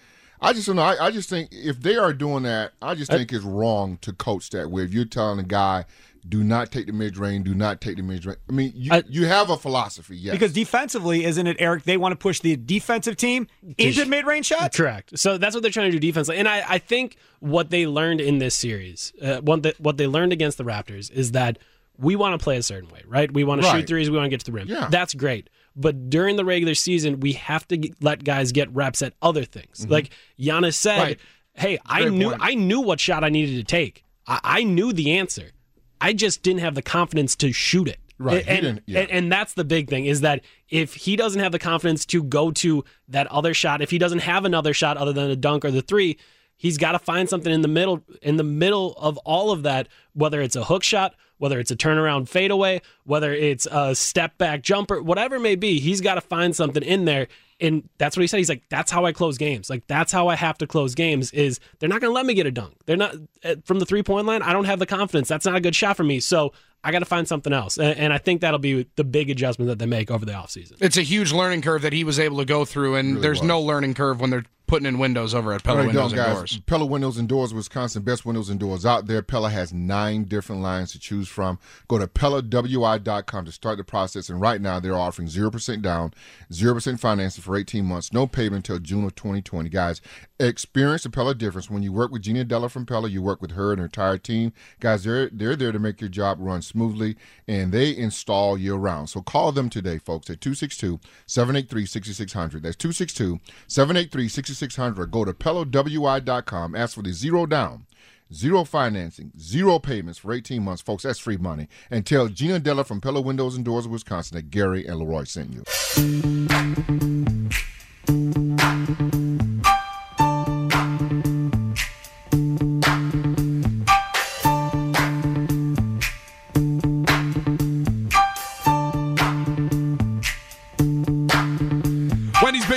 I 0.41 0.54
just 0.54 0.67
don't 0.67 0.78
know. 0.78 0.84
I, 0.84 1.08
I 1.08 1.12
just 1.12 1.30
think 1.30 1.50
if 1.52 1.82
they 1.82 1.98
are 1.98 2.13
doing 2.13 2.43
that, 2.43 2.72
I 2.82 2.95
just 2.95 3.12
think 3.12 3.34
it's 3.34 3.43
wrong 3.43 3.98
to 3.98 4.13
coach 4.13 4.52
that 4.52 4.72
way. 4.72 4.84
If 4.84 4.93
you're 4.93 5.04
telling 5.04 5.38
a 5.38 5.43
guy, 5.43 5.84
do 6.30 6.44
not 6.44 6.72
take 6.72 6.86
the 6.86 6.94
mid 6.94 7.18
range, 7.18 7.46
do 7.46 7.56
not 7.56 7.82
take 7.82 7.98
the 7.98 8.04
mid 8.04 8.26
range. 8.26 8.39
I 8.48 8.52
mean, 8.52 8.72
you, 8.76 8.92
I- 8.94 9.04
you 9.10 9.26
have 9.26 9.50
a 9.50 9.58
philosophy, 9.58 10.15
yes. 10.15 10.34
Because 10.34 10.54
defensively, 10.54 11.26
isn't 11.26 11.48
it, 11.48 11.58
Eric? 11.60 11.84
They 11.84 11.98
want 11.98 12.12
to 12.13 12.15
push 12.18 12.39
the 12.39 12.56
defensive 12.56 13.18
team 13.18 13.48
into 13.78 14.06
mid-range 14.06 14.46
shots. 14.46 14.78
Correct. 14.78 15.18
So 15.20 15.38
that's 15.38 15.56
what 15.56 15.62
they're 15.63 15.72
trying 15.72 15.92
to 15.92 15.98
do 15.98 16.00
defensively. 16.00 16.39
And 16.39 16.48
I, 16.48 16.63
I 16.68 16.78
think 16.78 17.18
what 17.39 17.70
they 17.72 17.88
learned 17.88 18.22
in 18.22 18.38
this 18.38 18.56
series, 18.56 19.12
uh, 19.22 19.42
what, 19.42 19.63
the, 19.63 19.76
what 19.80 19.98
they 19.98 20.08
learned 20.08 20.32
against 20.34 20.58
the 20.58 20.63
Raptors 20.63 21.12
is 21.12 21.32
that 21.34 21.58
we 21.98 22.15
want 22.15 22.39
to 22.39 22.44
play 22.44 22.58
a 22.58 22.63
certain 22.63 22.89
way, 22.89 23.02
right? 23.08 23.30
We 23.32 23.44
want 23.44 23.62
to 23.62 23.68
Right. 23.68 23.80
shoot 23.80 23.88
threes, 23.88 24.10
we 24.10 24.15
want 24.18 24.26
to 24.28 24.30
get 24.30 24.39
to 24.42 24.46
the 24.46 24.52
rim. 24.54 24.68
Yeah. 24.70 24.88
That's 24.89 25.13
great. 25.13 25.50
But 25.76 26.10
during 26.10 26.36
the 26.36 26.46
regular 26.46 26.76
season, 26.76 27.20
we 27.20 27.34
have 27.34 27.68
to 27.70 27.78
get, 27.78 27.96
let 28.04 28.24
guys 28.24 28.52
get 28.52 28.74
reps 28.74 29.02
at 29.02 29.13
other 29.22 29.44
things. 29.46 29.88
Like 29.89 30.12
Giannis 30.39 30.76
said, 30.76 30.96
Mm-hmm. 31.00 31.04
Right. 31.04 31.20
"Hey, 31.56 31.78
I 31.86 32.06
knew 32.10 32.30
point. 32.30 32.42
I 32.44 32.54
knew 32.56 32.80
what 32.82 33.00
shot 33.00 33.24
I 33.24 33.30
needed 33.30 33.56
to 33.58 33.63
take. 33.63 34.06
I, 34.28 34.39
I 34.44 34.63
knew 34.63 34.94
the 34.94 35.18
answer. 35.18 35.52
I 36.01 36.13
just 36.13 36.43
didn't 36.43 36.62
have 36.62 36.75
the 36.75 36.81
confidence 36.81 37.35
to 37.38 37.51
shoot 37.51 37.88
it." 37.88 37.99
Right, 38.21 38.45
And, 38.45 38.81
yeah. 38.85 38.99
and, 38.99 39.12
and 39.12 39.31
that's 39.31 39.53
the 39.53 39.63
big 39.63 39.89
thing 39.89 40.05
is 40.05 40.21
that 40.21 40.41
if 40.67 40.93
he 40.93 41.15
doesn't 41.15 41.39
have 41.39 41.53
the 41.53 41.59
confidence 41.59 42.05
to 42.07 42.21
go 42.21 42.51
to 42.51 42.83
that 43.07 43.27
other 43.27 43.53
shot, 43.53 43.81
if 43.81 43.91
he 43.91 43.97
doesn't 43.97 44.19
have 44.19 44.43
another 44.43 44.73
shot 44.73 44.97
other 44.97 45.13
than 45.13 45.31
a 45.31 45.38
dunk 45.38 45.63
or 45.63 45.71
the 45.71 45.81
three, 45.81 46.17
he's 46.57 46.77
got 46.77 46.91
to 46.91 46.99
find 46.99 47.29
something 47.29 47.51
in 47.51 47.62
the 47.62 47.69
middle 47.69 48.03
in 48.21 48.35
the 48.35 48.43
middle 48.43 48.93
of 48.97 49.17
all 49.19 49.51
of 49.51 49.63
that, 49.63 49.88
whether 50.13 50.41
it's 50.41 50.57
a 50.57 50.65
hook 50.65 50.83
shot, 50.83 51.15
whether 51.39 51.60
it's 51.60 51.71
a 51.71 51.75
turnaround 51.75 52.30
fadeaway, 52.30 52.82
whether 53.06 53.34
it's 53.34 53.67
a 53.71 53.95
step 53.95 54.38
back 54.38 54.62
jumper, 54.62 55.02
whatever 55.02 55.38
it 55.38 55.41
may 55.41 55.56
be, 55.56 55.80
he's 55.80 55.99
got 56.02 56.15
to 56.15 56.21
find 56.21 56.56
something 56.56 56.84
in 56.84 57.06
there. 57.06 57.28
And 57.62 57.89
that's 57.97 58.15
what 58.15 58.21
he 58.21 58.28
said. 58.28 58.38
He's 58.38 58.47
like, 58.47 58.63
that's 58.69 58.89
how 58.89 59.06
I 59.06 59.12
close 59.12 59.38
games. 59.38 59.69
Like 59.69 59.86
that's 59.88 60.13
how 60.13 60.30
I 60.30 60.36
have 60.36 60.58
to 60.60 60.67
close 60.67 60.95
games. 60.95 61.32
Is 61.32 61.60
they're 61.80 61.89
not 61.89 61.99
going 61.99 62.10
to 62.12 62.15
let 62.15 62.25
me 62.25 62.34
get 62.34 62.45
a 62.45 62.52
dunk. 62.52 62.75
They're 62.86 62.95
not 62.95 63.15
uh, 63.43 63.56
from 63.65 63.80
the 63.80 63.86
three 63.86 64.04
point 64.04 64.28
line. 64.28 64.41
I 64.41 64.54
don't 64.54 64.63
have 64.65 64.80
the 64.80 64.86
confidence. 64.86 65.28
That's 65.28 65.45
not 65.45 65.56
a 65.56 65.60
good 65.60 65.75
shot 65.75 65.97
for 65.97 66.04
me. 66.06 66.21
So 66.21 66.54
I 66.86 66.91
got 66.93 66.99
to 66.99 67.06
find 67.06 67.28
something 67.28 67.52
else. 67.52 67.78
And, 67.78 67.97
and 67.99 68.13
I 68.13 68.17
think 68.17 68.39
that'll 68.39 68.60
be 68.60 68.88
the 68.95 69.04
big 69.04 69.30
adjustment 69.30 69.67
that 69.67 69.78
they 69.80 69.86
make 69.86 70.10
over 70.10 70.25
the 70.25 70.32
offseason. 70.32 70.75
It's 70.80 70.95
a 70.95 71.02
huge 71.02 71.34
learning 71.34 71.62
curve 71.62 71.82
that 71.82 71.91
he 71.91 72.06
was 72.06 72.17
able 72.17 72.38
to 72.38 72.45
go 72.45 72.63
through, 72.63 72.95
and 72.95 73.10
Really 73.15 73.21
there's 73.21 73.39
was. 73.41 73.47
no 73.47 73.60
learning 73.62 73.93
curve 73.95 74.21
when 74.21 74.30
they're 74.30 74.45
putting 74.69 74.86
in 74.86 74.99
windows 74.99 75.34
over 75.34 75.51
at 75.51 75.63
Pella 75.63 75.84
Windows 75.88 76.13
and. 76.13 76.21
Doors. 76.21 76.60
Pella 76.67 76.86
Windows 76.86 77.17
and 77.17 77.27
Doors, 77.27 77.55
Wisconsin, 77.55 78.03
best 78.03 78.23
windows 78.23 78.49
and 78.49 78.60
doors 78.60 78.86
out 78.86 79.08
there. 79.08 79.23
Pella 79.23 79.49
has 79.49 79.73
nine 79.73 80.25
different 80.25 80.62
lines 80.62 80.91
to 80.91 80.99
choose 80.99 81.27
from. 81.27 81.58
Go 81.88 81.97
to 81.97 82.05
PellaWI.com 82.05 83.45
to 83.45 83.51
start 83.51 83.79
the 83.79 83.84
process. 83.84 84.29
And 84.29 84.39
right 84.39 84.62
now, 84.62 84.79
they're 84.79 84.95
offering 84.95 85.27
0% 85.27 85.82
down, 85.82 86.13
0% 86.51 86.99
financing 86.99 87.43
for 87.43 87.58
18 87.58 87.84
months, 87.84 88.13
no 88.13 88.27
payment 88.27 88.69
until 88.69 88.79
June 88.79 89.05
of 89.05 89.15
2020. 89.15 89.69
Guys, 89.69 90.01
experience 90.39 91.01
the 91.01 91.10
Pella 91.10 91.34
difference. 91.34 91.71
When 91.71 91.82
you 91.82 91.91
work 91.91 92.12
with 92.12 92.21
Gina 92.21 92.43
Della 92.43 92.69
from 92.69 92.86
Pella, 92.86 93.10
you 93.10 93.23
work 93.23 93.41
with 93.41 93.51
her 93.51 93.71
and 93.71 93.79
her 93.79 93.86
entire 93.86 94.19
team. 94.19 94.53
Guys, 94.79 95.03
they're, 95.03 95.29
they're 95.32 95.55
there 95.55 95.71
to 95.71 95.79
make 95.79 95.99
your 95.99 96.12
job 96.12 96.38
run 96.39 96.62
smoothly, 96.62 97.17
and 97.47 97.71
they 97.71 97.97
install 97.97 98.55
year 98.55 98.75
round. 98.75 99.10
So 99.10 99.21
call 99.21 99.51
them 99.51 99.71
today, 99.71 99.97
folks, 99.97 100.29
at 100.29 100.41
262 100.41 100.99
783 101.25 101.88
6600. 101.88 102.62
That's 102.62 102.75
262 102.75 103.39
783 103.67 104.27
6600. 104.27 104.59
Go 104.62 105.26
to 105.26 105.34
PellaWI.com. 105.34 106.76
Ask 106.76 106.95
for 106.95 107.02
the 107.02 107.13
zero 107.13 107.45
down, 107.45 107.86
zero 108.34 108.63
financing, 108.63 109.32
zero 109.39 109.80
payments 109.80 110.19
for 110.19 110.34
18 110.34 110.63
months, 110.63 110.82
folks. 110.82 111.04
That's 111.04 111.19
free 111.19 111.38
money. 111.38 111.67
And 111.89 112.06
tell 112.06 112.28
Gina 112.28 112.60
Della 112.60 112.84
from 112.84 113.02
Pella 113.02 113.22
Windows 113.22 113.56
and 113.56 113.65
Doors 113.65 113.86
of 113.86 113.91
Wisconsin 113.91 114.38
that 114.38 114.50
Gary 114.52 114.86
and 114.86 115.00
Leroy 115.00 115.24
sent 115.24 115.54
you. 115.54 115.63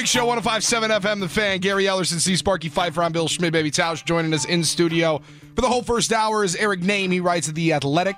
Big 0.02 0.08
Show, 0.08 0.26
1057 0.26 0.90
FM, 0.90 1.20
The 1.20 1.28
Fan. 1.28 1.60
Gary 1.60 1.84
Ellerson, 1.84 2.18
C. 2.18 2.34
Sparky 2.34 2.68
Pfeiffer. 2.68 3.04
I'm 3.04 3.12
Bill 3.12 3.28
Schmidt, 3.28 3.52
Baby 3.52 3.70
Tausch, 3.70 4.04
joining 4.04 4.34
us 4.34 4.44
in 4.44 4.64
studio. 4.64 5.22
For 5.54 5.60
the 5.60 5.68
whole 5.68 5.84
first 5.84 6.12
hour 6.12 6.42
is 6.42 6.56
Eric 6.56 6.80
Nehm. 6.80 7.12
He 7.12 7.20
writes 7.20 7.48
at 7.48 7.54
The 7.54 7.72
Athletic 7.72 8.16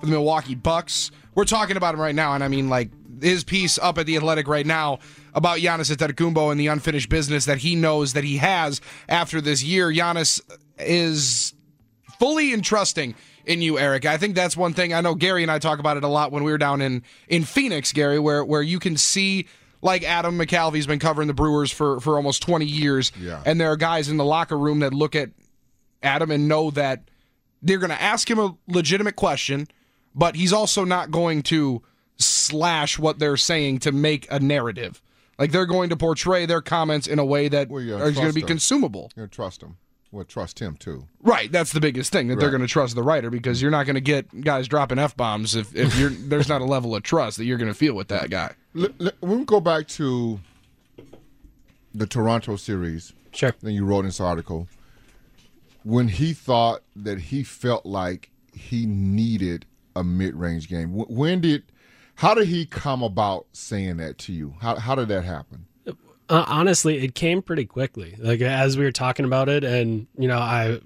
for 0.00 0.06
the 0.06 0.10
Milwaukee 0.10 0.56
Bucks. 0.56 1.12
We're 1.36 1.44
talking 1.44 1.76
about 1.76 1.94
him 1.94 2.00
right 2.00 2.16
now, 2.16 2.34
and 2.34 2.42
I 2.42 2.48
mean, 2.48 2.68
like, 2.68 2.90
his 3.22 3.44
piece 3.44 3.78
up 3.78 3.96
at 3.98 4.06
The 4.06 4.16
Athletic 4.16 4.48
right 4.48 4.66
now 4.66 4.98
about 5.32 5.58
Giannis 5.58 5.94
Antetokounmpo 5.94 6.50
and 6.50 6.58
the 6.58 6.66
unfinished 6.66 7.08
business 7.08 7.44
that 7.44 7.58
he 7.58 7.76
knows 7.76 8.14
that 8.14 8.24
he 8.24 8.38
has 8.38 8.80
after 9.08 9.40
this 9.40 9.62
year. 9.62 9.88
Giannis 9.88 10.40
is 10.80 11.54
fully 12.18 12.52
entrusting 12.52 13.14
in 13.46 13.62
you, 13.62 13.78
Eric. 13.78 14.04
I 14.04 14.16
think 14.16 14.34
that's 14.34 14.56
one 14.56 14.74
thing. 14.74 14.92
I 14.92 15.00
know 15.00 15.14
Gary 15.14 15.42
and 15.42 15.50
I 15.52 15.60
talk 15.60 15.78
about 15.78 15.96
it 15.96 16.02
a 16.02 16.08
lot 16.08 16.32
when 16.32 16.42
we 16.42 16.50
were 16.50 16.58
down 16.58 16.80
in 16.80 17.04
in 17.28 17.44
Phoenix, 17.44 17.92
Gary, 17.92 18.18
where 18.18 18.44
where 18.44 18.62
you 18.62 18.80
can 18.80 18.96
see 18.96 19.46
like 19.82 20.02
Adam 20.02 20.38
McCalvy's 20.38 20.86
been 20.86 20.98
covering 20.98 21.28
the 21.28 21.34
Brewers 21.34 21.70
for 21.70 22.00
for 22.00 22.16
almost 22.16 22.42
20 22.42 22.64
years, 22.66 23.12
Yeah. 23.20 23.42
and 23.46 23.60
there 23.60 23.70
are 23.70 23.76
guys 23.76 24.08
in 24.08 24.16
the 24.16 24.24
locker 24.24 24.58
room 24.58 24.80
that 24.80 24.92
look 24.94 25.14
at 25.14 25.30
Adam 26.02 26.30
and 26.30 26.48
know 26.48 26.70
that 26.72 27.04
they're 27.62 27.78
going 27.78 27.90
to 27.90 28.00
ask 28.02 28.30
him 28.30 28.38
a 28.38 28.56
legitimate 28.68 29.16
question, 29.16 29.68
but 30.14 30.34
he's 30.36 30.52
also 30.52 30.84
not 30.84 31.10
going 31.10 31.42
to 31.44 31.82
slash 32.18 32.98
what 32.98 33.18
they're 33.18 33.36
saying 33.36 33.78
to 33.80 33.92
make 33.92 34.26
a 34.30 34.38
narrative. 34.40 35.02
Like 35.38 35.52
they're 35.52 35.66
going 35.66 35.88
to 35.90 35.96
portray 35.96 36.44
their 36.46 36.60
comments 36.60 37.06
in 37.06 37.18
a 37.18 37.24
way 37.24 37.48
that 37.48 37.68
Well, 37.70 37.82
you 37.82 37.96
is 37.96 38.14
going 38.14 38.28
to 38.28 38.34
be 38.34 38.42
consumable. 38.42 39.10
You're 39.16 39.26
trust 39.26 39.62
him. 39.62 39.76
Well, 40.12 40.24
trust 40.24 40.58
him, 40.58 40.76
too. 40.76 41.06
Right, 41.22 41.52
that's 41.52 41.72
the 41.72 41.80
biggest 41.80 42.12
thing 42.12 42.28
that 42.28 42.40
they're 42.40 42.50
going 42.50 42.62
to 42.62 42.66
trust 42.66 42.96
the 42.96 43.02
writer 43.02 43.30
because 43.30 43.62
you're 43.62 43.70
not 43.70 43.86
going 43.86 43.94
to 43.94 44.00
get 44.00 44.40
guys 44.40 44.66
dropping 44.66 44.98
f 44.98 45.16
bombs 45.16 45.54
if, 45.54 45.74
if 45.76 45.96
you're 45.96 46.10
there's 46.28 46.48
not 46.48 46.60
a 46.60 46.64
level 46.64 46.96
of 46.96 47.02
trust 47.04 47.36
that 47.36 47.44
you're 47.44 47.58
going 47.58 47.70
to 47.70 47.74
feel 47.78 47.94
with 47.94 48.08
that 48.08 48.28
guy. 48.28 48.54
Let, 48.74 49.00
let, 49.00 49.14
when 49.22 49.38
we 49.40 49.44
go 49.44 49.60
back 49.60 49.86
to 49.88 50.40
the 51.94 52.06
Toronto 52.06 52.56
series, 52.56 53.12
Sure. 53.32 53.54
then 53.62 53.72
you 53.74 53.84
wrote 53.84 54.00
in 54.00 54.06
this 54.06 54.20
article 54.20 54.66
when 55.84 56.08
he 56.08 56.32
thought 56.32 56.82
that 56.96 57.18
he 57.18 57.42
felt 57.42 57.86
like 57.86 58.30
he 58.52 58.86
needed 58.86 59.64
a 59.94 60.02
mid-range 60.04 60.68
game. 60.68 60.90
When 60.92 61.40
did, 61.40 61.62
how 62.16 62.34
did 62.34 62.48
he 62.48 62.66
come 62.66 63.02
about 63.02 63.46
saying 63.52 63.98
that 63.98 64.18
to 64.18 64.32
you? 64.32 64.54
How 64.60 64.76
how 64.76 64.94
did 64.94 65.08
that 65.08 65.24
happen? 65.24 65.66
Uh, 66.30 66.44
honestly, 66.46 67.04
it 67.04 67.14
came 67.16 67.42
pretty 67.42 67.66
quickly. 67.66 68.14
Like 68.18 68.40
as 68.40 68.78
we 68.78 68.84
were 68.84 68.92
talking 68.92 69.24
about 69.24 69.48
it, 69.48 69.64
and 69.64 70.06
you 70.16 70.28
know, 70.28 70.38
I 70.38 70.80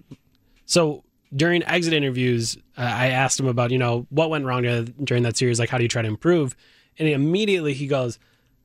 so 0.64 1.04
during 1.36 1.62
exit 1.64 1.92
interviews, 1.92 2.56
uh, 2.78 2.80
I 2.80 3.08
asked 3.08 3.38
him 3.38 3.46
about 3.46 3.70
you 3.70 3.78
know 3.78 4.06
what 4.08 4.30
went 4.30 4.46
wrong 4.46 4.66
uh, 4.66 4.86
during 5.02 5.22
that 5.24 5.36
series. 5.36 5.60
Like, 5.60 5.68
how 5.68 5.76
do 5.76 5.84
you 5.84 5.88
try 5.88 6.02
to 6.02 6.08
improve? 6.08 6.56
And 6.98 7.08
immediately 7.08 7.74
he 7.74 7.86
goes, 7.86 8.18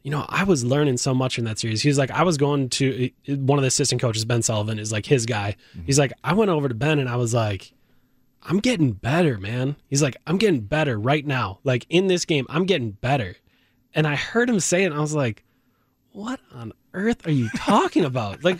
you 0.04 0.12
know, 0.12 0.26
I 0.30 0.46
was 0.46 0.64
learning 0.64 0.98
so 0.98 1.14
much 1.14 1.38
in 1.38 1.46
that 1.46 1.60
series. 1.60 1.82
He's 1.82 1.98
like, 1.98 2.12
I 2.12 2.24
was 2.24 2.38
going 2.38 2.70
to 2.70 3.10
one 3.28 3.60
of 3.60 3.64
the 3.64 3.68
assistant 3.68 4.02
coaches, 4.02 4.24
Ben 4.24 4.42
Sullivan, 4.42 4.80
is 4.80 4.92
like 4.92 5.06
his 5.06 5.26
guy. 5.26 5.56
He's 5.86 6.00
like, 6.00 6.14
I 6.24 6.34
went 6.34 6.50
over 6.50 6.70
to 6.70 6.76
Ben 6.76 7.00
and 7.00 7.10
I 7.10 7.18
was 7.18 7.34
like, 7.34 7.74
I'm 8.44 8.60
getting 8.60 8.94
better, 8.94 9.38
man. 9.38 9.76
He's 9.90 10.02
like, 10.02 10.16
I'm 10.26 10.38
getting 10.38 10.62
better 10.62 10.98
right 10.98 11.26
now. 11.26 11.60
Like 11.64 11.86
in 11.90 12.08
this 12.08 12.24
game, 12.24 12.46
I'm 12.50 12.66
getting 12.66 12.92
better. 12.92 13.36
And 13.94 14.08
I 14.08 14.16
heard 14.16 14.50
him 14.50 14.60
say 14.60 14.84
it, 14.84 14.88
and 14.88 14.96
I 14.96 15.00
was 15.00 15.16
like, 15.16 15.44
what 16.12 16.40
on 16.54 16.74
earth 16.94 17.26
are 17.28 17.32
you 17.32 17.50
talking 17.56 18.06
about? 18.06 18.44
like, 18.44 18.60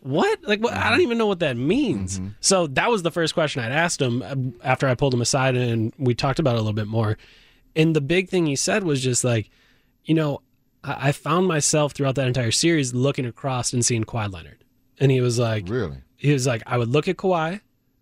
what? 0.00 0.42
Like, 0.44 0.60
what? 0.60 0.74
I 0.74 0.90
don't 0.90 1.00
even 1.00 1.18
know 1.18 1.26
what 1.26 1.40
that 1.40 1.56
means. 1.56 2.20
So 2.40 2.66
that 2.68 2.90
was 2.90 3.02
the 3.02 3.10
first 3.10 3.34
question 3.34 3.62
I'd 3.62 3.72
asked 3.72 4.00
him 4.00 4.22
uh, 4.22 4.66
after 4.66 4.88
I 4.88 4.94
pulled 4.94 5.14
him 5.14 5.20
aside 5.20 5.56
and 5.56 5.92
we 5.98 6.14
talked 6.14 6.38
about 6.38 6.54
it 6.54 6.58
a 6.58 6.62
little 6.62 6.72
bit 6.72 6.86
more. 6.86 7.18
And 7.76 7.94
the 7.94 8.00
big 8.00 8.28
thing 8.28 8.46
he 8.46 8.56
said 8.56 8.84
was 8.84 9.02
just 9.02 9.22
like, 9.24 9.50
you 10.04 10.14
know, 10.14 10.42
I, 10.82 11.08
I 11.08 11.12
found 11.12 11.46
myself 11.46 11.92
throughout 11.92 12.14
that 12.16 12.26
entire 12.26 12.50
series 12.50 12.94
looking 12.94 13.26
across 13.26 13.72
and 13.72 13.84
seeing 13.84 14.04
Kawhi 14.04 14.32
Leonard. 14.32 14.64
And 15.00 15.10
he 15.12 15.20
was 15.20 15.38
like, 15.38 15.68
Really? 15.68 15.98
he 16.16 16.32
was 16.32 16.46
like, 16.46 16.62
I 16.66 16.78
would 16.78 16.88
look 16.88 17.06
at 17.06 17.16
Kawhi, 17.16 17.60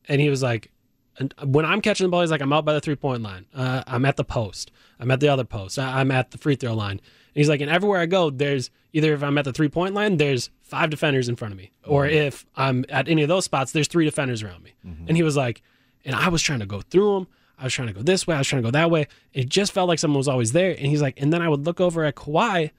and 0.09 0.21
he 0.21 0.31
was 0.31 0.43
like, 0.43 0.71
and 1.19 1.33
when 1.43 1.65
I'm 1.65 1.81
catching 1.81 2.07
the 2.07 2.11
ball, 2.11 2.21
he's 2.21 2.31
like, 2.31 2.43
I'm 2.43 2.53
out 2.53 2.65
by 2.65 2.75
the 2.75 2.81
three 2.81 2.95
point 2.97 3.23
line. 3.23 3.47
Uh, 3.55 3.83
I'm 3.87 4.05
at 4.05 4.17
the 4.17 4.25
post. 4.25 4.71
I'm 5.01 5.11
at 5.11 5.21
the 5.21 5.29
other 5.29 5.45
post. 5.45 5.79
I'm 5.79 6.11
at 6.11 6.31
the 6.31 6.39
free 6.39 6.57
throw 6.57 6.75
line. 6.75 7.01
He's 7.37 7.51
like, 7.51 7.61
and 7.61 7.71
everywhere 7.71 8.01
I 8.01 8.07
go, 8.07 8.31
there's 8.31 8.71
either 8.95 9.13
if 9.13 9.23
I'm 9.23 9.37
at 9.37 9.45
the 9.45 9.53
three 9.53 9.69
point 9.69 9.95
line, 9.95 10.17
there's 10.17 10.51
five 10.63 10.89
defenders 10.89 11.29
in 11.29 11.37
front 11.37 11.53
of 11.53 11.59
me, 11.59 11.71
or 11.85 12.05
mm-hmm. 12.05 12.17
if 12.17 12.47
I'm 12.57 12.85
at 12.89 13.09
any 13.09 13.23
of 13.23 13.29
those 13.29 13.45
spots, 13.45 13.73
there's 13.73 13.89
three 13.89 14.07
defenders 14.07 14.43
around 14.43 14.65
me. 14.65 14.75
Mm-hmm. 14.87 15.05
And 15.09 15.17
he 15.17 15.23
was 15.23 15.37
like, 15.37 15.63
and 16.05 16.15
I 16.15 16.29
was 16.29 16.41
trying 16.41 16.61
to 16.61 16.67
go 16.67 16.81
through 16.81 17.15
them. 17.15 17.29
I 17.59 17.65
was 17.65 17.75
trying 17.75 17.89
to 17.89 17.95
go 17.95 18.03
this 18.03 18.27
way. 18.27 18.35
I 18.35 18.39
was 18.39 18.49
trying 18.49 18.63
to 18.63 18.67
go 18.67 18.71
that 18.71 18.91
way. 18.91 19.07
It 19.33 19.49
just 19.49 19.73
felt 19.73 19.89
like 19.89 19.99
someone 19.99 20.19
was 20.19 20.29
always 20.29 20.53
there. 20.53 20.71
And 20.71 20.87
he's 20.87 21.03
like, 21.03 21.21
and 21.21 21.33
then 21.33 21.43
I 21.43 21.49
would 21.49 21.65
look 21.65 21.81
over 21.81 22.05
at 22.05 22.15
Kawhi, 22.15 22.71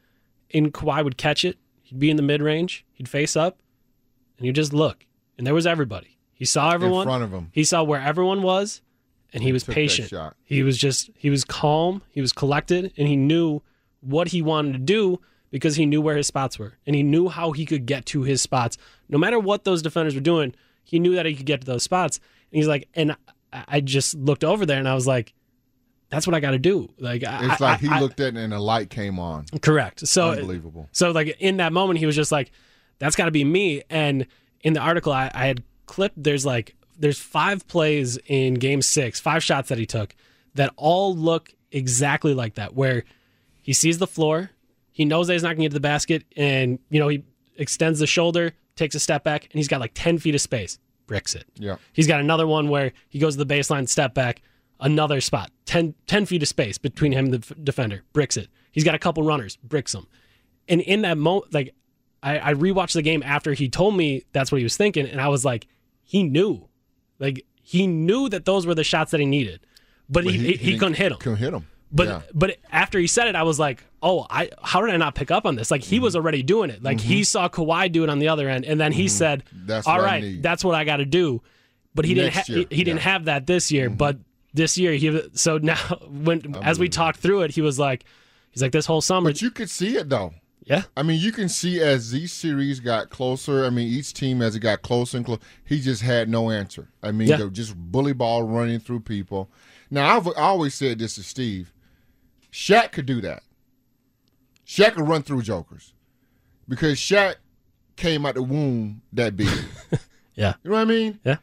and 0.53 0.73
Kawhi 0.73 1.03
would 1.03 1.17
catch 1.17 1.45
it. 1.45 1.57
He'd 1.83 1.99
be 1.99 2.09
in 2.09 2.17
the 2.17 2.23
mid 2.23 2.41
range. 2.41 2.83
He'd 2.93 3.07
face 3.07 3.35
up, 3.35 3.59
and 4.37 4.47
you 4.47 4.53
just 4.53 4.73
look, 4.73 5.05
and 5.37 5.45
there 5.45 5.53
was 5.53 5.67
everybody. 5.67 6.17
He 6.33 6.45
saw 6.45 6.71
everyone 6.71 7.03
in 7.03 7.07
front 7.07 7.23
of 7.23 7.31
him. 7.31 7.49
He 7.53 7.63
saw 7.63 7.83
where 7.83 8.01
everyone 8.01 8.41
was, 8.41 8.81
and 9.33 9.43
he 9.43 9.51
was 9.51 9.63
patient. 9.63 10.11
He 10.43 10.63
was 10.63 10.77
just 10.77 11.11
he 11.15 11.29
was 11.29 11.43
calm. 11.43 12.01
He 12.09 12.21
was 12.21 12.33
collected, 12.33 12.91
and 12.97 13.07
he 13.07 13.15
knew 13.15 13.61
what 14.07 14.29
he 14.29 14.41
wanted 14.41 14.73
to 14.73 14.79
do 14.79 15.19
because 15.51 15.75
he 15.75 15.85
knew 15.85 16.01
where 16.01 16.17
his 16.17 16.27
spots 16.27 16.57
were, 16.59 16.73
and 16.85 16.95
he 16.95 17.03
knew 17.03 17.29
how 17.29 17.51
he 17.51 17.65
could 17.65 17.85
get 17.85 18.05
to 18.07 18.23
his 18.23 18.41
spots. 18.41 18.77
No 19.09 19.17
matter 19.17 19.39
what 19.39 19.63
those 19.63 19.81
defenders 19.81 20.13
were 20.15 20.21
doing, 20.21 20.53
he 20.83 20.99
knew 20.99 21.15
that 21.15 21.25
he 21.25 21.35
could 21.35 21.45
get 21.45 21.61
to 21.61 21.67
those 21.67 21.83
spots. 21.83 22.17
And 22.51 22.57
he's 22.57 22.67
like, 22.67 22.87
and 22.95 23.15
I, 23.53 23.79
just 23.81 24.13
looked 24.15 24.43
over 24.43 24.65
there, 24.65 24.79
and 24.79 24.87
I 24.87 24.93
was 24.95 25.07
like. 25.07 25.33
That's 26.09 26.25
what 26.25 26.33
I 26.33 26.39
got 26.39 26.51
to 26.51 26.57
do. 26.57 26.87
Like 26.99 27.25
I- 27.25 27.51
It's 27.51 27.59
like 27.59 27.79
I- 27.83 27.85
he 27.85 27.89
I- 27.89 27.99
looked 27.99 28.21
at 28.21 28.27
it 28.33 28.39
and 28.39 28.53
a 28.53 28.61
light 28.61 28.89
came 28.89 29.19
on. 29.19 29.43
Correct. 29.61 30.07
So 30.07 30.31
Unbelievable. 30.31 30.87
So 30.93 31.11
like 31.11 31.35
in 31.41 31.57
that 31.57 31.73
moment, 31.73 31.99
he 31.99 32.05
was 32.05 32.15
just 32.15 32.31
like, 32.31 32.51
"That's 32.97 33.17
got 33.17 33.25
to 33.25 33.31
be 33.31 33.43
me." 33.43 33.83
And 33.89 34.25
in 34.61 34.71
the 34.71 34.79
article, 34.79 35.11
I, 35.11 35.29
I 35.33 35.47
had 35.47 35.63
clipped. 35.85 36.23
There's 36.23 36.45
like 36.45 36.77
there's 36.97 37.19
five 37.19 37.67
plays 37.67 38.17
in 38.27 38.53
Game 38.53 38.81
Six, 38.81 39.19
five 39.19 39.43
shots 39.43 39.67
that 39.67 39.79
he 39.79 39.85
took 39.85 40.15
that 40.55 40.71
all 40.77 41.13
look 41.13 41.53
exactly 41.73 42.33
like 42.33 42.53
that. 42.53 42.73
Where 42.73 43.03
he 43.67 43.73
sees 43.73 43.99
the 43.99 44.07
floor, 44.07 44.49
he 44.91 45.05
knows 45.05 45.27
that 45.27 45.33
he's 45.33 45.43
not 45.43 45.49
going 45.49 45.57
to 45.57 45.63
get 45.65 45.69
to 45.69 45.73
the 45.75 45.79
basket, 45.81 46.23
and 46.35 46.79
you 46.89 46.99
know 46.99 47.09
he 47.09 47.23
extends 47.57 47.99
the 47.99 48.07
shoulder, 48.07 48.53
takes 48.75 48.95
a 48.95 48.99
step 48.99 49.23
back, 49.23 49.43
and 49.43 49.53
he's 49.53 49.67
got 49.67 49.79
like 49.79 49.91
ten 49.93 50.17
feet 50.17 50.33
of 50.33 50.41
space, 50.41 50.79
bricks 51.05 51.35
it. 51.35 51.45
Yeah. 51.55 51.75
He's 51.93 52.07
got 52.07 52.19
another 52.19 52.47
one 52.47 52.69
where 52.69 52.93
he 53.09 53.19
goes 53.19 53.35
to 53.37 53.43
the 53.43 53.53
baseline, 53.53 53.87
step 53.87 54.13
back, 54.13 54.41
Another 54.79 55.21
spot, 55.21 55.51
10, 55.65 55.95
10 56.05 56.27
feet 56.27 56.43
of 56.43 56.47
space 56.47 56.77
between 56.77 57.11
him 57.11 57.25
and 57.25 57.33
the 57.33 57.37
f- 57.39 57.63
defender, 57.63 58.03
bricks 58.13 58.37
it. 58.37 58.47
He's 58.71 58.83
got 58.83 58.93
a 58.93 58.99
couple 58.99 59.23
runners, 59.23 59.55
bricks 59.63 59.91
them. 59.91 60.05
And 60.67 60.81
in 60.81 61.01
that 61.01 61.17
moment, 61.17 61.51
like 61.51 61.73
I, 62.21 62.51
I 62.51 62.53
rewatched 62.53 62.93
the 62.93 63.01
game 63.01 63.23
after 63.23 63.53
he 63.53 63.69
told 63.69 63.97
me 63.97 64.25
that's 64.33 64.51
what 64.51 64.59
he 64.59 64.63
was 64.63 64.77
thinking, 64.77 65.07
and 65.07 65.19
I 65.19 65.29
was 65.29 65.43
like, 65.43 65.65
he 66.03 66.21
knew, 66.21 66.67
like 67.17 67.43
he 67.63 67.87
knew 67.87 68.29
that 68.29 68.45
those 68.45 68.67
were 68.67 68.75
the 68.75 68.83
shots 68.83 69.09
that 69.11 69.19
he 69.19 69.25
needed, 69.25 69.61
but, 70.09 70.25
he, 70.25 70.37
he, 70.37 70.53
he, 70.53 70.77
couldn't 70.77 70.93
hit 70.93 71.09
them. 71.09 71.17
Couldn't 71.17 71.39
hit 71.39 71.53
him. 71.53 71.67
But 71.91 72.07
yeah. 72.07 72.21
but 72.33 72.57
after 72.71 72.99
he 72.99 73.07
said 73.07 73.27
it, 73.27 73.35
I 73.35 73.43
was 73.43 73.59
like, 73.59 73.83
oh, 74.03 74.25
I 74.29 74.49
how 74.61 74.81
did 74.81 74.89
I 74.93 74.97
not 74.97 75.15
pick 75.15 75.31
up 75.31 75.45
on 75.45 75.55
this? 75.55 75.71
Like 75.71 75.83
he 75.83 75.95
Mm-hmm. 75.97 76.03
was 76.03 76.15
already 76.17 76.43
doing 76.43 76.69
it. 76.69 76.83
Like 76.83 76.99
he 76.99 77.23
saw 77.23 77.47
Kawhi 77.47 77.91
do 77.91 78.03
it 78.03 78.09
on 78.09 78.19
the 78.19 78.27
other 78.27 78.49
end, 78.49 78.65
and 78.65 78.79
then 78.79 78.91
he 78.91 79.07
said, 79.07 79.43
Mm-hmm. 79.45 79.67
That's 79.67 79.87
all 79.87 80.01
I 80.01 80.37
that's 80.41 80.63
what 80.65 80.75
I 80.75 80.83
got 80.83 80.97
to 80.97 81.05
do. 81.05 81.41
But 81.95 82.05
he 82.05 82.13
didn't 82.13 82.33
ha- 82.33 82.43
he, 82.45 82.67
he 82.69 82.83
didn't. 82.83 82.99
Mm-hmm. 82.99 83.09
have 83.09 83.25
that 83.25 83.47
this 83.47 83.71
year. 83.71 83.89
But 83.89 84.17
this 84.53 84.77
year 84.77 84.93
he 84.93 85.21
so 85.33 85.57
now 85.59 85.77
when 86.09 86.55
as 86.61 86.77
we 86.77 86.89
talked 86.89 87.19
through 87.19 87.43
it, 87.43 87.51
he 87.51 87.61
was 87.61 87.79
like, 87.79 88.03
he's 88.51 88.61
like 88.61 88.71
this 88.73 88.85
whole 88.85 89.01
summer, 89.01 89.29
But 89.29 89.41
you 89.41 89.49
could 89.51 89.69
see 89.69 89.95
it 89.95 90.09
though. 90.09 90.33
yeah. 90.65 90.83
I 90.97 91.03
mean, 91.03 91.19
you 91.21 91.31
can 91.31 91.47
see 91.47 91.79
as 91.79 92.11
these 92.11 92.33
series 92.33 92.81
got 92.81 93.09
closer. 93.09 93.65
I 93.65 93.69
mean, 93.69 93.87
each 93.87 94.13
team 94.13 94.41
as 94.41 94.55
it 94.57 94.59
got 94.59 94.81
closer 94.81 95.15
and 95.17 95.25
closer, 95.25 95.41
he 95.63 95.79
just 95.79 96.01
had 96.01 96.27
no 96.27 96.51
answer. 96.51 96.89
I 97.01 97.11
mean, 97.13 97.29
Yeah. 97.29 97.47
just 97.51 97.75
bully 97.77 98.13
ball 98.13 98.43
running 98.43 98.79
through 98.79 98.99
people. 99.01 99.49
Now, 99.89 100.17
I've 100.17 100.27
I 100.27 100.31
always 100.41 100.73
said 100.75 100.99
this 100.99 101.15
to 101.15 101.23
Steve: 101.23 101.71
Shaq 102.57 102.91
could 102.91 103.05
do 103.05 103.21
that. 103.21 103.43
Shaq 104.65 104.93
could 104.95 105.07
run 105.07 105.21
through 105.21 105.43
jokers 105.43 105.93
because 106.67 106.97
Shaq 106.97 107.35
came 107.95 108.25
out 108.25 108.33
the 108.33 108.41
womb 108.41 109.03
that 109.13 109.37
big. 109.37 109.47
Yeah. 110.33 110.53
You 110.63 110.69
know 110.69 110.75
what 110.75 110.81
I 110.83 110.85
mean? 110.85 111.19
Yeah. 111.25 111.37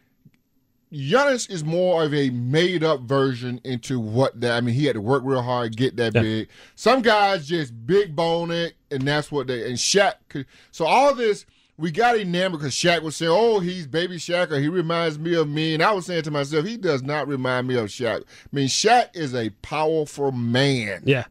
Giannis 0.92 1.50
is 1.50 1.64
more 1.64 2.04
of 2.04 2.14
a 2.14 2.30
made 2.30 2.84
up 2.84 3.00
version 3.00 3.60
into 3.64 3.98
what 3.98 4.40
that. 4.40 4.52
I 4.52 4.60
mean, 4.60 4.76
he 4.76 4.84
had 4.84 4.94
to 4.94 5.00
work 5.00 5.22
real 5.24 5.42
hard, 5.42 5.76
get 5.76 5.96
that 5.96 6.14
Yeah. 6.14 6.20
big. 6.22 6.48
Some 6.76 7.02
guys 7.02 7.48
just 7.48 7.86
big 7.88 8.14
bone 8.14 8.52
it, 8.52 8.74
and 8.92 9.02
that's 9.02 9.32
what 9.32 9.48
they. 9.48 9.66
And 9.68 9.76
Shaq 9.76 10.14
could. 10.28 10.46
So 10.70 10.84
all 10.86 11.12
this 11.12 11.44
we 11.76 11.90
got 11.90 12.16
enamored 12.18 12.60
because 12.60 12.74
Shaq 12.74 13.02
was 13.02 13.16
saying, 13.16 13.32
"Oh, 13.34 13.58
he's 13.60 13.86
baby 13.86 14.16
Shaq, 14.16 14.50
or 14.52 14.60
he 14.60 14.68
reminds 14.68 15.18
me 15.18 15.34
of 15.34 15.48
me." 15.48 15.74
And 15.74 15.82
I 15.82 15.92
was 15.92 16.06
saying 16.06 16.22
to 16.22 16.30
myself, 16.30 16.64
he 16.66 16.76
does 16.76 17.02
not 17.02 17.26
remind 17.28 17.66
me 17.66 17.74
of 17.76 17.86
Shaq. 17.88 18.20
I 18.22 18.24
mean, 18.52 18.68
Shaq 18.68 19.08
is 19.14 19.34
a 19.34 19.50
powerful 19.62 20.30
man 20.32 21.02
Yeah. 21.04 21.24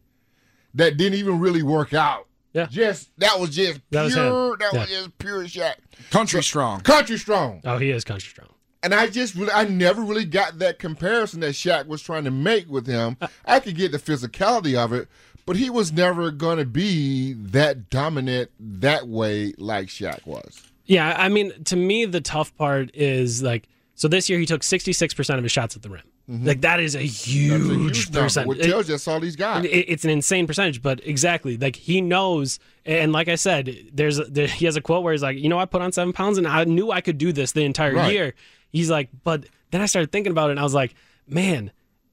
that 0.73 0.97
didn't 0.97 1.17
even 1.19 1.39
really 1.39 1.63
work 1.63 1.93
out. 1.93 2.27
Yeah. 2.53 2.67
Just 2.69 3.09
that 3.19 3.39
was 3.39 3.49
just 3.55 3.79
That 3.91 4.11
pure. 4.11 4.53
him. 4.53 4.57
that 4.59 4.73
Yeah. 4.73 4.79
was 4.81 4.89
just 4.89 5.17
pure 5.17 5.43
Shaq. 5.45 5.75
Country 6.11 6.43
strong. 6.43 6.81
Country 6.81 7.17
strong. 7.17 7.61
Oh, 7.65 7.77
he 7.77 7.89
is 7.91 8.03
country 8.03 8.29
strong. 8.29 8.49
And 8.83 8.93
I 8.93 9.07
just 9.07 9.33
really, 9.35 9.51
I 9.53 9.63
never 9.63 10.01
really 10.01 10.25
got 10.25 10.59
that 10.59 10.77
comparison 10.77 11.39
that 11.39 11.51
Shaq 11.55 11.87
was 11.87 12.01
trying 12.01 12.25
to 12.25 12.31
make 12.31 12.69
with 12.69 12.85
him. 12.85 13.15
Uh. 13.21 13.27
I 13.45 13.59
could 13.61 13.75
get 13.77 13.93
the 13.93 13.97
physicality 13.97 14.75
of 14.75 14.91
it, 14.91 15.07
but 15.45 15.55
he 15.55 15.69
was 15.69 15.91
never 15.91 16.31
going 16.31 16.57
to 16.57 16.65
be 16.65 17.33
that 17.33 17.89
dominant 17.89 18.51
that 18.59 19.07
way 19.07 19.53
like 19.57 19.87
Shaq 19.87 20.25
was. 20.25 20.61
Yeah, 20.85 21.15
I 21.17 21.29
mean, 21.29 21.51
to 21.65 21.75
me, 21.75 22.05
the 22.05 22.21
tough 22.21 22.55
part 22.57 22.91
is 22.93 23.41
like, 23.41 23.67
so 23.95 24.07
this 24.07 24.29
year 24.29 24.39
he 24.39 24.45
took 24.45 24.61
66% 24.61 25.37
of 25.37 25.43
his 25.43 25.51
shots 25.51 25.75
at 25.75 25.81
the 25.81 25.89
rim. 25.89 26.03
Like, 26.27 26.61
that 26.61 26.79
is 26.79 26.95
a 26.95 26.99
huge, 27.01 27.61
Mm-hmm. 27.61 27.87
That's 27.87 28.07
a 28.07 28.21
percentage. 28.21 28.47
What 28.47 28.61
tells 28.61 28.89
you, 28.89 28.97
saw 28.97 29.19
these 29.19 29.35
guys. 29.35 29.65
It- 29.65 29.69
it's 29.89 30.03
an 30.05 30.09
insane 30.09 30.47
percentage, 30.47 30.81
but 30.81 31.05
exactly 31.05 31.57
like 31.57 31.75
he 31.75 31.99
knows. 31.99 32.59
And 32.85 33.11
like 33.11 33.27
I 33.27 33.35
said, 33.35 33.75
there's 33.93 34.17
there, 34.29 34.47
he 34.47 34.63
has 34.65 34.77
a 34.77 34.81
quote 34.81 35.03
where 35.03 35.11
he's 35.13 35.21
like, 35.21 35.37
you 35.37 35.49
know, 35.49 35.59
I 35.59 35.65
put 35.65 35.81
on 35.81 35.91
seven 35.91 36.13
pounds 36.13 36.37
and 36.37 36.47
I 36.47 36.63
knew 36.63 36.91
I 36.91 37.01
could 37.01 37.17
do 37.17 37.33
this 37.33 37.51
the 37.51 37.63
entire 37.65 37.93
Right. 37.93 38.13
year. 38.13 38.35
He's 38.69 38.89
like, 38.89 39.09
but 39.25 39.45
then 39.71 39.81
I 39.81 39.85
started 39.85 40.11
thinking 40.13 40.31
about 40.31 40.49
it 40.49 40.51
and 40.51 40.59
I 40.61 40.63
was 40.63 40.73
like, 40.73 40.95
man, 41.27 41.71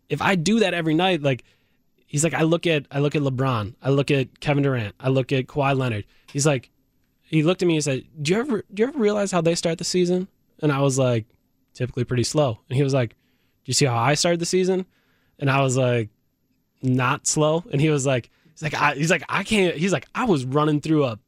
if 0.08 0.20
I 0.20 0.34
do 0.34 0.58
that 0.60 0.74
every 0.74 0.94
night, 0.94 1.22
like 1.22 1.44
he's 2.10 2.24
like, 2.24 2.34
I 2.34 2.42
look 2.42 2.66
at 2.66 2.86
I 2.90 2.98
look 2.98 3.14
at 3.14 3.22
LeBron, 3.22 3.74
I 3.80 3.90
look 3.90 4.10
at 4.10 4.40
Kevin 4.40 4.64
Durant, 4.64 4.96
I 4.98 5.10
look 5.10 5.30
at 5.30 5.46
Kawhi 5.46 5.78
Leonard. 5.78 6.04
He's 6.32 6.44
like, 6.44 6.68
he 7.22 7.44
looked 7.44 7.62
at 7.62 7.68
me 7.68 7.76
and 7.76 7.84
said, 7.84 8.04
do 8.20 8.32
you 8.32 8.40
ever 8.40 8.64
do 8.74 8.82
you 8.82 8.88
ever 8.88 8.98
realize 8.98 9.30
how 9.30 9.40
they 9.40 9.54
start 9.54 9.78
the 9.78 9.84
season? 9.84 10.26
And 10.60 10.72
I 10.72 10.80
was 10.80 10.98
like, 10.98 11.26
typically 11.72 12.02
pretty 12.02 12.24
slow. 12.24 12.58
And 12.68 12.76
he 12.76 12.82
was 12.82 12.92
like, 12.92 13.10
do 13.10 13.16
you 13.66 13.74
see 13.74 13.86
how 13.86 13.96
I 13.96 14.14
started 14.14 14.40
the 14.40 14.46
season? 14.46 14.86
And 15.38 15.48
I 15.48 15.62
was 15.62 15.76
like, 15.76 16.10
not 16.82 17.28
slow. 17.28 17.62
And 17.70 17.80
he 17.80 17.90
was 17.90 18.04
like, 18.04 18.28
he's 18.52 18.62
like, 18.62 18.74
I, 18.74 18.94
he's 18.94 19.10
like, 19.10 19.22
I 19.28 19.44
can't. 19.44 19.76
He's 19.76 19.92
like, 19.92 20.06
I 20.14 20.24
was 20.24 20.44
running 20.44 20.80
through 20.80 21.04
a 21.04 21.18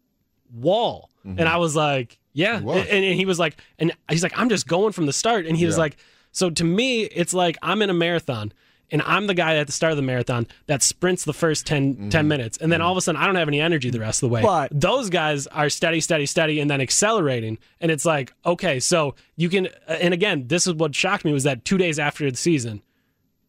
wall, 0.52 1.10
mm-hmm. 1.24 1.38
and 1.38 1.48
I 1.48 1.58
was 1.58 1.76
like, 1.76 2.18
yeah. 2.32 2.60
Was. 2.60 2.78
And, 2.78 3.04
and 3.04 3.14
he 3.14 3.24
was 3.24 3.38
like, 3.38 3.56
and 3.78 3.92
he's 4.10 4.24
like, 4.24 4.36
I'm 4.36 4.48
just 4.48 4.66
going 4.66 4.92
from 4.92 5.06
the 5.06 5.12
start. 5.12 5.46
And 5.46 5.56
he 5.56 5.64
was 5.64 5.78
like, 5.78 5.96
so 6.32 6.50
to 6.50 6.64
me, 6.64 7.02
it's 7.04 7.32
like 7.32 7.56
I'm 7.62 7.82
in 7.82 7.90
a 7.90 7.94
marathon. 7.94 8.52
And 8.92 9.02
I'm 9.02 9.26
the 9.26 9.34
guy 9.34 9.56
at 9.56 9.66
the 9.66 9.72
start 9.72 9.92
of 9.92 9.96
the 9.96 10.02
marathon 10.02 10.46
that 10.66 10.82
sprints 10.82 11.24
the 11.24 11.32
first 11.32 11.66
10, 11.66 11.96
10 11.96 12.10
mm-hmm. 12.10 12.28
minutes. 12.28 12.58
And 12.58 12.70
then 12.70 12.80
all 12.80 12.92
of 12.92 12.98
a 12.98 13.00
sudden, 13.00 13.20
I 13.20 13.26
don't 13.26 13.34
have 13.34 13.48
any 13.48 13.60
energy 13.60 13.90
the 13.90 13.98
rest 13.98 14.22
of 14.22 14.28
the 14.28 14.34
way. 14.34 14.42
But- 14.42 14.70
those 14.78 15.10
guys 15.10 15.46
are 15.48 15.68
steady, 15.68 16.00
steady, 16.00 16.26
steady, 16.26 16.60
and 16.60 16.70
then 16.70 16.80
accelerating. 16.80 17.58
And 17.80 17.90
it's 17.90 18.04
like, 18.04 18.32
okay, 18.46 18.78
so 18.78 19.14
you 19.36 19.48
can. 19.48 19.66
Uh, 19.88 19.92
and 20.00 20.14
again, 20.14 20.46
this 20.46 20.66
is 20.66 20.74
what 20.74 20.94
shocked 20.94 21.24
me 21.24 21.32
was 21.32 21.42
that 21.44 21.64
two 21.64 21.78
days 21.78 21.98
after 21.98 22.30
the 22.30 22.36
season, 22.36 22.82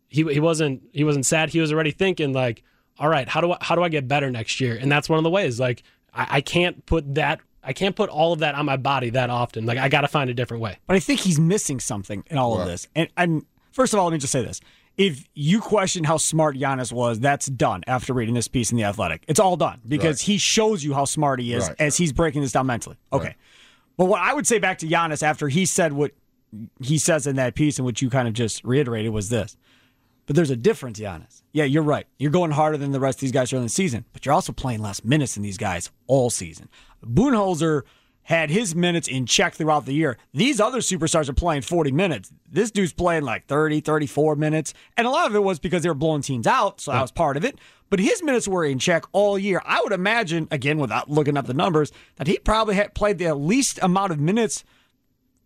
he 0.07 0.23
he 0.33 0.39
wasn't 0.39 0.81
he 0.93 1.03
wasn't 1.03 1.25
sad. 1.25 1.49
He 1.49 1.59
was 1.59 1.71
already 1.71 1.91
thinking 1.91 2.33
like, 2.33 2.63
all 2.97 3.09
right, 3.09 3.27
how 3.27 3.41
do 3.41 3.51
I 3.51 3.57
how 3.61 3.75
do 3.75 3.83
I 3.83 3.89
get 3.89 4.07
better 4.07 4.31
next 4.31 4.61
year? 4.61 4.77
And 4.79 4.91
that's 4.91 5.09
one 5.09 5.17
of 5.17 5.23
the 5.23 5.29
ways. 5.29 5.59
Like 5.59 5.83
I, 6.13 6.27
I 6.37 6.41
can't 6.41 6.85
put 6.85 7.15
that 7.15 7.41
I 7.63 7.73
can't 7.73 7.95
put 7.95 8.09
all 8.09 8.33
of 8.33 8.39
that 8.39 8.55
on 8.55 8.65
my 8.65 8.77
body 8.77 9.09
that 9.11 9.29
often. 9.29 9.65
Like 9.65 9.77
I 9.77 9.89
got 9.89 10.01
to 10.01 10.07
find 10.07 10.29
a 10.29 10.33
different 10.33 10.61
way. 10.61 10.77
But 10.85 10.95
I 10.95 10.99
think 10.99 11.21
he's 11.21 11.39
missing 11.39 11.79
something 11.79 12.23
in 12.27 12.37
all 12.37 12.51
What? 12.51 12.61
of 12.61 12.67
this. 12.67 12.87
And, 12.95 13.09
and 13.15 13.45
first 13.71 13.93
of 13.93 13.99
all, 13.99 14.05
let 14.05 14.13
me 14.13 14.19
just 14.19 14.33
say 14.33 14.43
this. 14.43 14.59
If 14.97 15.27
you 15.33 15.59
question 15.59 16.03
how 16.03 16.17
smart 16.17 16.55
Giannis 16.55 16.91
was, 16.91 17.19
that's 17.19 17.47
done 17.47 17.83
after 17.87 18.13
reading 18.13 18.35
this 18.35 18.47
piece 18.47 18.69
in 18.71 18.77
The 18.77 18.83
Athletic. 18.83 19.23
It's 19.27 19.39
all 19.39 19.57
done 19.57 19.81
because 19.87 20.21
Right. 20.21 20.27
he 20.33 20.37
shows 20.37 20.83
you 20.83 20.93
how 20.93 21.05
smart 21.05 21.39
he 21.39 21.53
is 21.53 21.67
Right. 21.67 21.75
as 21.79 21.97
he's 21.97 22.11
breaking 22.13 22.41
this 22.43 22.51
down 22.51 22.67
mentally. 22.67 22.97
Okay. 23.11 23.35
But 23.97 24.05
what 24.05 24.21
I 24.21 24.33
would 24.33 24.45
say 24.45 24.59
back 24.59 24.77
to 24.79 24.87
Giannis 24.87 25.23
after 25.23 25.49
he 25.49 25.65
said 25.65 25.93
what 25.93 26.11
he 26.79 26.99
says 26.99 27.25
in 27.25 27.35
that 27.37 27.55
piece 27.55 27.79
and 27.79 27.85
what 27.85 28.01
you 28.03 28.09
kind 28.11 28.27
of 28.27 28.35
just 28.35 28.63
reiterated 28.63 29.11
was 29.11 29.29
this. 29.29 29.57
But 30.27 30.35
there's 30.35 30.51
a 30.51 30.55
difference, 30.55 30.99
Giannis. 30.99 31.41
Yeah, 31.51 31.63
you're 31.65 31.83
right. 31.83 32.05
You're 32.19 32.31
going 32.31 32.51
harder 32.51 32.77
than 32.77 32.91
the 32.91 32.99
rest 32.99 33.17
of 33.17 33.21
these 33.21 33.31
guys 33.31 33.49
during 33.49 33.65
the 33.65 33.69
season, 33.69 34.05
but 34.13 34.25
you're 34.25 34.33
also 34.33 34.53
playing 34.53 34.81
less 34.81 35.03
minutes 35.03 35.33
than 35.33 35.43
these 35.43 35.57
guys 35.57 35.89
all 36.07 36.29
season. 36.29 36.69
Budenholzer 37.05 37.81
had 38.23 38.49
his 38.49 38.75
minutes 38.75 39.07
in 39.07 39.25
check 39.25 39.53
throughout 39.53 39.85
the 39.85 39.93
year. 39.93 40.17
These 40.33 40.59
other 40.59 40.79
superstars 40.79 41.29
are 41.29 41.33
playing 41.33 41.63
40 41.63 41.91
minutes. 41.91 42.31
This 42.49 42.71
dude's 42.71 42.93
playing 42.93 43.23
like 43.23 43.47
30, 43.47 43.81
34 43.81 44.35
minutes. 44.35 44.73
And 44.97 45.05
a 45.05 45.09
lot 45.09 45.27
of 45.27 45.35
it 45.35 45.43
was 45.43 45.59
because 45.59 45.83
they 45.83 45.89
were 45.89 45.95
blowing 45.95 46.21
teams 46.21 46.47
out, 46.47 46.81
so 46.81 46.91
that 46.91 47.01
was 47.01 47.11
part 47.11 47.37
of 47.37 47.43
it. 47.45 47.59
But 47.89 47.99
his 47.99 48.23
minutes 48.23 48.47
were 48.47 48.65
in 48.65 48.79
check 48.79 49.03
all 49.11 49.37
year. 49.37 49.61
I 49.65 49.81
would 49.81 49.91
imagine, 49.91 50.47
again, 50.49 50.79
without 50.79 51.09
looking 51.09 51.37
up 51.37 51.45
the 51.45 51.53
numbers, 51.53 51.91
that 52.15 52.27
he 52.27 52.39
probably 52.39 52.75
had 52.75 52.95
played 52.95 53.19
the 53.19 53.35
least 53.35 53.77
amount 53.81 54.11
of 54.11 54.19
minutes 54.19 54.63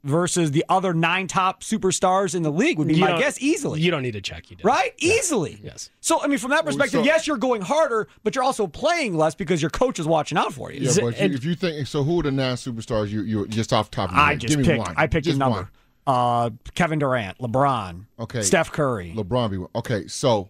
versus 0.03 0.51
the 0.51 0.63
other 0.69 0.93
nine 0.93 1.27
top 1.27 1.63
superstars 1.63 2.33
in 2.35 2.43
the 2.43 2.51
league 2.51 2.77
would 2.77 2.87
be 2.87 2.93
You 2.95 3.01
my 3.01 3.17
guess 3.19 3.41
easily. 3.41 3.81
You 3.81 3.91
don't 3.91 4.03
need 4.03 4.11
to 4.13 4.21
check. 4.21 4.49
You 4.49 4.55
did. 4.57 4.63
Right? 4.65 4.93
Easily. 4.97 5.59
Yes. 5.63 5.89
So, 5.99 6.21
I 6.23 6.27
mean, 6.27 6.37
from 6.37 6.51
that 6.51 6.65
perspective, 6.65 6.99
so- 7.01 7.03
yes, 7.05 7.27
you're 7.27 7.37
going 7.37 7.61
harder, 7.61 8.07
but 8.23 8.33
you're 8.35 8.43
also 8.43 8.67
playing 8.67 9.17
less 9.17 9.35
because 9.35 9.61
your 9.61 9.71
coach 9.71 9.99
is 9.99 10.07
watching 10.07 10.37
out 10.37 10.53
for 10.53 10.71
you. 10.71 10.81
Yeah, 10.81 10.91
Z- 10.91 11.01
but 11.01 11.07
you, 11.17 11.25
and- 11.25 11.33
if 11.33 11.43
you 11.43 11.55
think 11.55 11.87
so, 11.87 12.03
who 12.03 12.19
are 12.19 12.23
the 12.23 12.31
nine 12.31 12.55
superstars 12.55 13.09
you 13.09 13.21
you 13.23 13.47
just 13.47 13.73
off 13.73 13.91
top 13.91 14.09
of 14.09 14.15
your 14.15 14.23
I 14.23 14.29
head? 14.31 14.39
just 14.41 14.51
Give 14.51 14.59
me 14.59 14.65
picked. 14.65 14.79
one. 14.87 14.93
I 14.95 15.07
picked 15.07 15.25
just 15.25 15.35
a 15.35 15.39
number. 15.39 15.69
Uh, 16.05 16.51
Kevin 16.73 16.99
Durant, 16.99 17.37
LeBron, 17.39 18.05
Okay. 18.17 18.41
Steph 18.41 18.71
Curry, 18.71 19.13
LeBron 19.13 19.51
be 19.51 19.57
one. 19.57 19.69
Okay, 19.75 20.07
so 20.07 20.47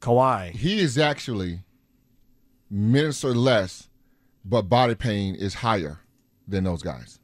Kawhi. 0.00 0.50
he 0.50 0.80
is 0.80 0.98
actually 0.98 1.60
minutes 2.68 3.24
or 3.24 3.32
less, 3.34 3.88
but 4.44 4.62
body 4.62 4.96
pain 4.96 5.36
is 5.36 5.54
higher 5.54 6.00
than 6.48 6.64
those 6.64 6.82
guys. 6.82 7.19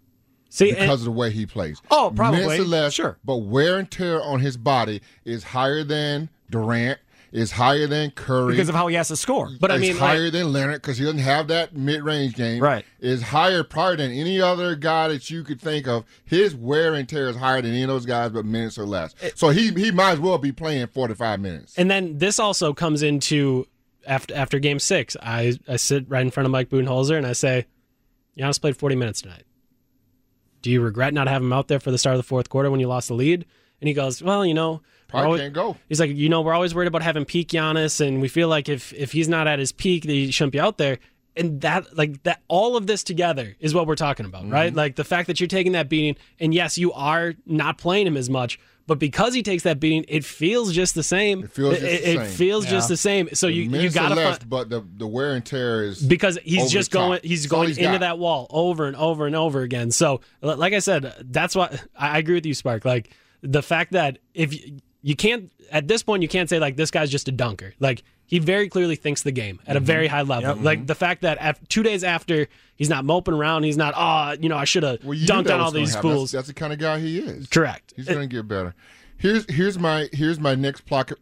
See, 0.57 0.71
and- 0.71 0.79
because 0.79 1.01
of 1.01 1.05
the 1.05 1.11
way 1.11 1.31
he 1.31 1.45
plays. 1.45 1.83
Oh, 1.91 2.11
probably. 2.17 2.41
Minutes 2.41 2.61
or 2.61 2.65
less, 2.65 2.95
Sure. 2.95 3.19
But 3.23 3.37
wear 3.43 3.79
and 3.79 3.91
tear 3.91 4.23
on 4.23 4.41
his 4.41 4.57
body 4.57 5.03
is 5.27 5.45
higher 5.45 5.85
than 5.85 6.31
Durant, 6.51 6.99
is 7.31 7.53
higher 7.53 7.87
than 7.87 8.11
Curry. 8.13 8.53
Because 8.55 8.71
of 8.71 8.75
how 8.75 8.87
he 8.87 8.95
has 8.95 9.09
to 9.09 9.17
score. 9.17 9.51
But 9.61 9.71
I 9.71 9.77
mean, 9.77 9.93
like- 9.99 10.01
higher 10.01 10.31
than 10.31 10.55
Leonard 10.55 10.81
because 10.81 10.97
he 10.97 11.05
doesn't 11.05 11.19
have 11.19 11.49
that 11.49 11.77
mid-range 11.77 12.37
game. 12.37 12.63
Right. 12.63 12.87
Is 13.01 13.21
higher 13.21 13.65
probably 13.65 13.97
than 13.97 14.13
any 14.13 14.41
other 14.41 14.75
guy 14.77 15.09
that 15.09 15.29
you 15.29 15.45
could 15.45 15.61
think 15.61 15.87
of. 15.87 16.05
His 16.25 16.55
wear 16.55 16.95
and 16.95 17.07
tear 17.07 17.29
is 17.29 17.37
higher 17.37 17.61
than 17.61 17.73
any 17.73 17.83
of 17.83 17.89
those 17.89 18.07
guys, 18.07 18.31
but 18.31 18.47
minutes 18.47 18.79
or 18.79 18.87
less. 18.87 19.15
So 19.35 19.51
he 19.51 19.71
he 19.73 19.91
might 19.91 20.13
as 20.13 20.21
well 20.21 20.39
be 20.39 20.53
playing 20.53 20.87
forty-five 20.87 21.39
minutes. 21.39 21.75
And 21.77 21.91
then 21.91 22.17
this 22.17 22.39
also 22.39 22.73
comes 22.73 23.03
into 23.03 23.67
after 24.07 24.35
after 24.35 24.59
game 24.59 24.79
six. 24.79 25.19
I, 25.23 25.59
I 25.69 25.77
sit 25.77 26.09
right 26.09 26.23
in 26.23 26.31
front 26.31 26.47
of 26.47 26.51
Mike 26.51 26.71
Budenholzer 26.71 27.19
and 27.19 27.27
I 27.27 27.35
say, 27.35 27.67
Giannis 28.39 28.59
played 28.59 28.77
40 28.79 28.97
minutes 28.97 29.21
tonight. 29.21 29.43
Do 30.63 30.71
you 30.71 30.81
regret 30.81 31.15
not 31.15 31.29
having 31.29 31.47
him 31.47 31.53
out 31.53 31.69
there 31.69 31.81
for 31.81 31.91
the 31.91 31.99
start 31.99 32.15
of 32.15 32.19
the 32.19 32.27
fourth 32.29 32.49
quarter 32.49 32.71
when 32.71 32.81
you 32.81 32.89
lost 32.89 33.09
the 33.09 33.15
lead? 33.15 33.45
And 33.81 33.89
he 33.89 33.95
goes, 33.95 34.23
Well, 34.23 34.45
you 34.47 34.55
know, 34.55 34.83
Probably 35.09 35.27
always- 35.27 35.41
can't 35.43 35.55
go. 35.55 35.77
He's 35.89 36.01
like, 36.01 36.11
you 36.15 36.29
know, 36.29 36.41
we're 36.43 36.55
always 36.55 36.75
worried 36.75 36.89
about 36.89 37.03
having 37.03 37.25
peak 37.25 37.49
Giannis, 37.51 38.05
and 38.05 38.21
we 38.21 38.29
feel 38.29 38.49
like 38.49 38.69
if 38.69 38.93
if 38.95 39.13
he's 39.13 39.29
not 39.29 39.47
at 39.47 39.59
his 39.59 39.71
peak, 39.73 40.03
that 40.05 40.13
he 40.13 40.31
shouldn't 40.31 40.53
be 40.53 40.61
out 40.61 40.79
there. 40.79 40.99
and 41.39 41.61
that 41.61 41.95
like 41.97 42.23
that 42.23 42.41
all 42.49 42.77
of 42.79 42.87
this 42.87 43.05
together 43.05 43.55
is 43.61 43.75
what 43.75 43.87
we're 43.87 43.95
talking 43.95 44.25
about, 44.25 44.49
right? 44.49 44.69
Mm-hmm. 44.71 44.77
Like 44.79 44.97
the 44.97 45.05
fact 45.05 45.27
that 45.27 45.39
you're 45.39 45.47
taking 45.47 45.73
that 45.73 45.89
beating, 45.89 46.17
and 46.41 46.55
yes, 46.55 46.79
you 46.79 46.93
are 46.95 47.35
not 47.45 47.77
playing 47.77 48.07
him 48.07 48.17
as 48.17 48.31
much, 48.31 48.59
but 48.87 48.99
because 48.99 49.35
he 49.35 49.43
takes 49.43 49.65
that 49.65 49.81
beating, 49.81 50.05
it 50.09 50.25
feels 50.25 50.73
just 50.73 50.95
the 50.95 51.03
same. 51.03 51.45
It 51.45 51.51
feels 51.51 51.75
just 51.79 51.83
the 51.83 51.95
it, 51.95 52.03
same. 52.05 52.21
it 52.21 52.27
feels 52.27 52.67
just 52.67 52.89
the 52.89 52.97
same. 52.97 53.29
So 53.35 53.47
you 53.49 53.63
you 53.63 53.91
gotta 53.91 54.15
left, 54.15 54.43
find, 54.43 54.51
but 54.51 54.71
the 54.71 54.85
the 54.97 55.07
wear 55.07 55.35
and 55.35 55.45
tear 55.45 55.83
is 55.85 56.01
because 56.03 56.39
he's 56.45 56.63
over 56.63 56.69
just 56.71 56.93
the 56.93 56.99
top. 56.99 57.09
going 57.09 57.21
he's 57.23 57.43
That's 57.43 57.51
going 57.51 57.69
he's 57.69 57.79
into 57.79 57.91
got. 57.93 58.01
that 58.01 58.19
wall 58.19 58.47
over 58.51 58.87
and 58.87 58.97
over 58.97 59.27
and 59.27 59.35
over 59.35 59.63
again 59.63 59.91
so 59.91 60.21
like 60.41 60.73
i 60.73 60.79
said 60.79 61.13
that's 61.31 61.55
why 61.57 61.79
i 61.99 62.17
I 62.17 62.19
agree 62.19 62.35
with 62.35 62.47
you 62.47 62.55
spark 62.55 62.85
like 62.85 63.11
the 63.43 63.63
fact 63.63 63.93
that 63.93 64.19
if 64.33 64.55
you, 64.55 64.79
you 65.03 65.15
can't 65.17 65.53
at 65.71 65.87
this 65.89 66.03
point 66.03 66.23
you 66.23 66.29
can't 66.29 66.49
say 66.49 66.59
like 66.59 66.77
this 66.77 66.91
guy's 66.91 67.11
just 67.11 67.29
a 67.29 67.33
dunker 67.33 67.75
like 67.81 68.03
he 68.27 68.39
very 68.39 68.69
clearly 68.69 68.97
thinks 68.97 69.23
the 69.23 69.31
game 69.33 69.61
at 69.67 69.77
a 69.77 69.79
Mm-hmm. 69.81 69.87
very 69.87 70.07
high 70.09 70.23
level 70.23 70.57
like 70.57 70.87
the 70.87 70.95
fact 70.95 71.23
that 71.23 71.39
af- 71.41 71.61
two 71.69 71.83
days 71.83 72.03
after 72.05 72.49
he's 72.75 72.89
not 72.91 73.05
moping 73.05 73.35
around 73.35 73.63
he's 73.63 73.77
not 73.77 73.95
oh 73.97 74.37
you 74.43 74.49
know 74.49 74.57
i 74.57 74.65
should 74.65 74.83
have 74.83 75.03
Well, 75.05 75.17
dunked 75.19 75.53
on 75.53 75.61
all 75.61 75.71
these 75.71 75.95
happen. 75.95 76.11
fools 76.11 76.33
That's, 76.33 76.47
that's 76.47 76.49
the 76.49 76.55
kind 76.55 76.73
of 76.73 76.79
guy 76.79 76.99
he 76.99 77.19
is. 77.19 77.47
correct 77.49 77.93
He's 77.97 78.07
going 78.09 78.29
to 78.29 78.35
get 78.37 78.47
better. 78.49 78.75
Here's 79.19 79.51
here's 79.51 79.79
my 79.79 80.09
here's 80.13 80.39
my 80.39 80.55
next 80.55 80.83
block. 80.87 81.13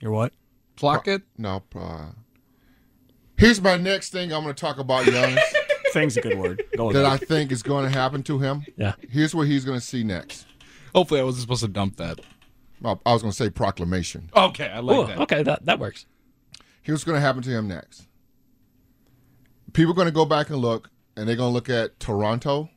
You're 0.00 0.12
what? 0.12 0.32
Block 0.80 1.06
it. 1.08 1.22
No, 1.36 1.62
uh, 1.74 2.06
here's 3.36 3.60
my 3.60 3.76
next 3.76 4.10
thing 4.10 4.32
I'm 4.32 4.42
going 4.42 4.54
to 4.54 4.60
talk 4.60 4.78
about 4.78 5.04
Giannis 5.06 5.38
Thing's 5.92 6.16
a 6.16 6.20
good 6.20 6.38
word. 6.38 6.62
Go 6.76 6.92
that 6.92 7.00
it. 7.00 7.06
I 7.06 7.16
think 7.16 7.50
is 7.52 7.62
going 7.62 7.84
to 7.84 7.90
happen 7.98 8.22
to 8.24 8.38
him. 8.38 8.64
yeah 8.76 8.94
Here's 9.10 9.34
what 9.34 9.46
he's 9.46 9.64
going 9.64 9.78
to 9.78 9.84
see 9.84 10.02
next. 10.04 10.46
Hopefully, 10.94 11.20
I 11.20 11.22
wasn't 11.24 11.42
supposed 11.42 11.62
to 11.62 11.68
dump 11.68 11.96
that. 11.96 12.20
Well, 12.80 13.00
I 13.06 13.12
was 13.12 13.22
going 13.22 13.32
to 13.32 13.36
say 13.36 13.50
proclamation. 13.50 14.30
Okay, 14.34 14.68
I 14.68 14.80
like 14.80 14.96
Ooh, 14.98 15.06
that. 15.06 15.18
okay 15.22 15.42
that, 15.42 15.64
that 15.66 15.78
works 15.78 16.06
Here's 16.82 16.96
what's 16.98 17.04
going 17.04 17.16
to 17.16 17.20
happen 17.20 17.42
to 17.42 17.50
him 17.50 17.66
next. 17.66 18.06
People 19.72 19.92
are 19.92 19.96
going 19.96 20.06
to 20.06 20.12
go 20.12 20.24
back 20.24 20.50
and 20.50 20.58
look, 20.58 20.90
and 21.16 21.28
they're 21.28 21.36
going 21.36 21.50
to 21.50 21.54
look 21.54 21.68
at 21.68 21.98
Toronto, 21.98 22.70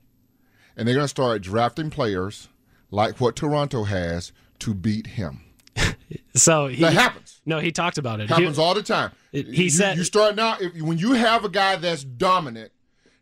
and 0.76 0.88
they're 0.88 0.96
going 0.96 1.04
to 1.04 1.08
start 1.10 1.42
drafting 1.42 1.90
players 1.90 2.50
like 2.92 3.20
what 3.22 3.36
Toronto 3.36 3.84
has 3.84 4.32
to 4.60 4.74
beat 4.74 5.08
him. 5.08 5.42
so 6.36 6.68
he 6.68 6.82
That 6.82 6.94
happens. 6.94 7.40
no 7.46 7.60
he 7.60 7.72
talked 7.72 7.98
about 8.00 8.20
it 8.20 8.28
He- 8.28 8.34
happens 8.34 8.58
all 8.60 8.74
the 8.74 8.82
time. 8.84 9.12
It- 9.32 9.48
he 9.48 9.66
you, 9.66 9.70
said- 9.70 9.98
you 9.98 10.04
start 10.04 10.36
now 10.36 10.58
if, 10.60 10.82
when 10.82 10.98
you 10.98 11.14
have 11.14 11.46
a 11.46 11.50
guy 11.50 11.76
that's 11.76 12.04
dominant. 12.04 12.72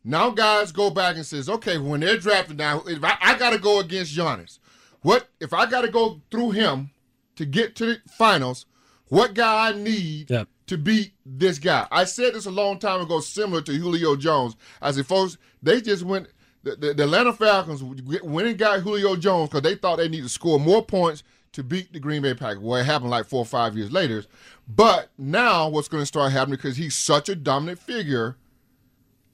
Now 0.03 0.29
guys 0.29 0.71
go 0.71 0.89
back 0.89 1.17
and 1.17 1.25
says, 1.25 1.49
okay, 1.49 1.77
when 1.77 1.99
they're 1.99 2.17
drafting 2.17 2.55
now, 2.55 2.81
if 2.87 3.03
I, 3.03 3.17
I 3.19 3.37
got 3.37 3.49
to 3.49 3.59
go 3.59 3.79
against 3.81 4.15
Giannis, 4.15 4.59
what 5.07 5.29
if 5.39 5.53
I 5.53 5.65
got 5.65 5.81
to 5.81 5.87
go 5.87 6.19
through 6.29 6.51
him 6.51 6.89
to 7.37 7.45
get 7.45 7.77
to 7.77 7.85
the 7.85 7.97
finals? 8.09 8.65
What 9.07 9.33
guy 9.35 9.69
I 9.69 9.71
need 9.71 10.29
Yep. 10.29 10.49
to 10.67 10.77
beat 10.77 11.13
this 11.25 11.59
guy? 11.59 11.87
I 11.89 12.03
said 12.03 12.33
this 12.33 12.45
a 12.45 12.51
long 12.51 12.77
time 12.77 12.99
ago, 12.99 13.21
similar 13.21 13.61
to 13.61 13.71
Julio 13.71 14.17
Jones. 14.17 14.57
I 14.81 14.91
said, 14.91 15.05
folks, 15.05 15.37
they 15.63 15.79
just 15.79 16.03
went. 16.03 16.27
The, 16.63 16.75
the, 16.75 16.93
the 16.93 17.03
Atlanta 17.03 17.31
Falcons 17.31 17.81
went 17.81 18.47
and 18.49 18.57
got 18.57 18.81
Julio 18.81 19.15
Jones 19.15 19.47
because 19.47 19.61
they 19.61 19.75
thought 19.75 19.95
they 19.95 20.09
needed 20.09 20.23
to 20.23 20.29
score 20.29 20.59
more 20.59 20.83
points 20.83 21.23
to 21.53 21.63
beat 21.63 21.93
the 21.93 22.01
Green 22.01 22.21
Bay 22.21 22.33
Packers. 22.33 22.59
Well, 22.59 22.81
it 22.81 22.85
happened 22.85 23.11
like 23.11 23.27
four 23.27 23.39
or 23.39 23.45
five 23.45 23.77
years 23.77 23.93
later. 23.93 24.25
But 24.67 25.09
now 25.17 25.69
what's 25.69 25.87
going 25.87 26.01
to 26.01 26.05
start 26.05 26.33
happening 26.33 26.57
because 26.57 26.75
he's 26.75 26.97
such 26.97 27.29
a 27.29 27.35
dominant 27.35 27.79
figure, 27.79 28.35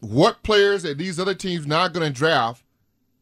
what 0.02 0.44
players 0.44 0.84
that 0.84 1.00
these 1.00 1.20
other 1.20 1.34
teams 1.34 1.66
not 1.66 1.94
going 1.94 2.06
to 2.06 2.14
draft 2.14 2.64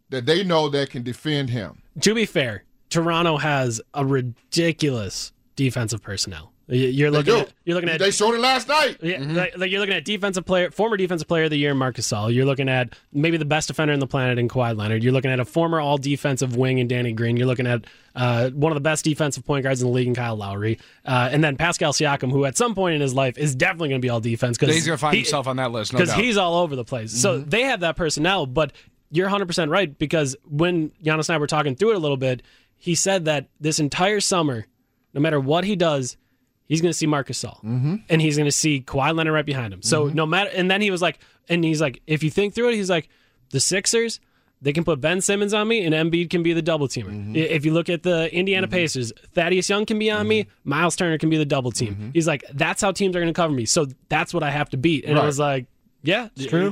that 0.09 0.25
they 0.25 0.43
know 0.43 0.67
that 0.67 0.89
can 0.89 1.03
defend 1.03 1.49
him? 1.51 1.80
To 1.99 2.15
be 2.15 2.25
fair, 2.25 2.63
Toronto 2.89 3.37
has 3.37 3.81
a 3.93 4.05
ridiculous 4.05 5.31
defensive 5.55 6.01
personnel. 6.01 6.51
You're 6.73 7.11
looking 7.11 7.35
at 7.35 7.51
you're 7.65 7.75
looking 7.75 7.89
at 7.89 7.99
they 7.99 8.11
showed 8.11 8.33
it 8.33 8.39
last 8.39 8.69
night. 8.69 8.95
yeah, 9.01 9.17
like, 9.19 9.57
like 9.57 9.71
you're 9.71 9.81
looking 9.81 9.95
at 9.95 10.05
defensive 10.05 10.45
player, 10.45 10.71
former 10.71 10.95
defensive 10.95 11.27
player 11.27 11.43
of 11.45 11.49
the 11.49 11.57
year, 11.57 11.73
Marcus 11.75 12.07
Gasol. 12.07 12.33
You're 12.33 12.45
looking 12.45 12.69
at 12.69 12.95
maybe 13.11 13.35
the 13.35 13.43
best 13.43 13.67
defender 13.67 13.91
in 13.93 13.99
the 13.99 14.07
planet 14.07 14.39
in 14.39 14.47
Kawhi 14.47 14.77
Leonard. 14.77 15.03
You're 15.03 15.11
looking 15.11 15.31
at 15.31 15.41
a 15.41 15.45
former 15.45 15.81
All 15.81 15.97
Defensive 15.97 16.55
wing 16.55 16.77
in 16.77 16.87
Danny 16.87 17.11
Green. 17.11 17.35
You're 17.35 17.47
looking 17.47 17.67
at 17.67 17.83
uh, 18.15 18.51
one 18.51 18.71
of 18.71 18.75
the 18.75 18.81
best 18.81 19.03
defensive 19.03 19.45
point 19.45 19.63
guards 19.63 19.81
in 19.81 19.87
the 19.89 19.93
league 19.93 20.07
in 20.07 20.15
Kyle 20.15 20.37
Lowry, 20.37 20.79
uh, 21.03 21.27
and 21.29 21.43
then 21.43 21.57
Pascal 21.57 21.91
Siakam, 21.91 22.31
who 22.31 22.45
at 22.45 22.55
some 22.55 22.73
point 22.73 22.95
in 22.95 23.01
his 23.01 23.13
life 23.13 23.37
is 23.37 23.53
definitely 23.53 23.89
going 23.89 24.01
to 24.01 24.05
be 24.05 24.09
All 24.09 24.21
Defense 24.21 24.57
because 24.57 24.73
He's 24.73 24.85
gonna 24.85 24.97
find 24.97 25.17
himself 25.17 25.47
on 25.47 25.57
that 25.57 25.73
list, 25.73 25.91
because 25.91 26.09
doubt. 26.09 26.19
he's 26.23 26.37
all 26.37 26.55
over 26.55 26.77
the 26.77 26.85
place. 26.85 27.11
So 27.11 27.39
they 27.39 27.63
have 27.63 27.81
that 27.81 27.97
personnel, 27.97 28.45
but 28.45 28.71
you're 29.11 29.29
100% 29.29 29.69
right 29.69 29.97
because 29.97 30.35
when 30.43 30.89
Giannis 31.03 31.29
and 31.29 31.35
I 31.35 31.37
were 31.37 31.47
talking 31.47 31.75
through 31.75 31.91
it 31.91 31.95
a 31.95 31.99
little 31.99 32.17
bit, 32.17 32.41
he 32.75 32.95
said 32.95 33.25
that 33.25 33.47
this 33.59 33.79
entire 33.79 34.19
summer, 34.19 34.65
no 35.13 35.21
matter 35.21 35.39
what 35.39 35.63
he 35.63 35.75
does, 35.75 36.17
he's 36.65 36.81
going 36.81 36.91
to 36.91 36.97
see 36.97 37.05
Marcus 37.05 37.43
Gasol, 37.43 37.57
mm-hmm. 37.57 37.95
and 38.09 38.21
he's 38.21 38.37
going 38.37 38.47
to 38.47 38.51
see 38.51 38.81
Kawhi 38.81 39.15
Leonard 39.15 39.33
right 39.33 39.45
behind 39.45 39.73
him. 39.73 39.81
So 39.81 40.05
mm-hmm. 40.05 40.15
no 40.15 40.25
matter, 40.25 40.49
and 40.55 40.71
then 40.71 40.81
he 40.81 40.89
was 40.89 41.01
like, 41.01 41.19
and 41.49 41.63
he's 41.63 41.81
like, 41.81 42.01
if 42.07 42.23
you 42.23 42.31
think 42.31 42.55
through 42.55 42.69
it, 42.69 42.75
he's 42.75 42.89
like, 42.89 43.09
the 43.51 43.59
Sixers. 43.59 44.19
They 44.63 44.73
can 44.73 44.83
put 44.83 45.01
Ben 45.01 45.21
Simmons 45.21 45.55
on 45.55 45.67
me, 45.67 45.83
and 45.83 45.95
Embiid 45.95 46.29
can 46.29 46.43
be 46.43 46.53
the 46.53 46.61
double 46.61 46.87
teamer. 46.87 47.09
Mm-hmm. 47.09 47.35
I- 47.35 47.39
If 47.39 47.65
you 47.65 47.73
look 47.73 47.89
at 47.89 48.03
the 48.03 48.31
Indiana 48.31 48.67
mm-hmm. 48.67 48.75
Pacers, 48.75 49.11
Thaddeus 49.33 49.67
Young 49.67 49.87
can 49.87 49.97
be 49.97 50.11
on 50.11 50.27
me, 50.27 50.45
Miles 50.63 50.95
Turner 50.95 51.17
can 51.17 51.31
be 51.31 51.37
the 51.37 51.45
double 51.45 51.71
team. 51.71 52.11
He's 52.13 52.27
like, 52.27 52.43
that's 52.53 52.79
how 52.79 52.91
teams 52.91 53.15
are 53.15 53.19
going 53.19 53.33
to 53.33 53.37
cover 53.37 53.51
me. 53.51 53.65
So 53.65 53.87
that's 54.07 54.35
what 54.35 54.43
I 54.43 54.51
have 54.51 54.69
to 54.69 54.77
beat. 54.77 55.05
And 55.05 55.17
I 55.17 55.25
was 55.25 55.39
like, 55.39 55.65
yeah, 56.03 56.29
it's 56.35 56.47
true. 56.47 56.69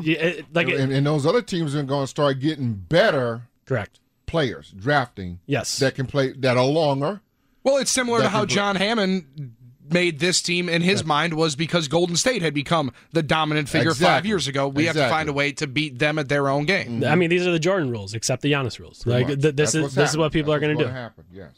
like, 0.53 0.67
it- 0.69 0.79
and, 0.79 0.91
and 0.91 1.05
those 1.05 1.25
other 1.25 1.41
teams 1.41 1.75
are 1.75 1.83
going 1.83 2.03
to 2.03 2.07
start 2.07 2.39
getting 2.39 2.73
better 2.73 3.43
correct. 3.65 3.99
players 4.25 4.71
drafting 4.77 5.39
Yes. 5.45 5.79
that 5.79 5.95
can 5.95 6.05
play 6.07 6.31
that 6.33 6.57
are 6.57 6.65
longer. 6.65 7.21
Well, 7.63 7.77
it's 7.77 7.91
similar 7.91 8.21
to 8.21 8.29
how 8.29 8.41
could- 8.41 8.49
John 8.49 8.75
Hammond 8.75 9.53
made 9.91 10.19
this 10.19 10.39
team 10.41 10.69
in 10.69 10.83
his 10.83 11.03
mind 11.03 11.33
was 11.33 11.55
because 11.55 11.87
Golden 11.87 12.15
State 12.15 12.43
had 12.43 12.53
become 12.53 12.91
the 13.11 13.23
dominant 13.23 13.69
figure 13.69 13.93
five 13.95 14.23
years 14.25 14.47
ago. 14.47 14.67
We 14.67 14.85
have 14.85 14.95
to 14.95 15.09
find 15.09 15.27
a 15.29 15.33
way 15.33 15.51
to 15.53 15.65
beat 15.67 15.97
them 15.97 16.19
at 16.19 16.29
their 16.29 16.47
own 16.47 16.65
game. 16.65 17.03
I 17.03 17.15
mean, 17.15 17.31
these 17.31 17.47
are 17.47 17.51
the 17.51 17.57
Jordan 17.59 17.89
rules, 17.89 18.13
except 18.13 18.43
the 18.43 18.51
Giannis 18.51 18.77
rules. 18.79 19.03
Like 19.07 19.25
th- 19.27 19.39
this 19.39 19.53
That's 19.55 19.75
is 19.75 19.81
what's 19.81 19.95
this 19.95 20.09
is 20.11 20.17
what 20.17 20.25
happening. 20.25 20.41
people 20.41 20.53
are 20.53 20.59
going 20.59 20.77
to 20.77 20.83
do. 20.83 20.87
gonna 20.87 20.99
Happen. 21.01 21.25
Yes. 21.33 21.51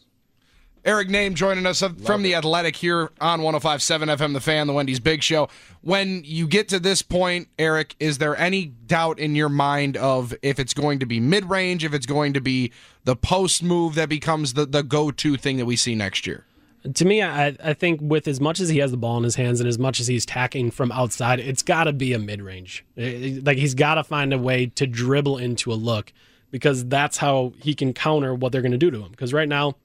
Eric 0.84 1.10
Nehm 1.10 1.36
joining 1.36 1.68
us 1.68 1.84
uh, 1.84 1.90
from 2.04 2.24
the 2.24 2.34
Athletic 2.34 2.76
here 2.76 3.12
on 3.22 3.44
1057 3.44 4.10
FM, 4.10 4.34
The 4.34 4.40
Fan, 4.40 4.66
the 4.66 4.74
Wendy's 4.74 5.00
Big 5.00 5.22
Show. 5.22 5.48
When 5.82 6.24
you 6.26 6.48
get 6.48 6.70
to 6.70 6.80
this 6.80 7.04
point, 7.04 7.50
Eric, 7.60 7.96
is 8.00 8.18
there 8.18 8.36
any 8.36 8.66
doubt 8.66 9.20
in 9.20 9.36
your 9.36 9.50
mind 9.50 9.96
of 9.98 10.34
if 10.42 10.60
it's 10.60 10.74
going 10.74 10.98
to 11.00 11.06
be 11.06 11.20
mid 11.20 11.48
range, 11.52 11.86
if 11.86 11.94
it's 11.94 12.08
going 12.08 12.34
to 12.34 12.42
be 12.42 12.72
the 13.04 13.16
post 13.16 13.62
move 13.62 13.94
that 13.94 14.10
becomes 14.10 14.54
the, 14.54 14.66
the 14.66 14.82
go 14.82 15.12
to 15.12 15.38
thing 15.38 15.58
that 15.58 15.66
we 15.66 15.76
see 15.76 15.94
next 15.94 16.26
year? 16.26 16.46
To 16.92 17.06
me, 17.06 17.22
I, 17.22 17.56
I 17.64 17.74
think 17.74 18.00
with 18.02 18.28
as 18.28 18.42
much 18.42 18.60
as 18.60 18.70
he 18.70 18.80
has 18.80 18.90
the 18.90 18.98
ball 18.98 19.18
in 19.18 19.24
his 19.24 19.36
hands 19.36 19.60
and 19.60 19.70
as 19.70 19.78
much 19.78 20.00
as 20.00 20.08
he's 20.08 20.26
tacking 20.26 20.72
from 20.72 20.92
outside, 20.92 21.40
it's 21.40 21.62
got 21.62 21.84
to 21.84 21.94
be 21.94 22.14
a 22.14 22.20
mid 22.20 22.42
range. 22.42 22.84
Eh, 22.98 23.04
eh, 23.04 23.40
like 23.44 23.60
he's 23.60 23.76
got 23.76 23.96
to 23.96 24.04
find 24.04 24.34
a 24.34 24.40
way 24.40 24.66
to 24.66 24.88
dribble 24.88 25.38
into 25.38 25.72
a 25.72 25.76
look 25.76 26.12
because 26.50 26.88
that's 26.88 27.18
how 27.18 27.54
he 27.60 27.76
can 27.76 27.94
counter 27.94 28.34
what 28.34 28.52
they're 28.52 28.64
going 28.64 28.72
to 28.72 28.80
do 28.80 28.90
to 28.90 29.00
him. 29.04 29.12
Because 29.12 29.32
right 29.32 29.48
now, 29.48 29.76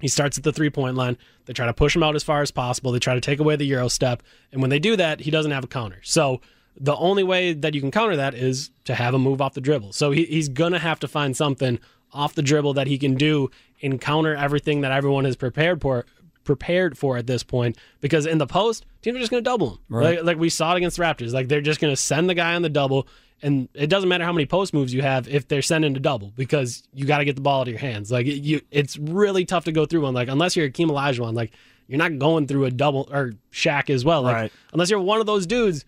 he 0.00 0.08
starts 0.08 0.38
at 0.38 0.44
the 0.44 0.52
three 0.52 0.70
point 0.70 0.96
line. 0.96 1.16
They 1.46 1.52
try 1.52 1.66
to 1.66 1.74
push 1.74 1.94
him 1.96 2.02
out 2.02 2.14
as 2.14 2.22
far 2.22 2.42
as 2.42 2.50
possible. 2.50 2.92
They 2.92 2.98
try 2.98 3.14
to 3.14 3.20
take 3.20 3.40
away 3.40 3.56
the 3.56 3.66
Euro 3.66 3.88
step. 3.88 4.22
And 4.52 4.60
when 4.60 4.70
they 4.70 4.78
do 4.78 4.96
that, 4.96 5.20
he 5.20 5.30
doesn't 5.30 5.50
have 5.50 5.64
a 5.64 5.68
counter. 5.68 6.00
So 6.02 6.40
the 6.80 6.96
only 6.96 7.24
way 7.24 7.52
that 7.52 7.74
you 7.74 7.80
can 7.80 7.90
counter 7.90 8.16
that 8.16 8.34
is 8.34 8.70
to 8.84 8.94
have 8.94 9.14
him 9.14 9.22
move 9.22 9.40
off 9.40 9.54
the 9.54 9.60
dribble. 9.60 9.92
So 9.92 10.10
he, 10.12 10.24
he's 10.24 10.48
going 10.48 10.72
to 10.72 10.78
have 10.78 11.00
to 11.00 11.08
find 11.08 11.36
something 11.36 11.78
off 12.12 12.34
the 12.34 12.42
dribble 12.42 12.74
that 12.74 12.86
he 12.86 12.98
can 12.98 13.16
do 13.16 13.50
and 13.82 14.00
counter 14.00 14.34
everything 14.34 14.80
that 14.82 14.92
everyone 14.92 15.26
is 15.26 15.36
prepared 15.36 15.80
for 15.80 16.06
prepared 16.44 16.96
for 16.96 17.18
at 17.18 17.26
this 17.26 17.42
point 17.42 17.76
because 18.00 18.24
in 18.24 18.38
the 18.38 18.46
post 18.46 18.86
teams 19.02 19.16
are 19.16 19.20
just 19.20 19.30
going 19.30 19.44
to 19.44 19.44
double 19.44 19.72
him 19.72 19.78
like, 20.02 20.22
like 20.22 20.38
we 20.38 20.48
saw 20.48 20.72
it 20.72 20.78
against 20.78 20.96
the 20.96 21.02
raptors 21.02 21.34
like 21.34 21.46
they're 21.46 21.60
just 21.60 21.78
going 21.78 21.92
to 21.92 21.96
send 21.96 22.26
the 22.26 22.34
guy 22.34 22.54
on 22.54 22.62
the 22.62 22.70
double 22.70 23.06
and 23.42 23.68
it 23.74 23.88
doesn't 23.88 24.08
matter 24.08 24.24
how 24.24 24.32
many 24.32 24.46
post 24.46 24.74
moves 24.74 24.92
you 24.92 25.02
have 25.02 25.28
if 25.28 25.46
they're 25.48 25.62
sending 25.62 25.96
a 25.96 26.00
double 26.00 26.32
because 26.36 26.82
you 26.92 27.04
got 27.04 27.18
to 27.18 27.24
get 27.24 27.36
the 27.36 27.42
ball 27.42 27.60
out 27.60 27.68
of 27.68 27.72
your 27.72 27.80
hands 27.80 28.10
like 28.10 28.26
it, 28.26 28.38
you 28.42 28.60
it's 28.70 28.96
really 28.98 29.44
tough 29.44 29.64
to 29.64 29.72
go 29.72 29.86
through 29.86 30.00
one 30.00 30.14
like 30.14 30.28
unless 30.28 30.56
you're 30.56 30.68
Akeem 30.68 30.90
Olajuwon 30.90 31.34
like 31.34 31.52
you're 31.86 31.98
not 31.98 32.18
going 32.18 32.46
through 32.46 32.64
a 32.64 32.70
double 32.70 33.08
or 33.12 33.32
Shaq 33.52 33.90
as 33.90 34.04
well 34.04 34.22
like 34.22 34.34
Right. 34.34 34.52
unless 34.72 34.90
you're 34.90 35.00
one 35.00 35.20
of 35.20 35.26
those 35.26 35.46
dudes 35.46 35.84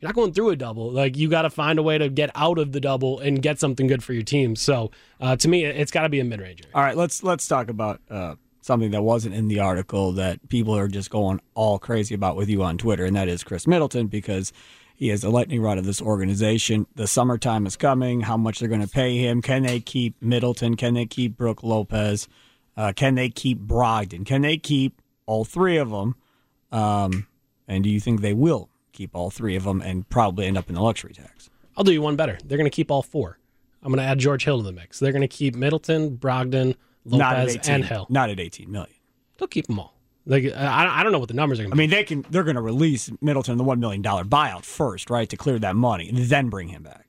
you're 0.00 0.08
not 0.08 0.16
going 0.16 0.32
through 0.34 0.50
a 0.50 0.56
double. 0.56 0.90
Like 0.90 1.16
you 1.16 1.30
got 1.30 1.42
to 1.42 1.50
find 1.50 1.78
a 1.78 1.82
way 1.82 1.96
to 1.96 2.10
get 2.10 2.30
out 2.34 2.58
of 2.58 2.72
the 2.72 2.80
double 2.80 3.20
and 3.20 3.40
get 3.40 3.58
something 3.58 3.86
good 3.86 4.04
for 4.04 4.12
your 4.12 4.24
team. 4.24 4.54
So 4.54 4.90
uh, 5.18 5.36
to 5.36 5.48
me, 5.48 5.64
it's 5.64 5.90
got 5.90 6.02
to 6.02 6.10
be 6.10 6.20
a 6.20 6.24
mid 6.24 6.40
ranger. 6.42 6.64
All 6.74 6.82
right, 6.82 6.96
let's 6.96 7.22
let's 7.22 7.48
talk 7.48 7.70
about 7.70 8.02
uh, 8.10 8.34
something 8.60 8.90
that 8.90 9.02
wasn't 9.02 9.34
in 9.34 9.48
the 9.48 9.60
article 9.60 10.12
that 10.12 10.46
people 10.50 10.76
are 10.76 10.88
just 10.88 11.08
going 11.08 11.40
all 11.54 11.78
crazy 11.78 12.14
about 12.14 12.36
with 12.36 12.50
you 12.50 12.62
on 12.62 12.76
Twitter, 12.76 13.06
and 13.06 13.16
that 13.16 13.28
is 13.28 13.42
Khris 13.44 13.66
Middleton 13.66 14.08
because 14.08 14.52
he 14.94 15.10
is 15.10 15.22
the 15.22 15.30
lightning 15.30 15.60
rod 15.60 15.78
of 15.78 15.84
this 15.84 16.00
organization. 16.00 16.86
The 16.94 17.06
summertime 17.06 17.66
is 17.66 17.76
coming. 17.76 18.22
How 18.22 18.36
much 18.36 18.60
they're 18.60 18.68
going 18.68 18.80
to 18.80 18.88
pay 18.88 19.18
him? 19.18 19.42
Can 19.42 19.64
they 19.64 19.80
keep 19.80 20.20
Middleton? 20.22 20.76
Can 20.76 20.94
they 20.94 21.06
keep 21.06 21.36
Brook 21.36 21.62
Lopez? 21.62 22.28
Uh, 22.76 22.92
can 22.94 23.14
they 23.14 23.28
keep 23.28 23.60
Brogdon? 23.60 24.24
Can 24.24 24.42
they 24.42 24.56
keep 24.56 25.00
all 25.26 25.44
three 25.44 25.76
of 25.76 25.90
them? 25.90 26.14
Um, 26.70 27.26
and 27.66 27.82
do 27.84 27.90
you 27.90 28.00
think 28.00 28.20
they 28.20 28.34
will 28.34 28.68
keep 28.92 29.14
all 29.14 29.30
three 29.30 29.56
of 29.56 29.64
them 29.64 29.80
and 29.80 30.08
probably 30.08 30.46
end 30.46 30.56
up 30.56 30.68
in 30.68 30.74
the 30.74 30.82
luxury 30.82 31.12
tax? 31.12 31.50
I'll 31.76 31.84
do 31.84 31.92
you 31.92 32.02
one 32.02 32.16
better. 32.16 32.38
They're 32.44 32.58
going 32.58 32.70
to 32.70 32.74
keep 32.74 32.90
all 32.90 33.02
four. 33.02 33.38
I'm 33.82 33.92
going 33.92 33.98
to 34.04 34.08
add 34.08 34.18
George 34.18 34.44
Hill 34.44 34.58
to 34.58 34.62
the 34.64 34.72
mix. 34.72 34.98
They're 34.98 35.12
going 35.12 35.22
to 35.22 35.28
keep 35.28 35.54
Middleton, 35.54 36.16
Brogdon, 36.16 36.76
Lopez, 37.04 37.56
18. 37.56 37.74
and 37.74 37.84
Hill. 37.84 38.06
Not 38.08 38.30
at 38.30 38.40
18 38.40 38.70
million. 38.70 38.94
They'll 39.38 39.48
keep 39.48 39.66
them 39.66 39.78
all. 39.78 39.93
Like 40.26 40.44
I, 40.54 41.00
I 41.00 41.02
don't 41.02 41.12
know 41.12 41.18
what 41.18 41.28
the 41.28 41.34
numbers 41.34 41.60
are. 41.60 41.64
I 41.64 41.66
Gonna 41.66 41.76
mean, 41.76 41.90
they 41.90 42.04
can. 42.04 42.24
They're 42.30 42.44
going 42.44 42.56
to 42.56 42.62
release 42.62 43.10
Middleton 43.20 43.58
the 43.58 43.64
one 43.64 43.78
million 43.80 44.00
dollar 44.02 44.24
buyout 44.24 44.64
first, 44.64 45.10
right, 45.10 45.28
to 45.28 45.36
clear 45.36 45.58
that 45.58 45.76
money, 45.76 46.10
then 46.12 46.48
bring 46.48 46.68
him 46.68 46.82
back. 46.82 47.06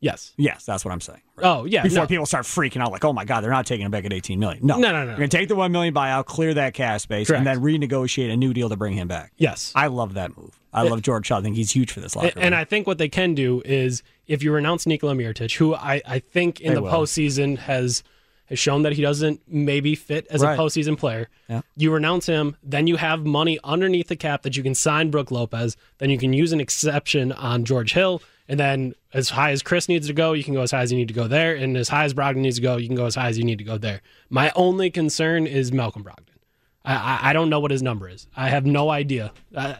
yes. 0.00 0.34
Yes, 0.36 0.64
that's 0.66 0.84
what 0.84 0.92
I'm 0.92 1.00
saying. 1.00 1.22
Oh 1.38 1.64
yeah. 1.64 1.82
Before 1.82 2.00
no. 2.00 2.06
people 2.06 2.26
start 2.26 2.44
freaking 2.44 2.82
out, 2.82 2.92
like, 2.92 3.04
"Oh 3.04 3.12
my 3.14 3.24
God, 3.24 3.40
they're 3.42 3.50
not 3.50 3.64
taking 3.66 3.86
him 3.86 3.90
back 3.90 4.04
at 4.04 4.12
18 4.12 4.38
million." 4.38 4.66
No, 4.66 4.76
No, 4.78 4.92
no, 4.92 5.00
no. 5.04 5.08
You're 5.10 5.16
going 5.16 5.30
to 5.30 5.36
take 5.36 5.48
the 5.48 5.56
one 5.56 5.72
million 5.72 5.94
buyout, 5.94 6.26
clear 6.26 6.52
that 6.54 6.74
cash 6.74 7.02
space, 7.02 7.28
Correct. 7.28 7.38
and 7.38 7.46
then 7.46 7.60
renegotiate 7.60 8.30
a 8.32 8.36
new 8.36 8.52
deal 8.52 8.68
to 8.68 8.76
bring 8.76 8.92
him 8.94 9.08
back. 9.08 9.32
Yes. 9.38 9.72
I 9.74 9.86
love 9.86 10.14
that 10.14 10.36
move. 10.36 10.58
I 10.74 10.82
love 10.82 11.00
George 11.00 11.28
Hill. 11.28 11.38
I 11.38 11.40
think 11.40 11.56
he's 11.56 11.70
huge 11.70 11.90
for 11.90 12.00
this 12.00 12.14
locker 12.14 12.32
And, 12.36 12.44
and. 12.44 12.54
I 12.54 12.64
think 12.64 12.86
what 12.86 12.98
they 12.98 13.08
can 13.08 13.34
do 13.34 13.62
is 13.64 14.02
if 14.26 14.42
you 14.42 14.52
renounce 14.52 14.86
Nikola 14.86 15.14
Mirotic, 15.14 15.56
who 15.56 15.74
I, 15.74 16.02
I 16.06 16.18
think 16.18 16.60
in 16.60 16.68
They 16.68 16.74
the 16.74 16.82
will. 16.82 16.92
postseason 16.92 17.56
has 17.60 18.02
has 18.46 18.58
shown 18.58 18.82
that 18.82 18.92
he 18.94 19.02
doesn't 19.02 19.40
maybe 19.46 19.94
fit 19.94 20.26
as 20.30 20.42
Right. 20.42 20.58
a 20.58 20.60
postseason 20.60 20.96
player. 20.96 21.28
Yeah. 21.48 21.62
You 21.76 21.92
renounce 21.92 22.26
him, 22.26 22.56
then 22.62 22.86
you 22.86 22.96
have 22.96 23.26
money 23.26 23.58
underneath 23.64 24.08
the 24.08 24.16
cap 24.16 24.42
that 24.42 24.56
you 24.56 24.62
can 24.62 24.74
sign 24.74 25.10
Brook 25.10 25.30
Lopez. 25.30 25.76
Then 25.98 26.10
you 26.10 26.18
can 26.18 26.32
use 26.32 26.52
an 26.52 26.60
exception 26.60 27.32
on 27.32 27.64
George 27.64 27.92
Hill. 27.92 28.22
And 28.48 28.60
then 28.60 28.94
as 29.12 29.30
high 29.30 29.50
as 29.50 29.62
Khris 29.62 29.88
needs 29.88 30.06
to 30.06 30.12
go, 30.12 30.32
you 30.32 30.44
can 30.44 30.54
go 30.54 30.62
as 30.62 30.70
high 30.70 30.82
as 30.82 30.92
you 30.92 30.98
need 30.98 31.08
to 31.08 31.14
go 31.14 31.26
there. 31.26 31.54
And 31.54 31.76
as 31.76 31.88
high 31.88 32.04
as 32.04 32.14
Brogdon 32.14 32.36
needs 32.36 32.56
to 32.56 32.62
go, 32.62 32.76
you 32.76 32.86
can 32.86 32.96
go 32.96 33.06
as 33.06 33.16
high 33.16 33.28
as 33.28 33.38
you 33.38 33.44
need 33.44 33.58
to 33.58 33.64
go 33.64 33.76
there. 33.78 34.02
My 34.30 34.52
only 34.54 34.90
concern 34.90 35.46
is 35.46 35.72
Malcolm 35.72 36.04
Brogdon. 36.04 36.36
I, 36.84 36.94
I, 36.94 37.30
I 37.30 37.32
don't 37.32 37.50
know 37.50 37.58
what 37.58 37.72
his 37.72 37.82
number 37.82 38.08
is. 38.08 38.28
I 38.36 38.48
have 38.48 38.64
no 38.64 38.90
idea. 38.90 39.32
I, 39.56 39.78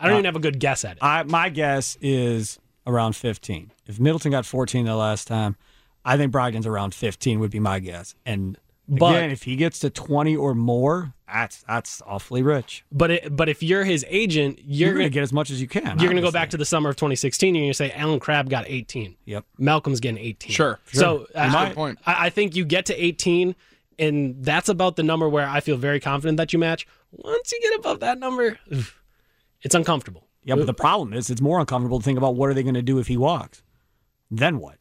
I 0.00 0.06
don't 0.06 0.12
uh, 0.12 0.18
even 0.18 0.24
have 0.24 0.36
a 0.36 0.40
good 0.40 0.58
guess 0.58 0.84
at 0.84 0.92
it. 0.96 0.98
I, 1.02 1.22
my 1.22 1.48
guess 1.50 1.96
is 2.00 2.58
around 2.86 3.14
15. 3.14 3.70
If 3.86 4.00
Middleton 4.00 4.32
got 4.32 4.46
14 4.46 4.86
the 4.86 4.96
last 4.96 5.28
time, 5.28 5.56
I 6.04 6.16
think 6.16 6.32
Brogdon's 6.32 6.66
around 6.66 6.94
15 6.94 7.40
would 7.40 7.50
be 7.50 7.60
my 7.60 7.78
guess. 7.78 8.14
And 8.24 8.56
But- 8.88 9.16
again, 9.16 9.30
if 9.30 9.42
he 9.44 9.56
gets 9.56 9.78
to 9.80 9.90
20 9.90 10.34
or 10.36 10.54
more, 10.54 11.14
that's 11.32 11.62
that's 11.62 12.02
awfully 12.06 12.42
rich. 12.42 12.84
But 12.90 13.10
it, 13.12 13.36
but 13.36 13.48
if 13.48 13.62
you're 13.62 13.84
his 13.84 14.04
agent, 14.08 14.58
you're, 14.64 14.88
You're, 14.88 14.94
going 14.94 15.02
gonna 15.04 15.10
get 15.10 15.22
as 15.22 15.32
much 15.32 15.50
as 15.50 15.60
you 15.60 15.68
can. 15.68 15.84
you're 15.98 16.08
going 16.10 16.16
to 16.16 16.22
go 16.22 16.32
back 16.32 16.50
to 16.50 16.56
the 16.56 16.64
summer 16.64 16.90
of 16.90 16.96
2016 16.96 17.48
and 17.50 17.56
you're 17.56 17.62
going 17.66 17.70
to 17.70 17.76
say 17.76 17.92
Allen 17.92 18.18
Crabbe 18.18 18.48
got 18.48 18.64
18. 18.66 19.14
Yep. 19.26 19.44
Malcolm's 19.58 20.00
getting 20.00 20.18
18. 20.18 20.50
Sure, 20.52 20.80
So 20.92 21.22
uh, 21.22 21.26
That's 21.34 21.54
a 21.54 21.58
I, 21.58 21.72
point. 21.72 21.98
I, 22.04 22.26
I 22.26 22.30
think 22.30 22.56
you 22.56 22.64
get 22.64 22.86
to 22.86 22.94
18, 23.04 23.54
and 24.00 24.42
that's 24.44 24.68
about 24.68 24.96
the 24.96 25.04
number 25.04 25.28
where 25.28 25.48
I 25.48 25.60
feel 25.60 25.76
very 25.76 26.00
confident 26.00 26.36
that 26.38 26.52
you 26.52 26.58
match. 26.58 26.84
Once 27.12 27.52
you 27.52 27.60
get 27.60 27.78
above 27.78 28.00
that 28.00 28.18
number, 28.18 28.58
it's 29.62 29.74
uncomfortable. 29.76 30.26
Yeah, 30.42 30.56
but 30.56 30.66
the 30.66 30.74
problem 30.74 31.12
is 31.12 31.30
it's 31.30 31.40
more 31.42 31.60
uncomfortable 31.60 32.00
to 32.00 32.04
think 32.04 32.18
about 32.18 32.34
what 32.34 32.48
are 32.50 32.54
they 32.54 32.62
going 32.64 32.74
to 32.74 32.82
do 32.82 32.98
if 32.98 33.06
he 33.06 33.16
walks. 33.16 33.62
Then 34.32 34.58
what? 34.58 34.78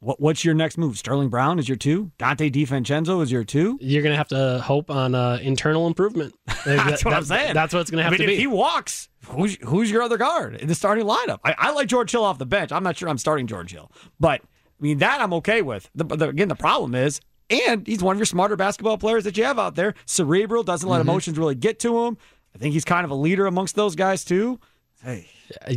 What 0.00 0.20
what's 0.20 0.44
your 0.44 0.54
next 0.54 0.78
move? 0.78 0.96
Sterling 0.96 1.28
Brown 1.28 1.58
is 1.58 1.68
your 1.68 1.76
two. 1.76 2.12
Donte 2.18 2.52
DiVincenzo 2.52 3.20
is 3.22 3.32
your 3.32 3.42
two. 3.42 3.78
You're 3.80 4.02
going 4.02 4.12
to 4.12 4.16
have 4.16 4.28
to 4.28 4.60
hope 4.62 4.90
on 4.90 5.14
uh, 5.14 5.38
internal 5.42 5.86
improvement. 5.88 6.34
That's 6.64 7.04
what 7.04 7.14
I'm 7.14 7.24
saying. 7.24 7.54
That's 7.54 7.74
what 7.74 7.80
it's 7.80 7.90
going 7.90 7.98
to 7.98 8.04
have 8.04 8.12
I 8.12 8.16
mean, 8.16 8.26
to 8.26 8.32
if 8.32 8.36
be. 8.36 8.40
he 8.40 8.46
walks, 8.46 9.08
who's 9.26 9.56
who's 9.64 9.90
your 9.90 10.02
other 10.02 10.16
guard 10.16 10.54
in 10.56 10.68
the 10.68 10.74
starting 10.74 11.04
lineup? 11.04 11.40
I, 11.44 11.54
I 11.58 11.70
like 11.72 11.88
George 11.88 12.12
Hill 12.12 12.22
off 12.24 12.38
the 12.38 12.46
bench. 12.46 12.70
I'm 12.70 12.84
not 12.84 12.96
sure 12.96 13.08
I'm 13.08 13.18
starting 13.18 13.48
George 13.48 13.72
Hill, 13.72 13.90
but 14.20 14.40
I 14.42 14.82
mean 14.82 14.98
that 14.98 15.20
I'm 15.20 15.34
okay 15.34 15.62
with. 15.62 15.90
The, 15.96 16.04
the, 16.04 16.28
again, 16.28 16.48
the 16.48 16.54
problem 16.54 16.94
is, 16.94 17.20
and 17.50 17.84
he's 17.84 18.02
one 18.02 18.14
of 18.14 18.18
your 18.20 18.26
smarter 18.26 18.54
basketball 18.54 18.98
players 18.98 19.24
that 19.24 19.36
you 19.36 19.42
have 19.44 19.58
out 19.58 19.74
there. 19.74 19.94
Cerebral, 20.06 20.62
doesn't 20.62 20.88
let 20.88 21.00
emotions 21.00 21.38
really 21.38 21.56
get 21.56 21.80
to 21.80 22.04
him. 22.04 22.18
I 22.54 22.58
think 22.58 22.72
he's 22.72 22.84
kind 22.84 23.04
of 23.04 23.10
a 23.10 23.16
leader 23.16 23.46
amongst 23.46 23.74
those 23.74 23.96
guys 23.96 24.24
too. 24.24 24.60
Hey, 25.02 25.28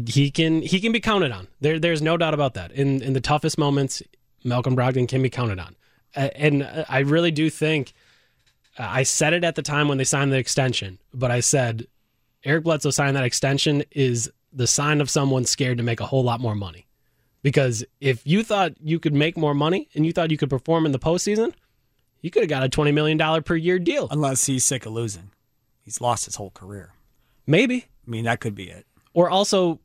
he 0.08 0.32
can 0.32 0.62
he 0.62 0.80
can 0.80 0.92
be 0.92 1.00
counted 1.00 1.32
on. 1.32 1.48
There 1.60 1.80
there's 1.80 2.02
no 2.02 2.18
doubt 2.18 2.34
about 2.34 2.56
that. 2.56 2.72
In 2.72 3.02
in 3.02 3.14
the 3.14 3.22
toughest 3.22 3.58
moments, 3.58 4.02
Malcolm 4.44 4.76
Brogdon 4.76 5.08
can 5.08 5.22
be 5.22 5.30
counted 5.30 5.60
on. 5.60 5.76
Uh, 6.16 6.30
and 6.36 6.64
uh, 6.64 6.86
I 6.90 7.00
really 7.00 7.32
do 7.32 7.50
think 7.50 7.94
uh, 8.78 8.88
I 8.90 9.04
said 9.04 9.34
it 9.34 9.44
at 9.44 9.56
the 9.56 9.62
time 9.62 9.88
when 9.88 9.98
they 9.98 10.04
signed 10.04 10.32
the 10.32 10.38
extension, 10.38 11.00
but 11.14 11.32
I 11.32 11.40
said 11.40 11.88
Eric 12.44 12.64
Bledsoe 12.64 12.90
signing 12.90 13.14
that 13.14 13.24
extension 13.24 13.84
is 13.92 14.32
the 14.52 14.68
sign 14.68 15.00
of 15.02 15.10
someone 15.10 15.46
scared 15.46 15.78
to 15.78 15.84
make 15.84 16.00
a 16.00 16.06
whole 16.06 16.24
lot 16.24 16.42
more 16.42 16.56
money. 16.56 16.88
Because 17.44 17.84
if 18.00 18.26
you 18.26 18.44
thought 18.44 18.74
you 18.82 19.00
could 19.00 19.14
make 19.14 19.38
more 19.38 19.54
money 19.54 19.88
and 19.96 20.06
you 20.06 20.12
thought 20.12 20.32
you 20.32 20.38
could 20.38 20.50
perform 20.50 20.86
in 20.86 20.92
the 20.92 21.00
postseason, 21.00 21.54
you 22.22 22.30
could 22.30 22.44
have 22.44 22.50
got 22.50 22.64
a 22.64 22.70
twenty 22.70 22.92
million 22.92 23.18
dollar 23.18 23.42
per 23.42 23.56
year 23.56 23.80
deal. 23.80 24.08
unless 24.12 24.46
he's 24.46 24.66
sick 24.66 24.86
of 24.86 24.94
losing, 24.94 25.32
he's 25.82 26.02
lost 26.02 26.26
his 26.26 26.36
whole 26.36 26.52
career. 26.52 26.94
Maybe. 27.48 27.86
I 28.06 28.10
mean, 28.10 28.26
that 28.26 28.40
could 28.40 28.56
be 28.56 28.70
it. 28.70 28.86
Or 29.14 29.30
also 29.30 29.80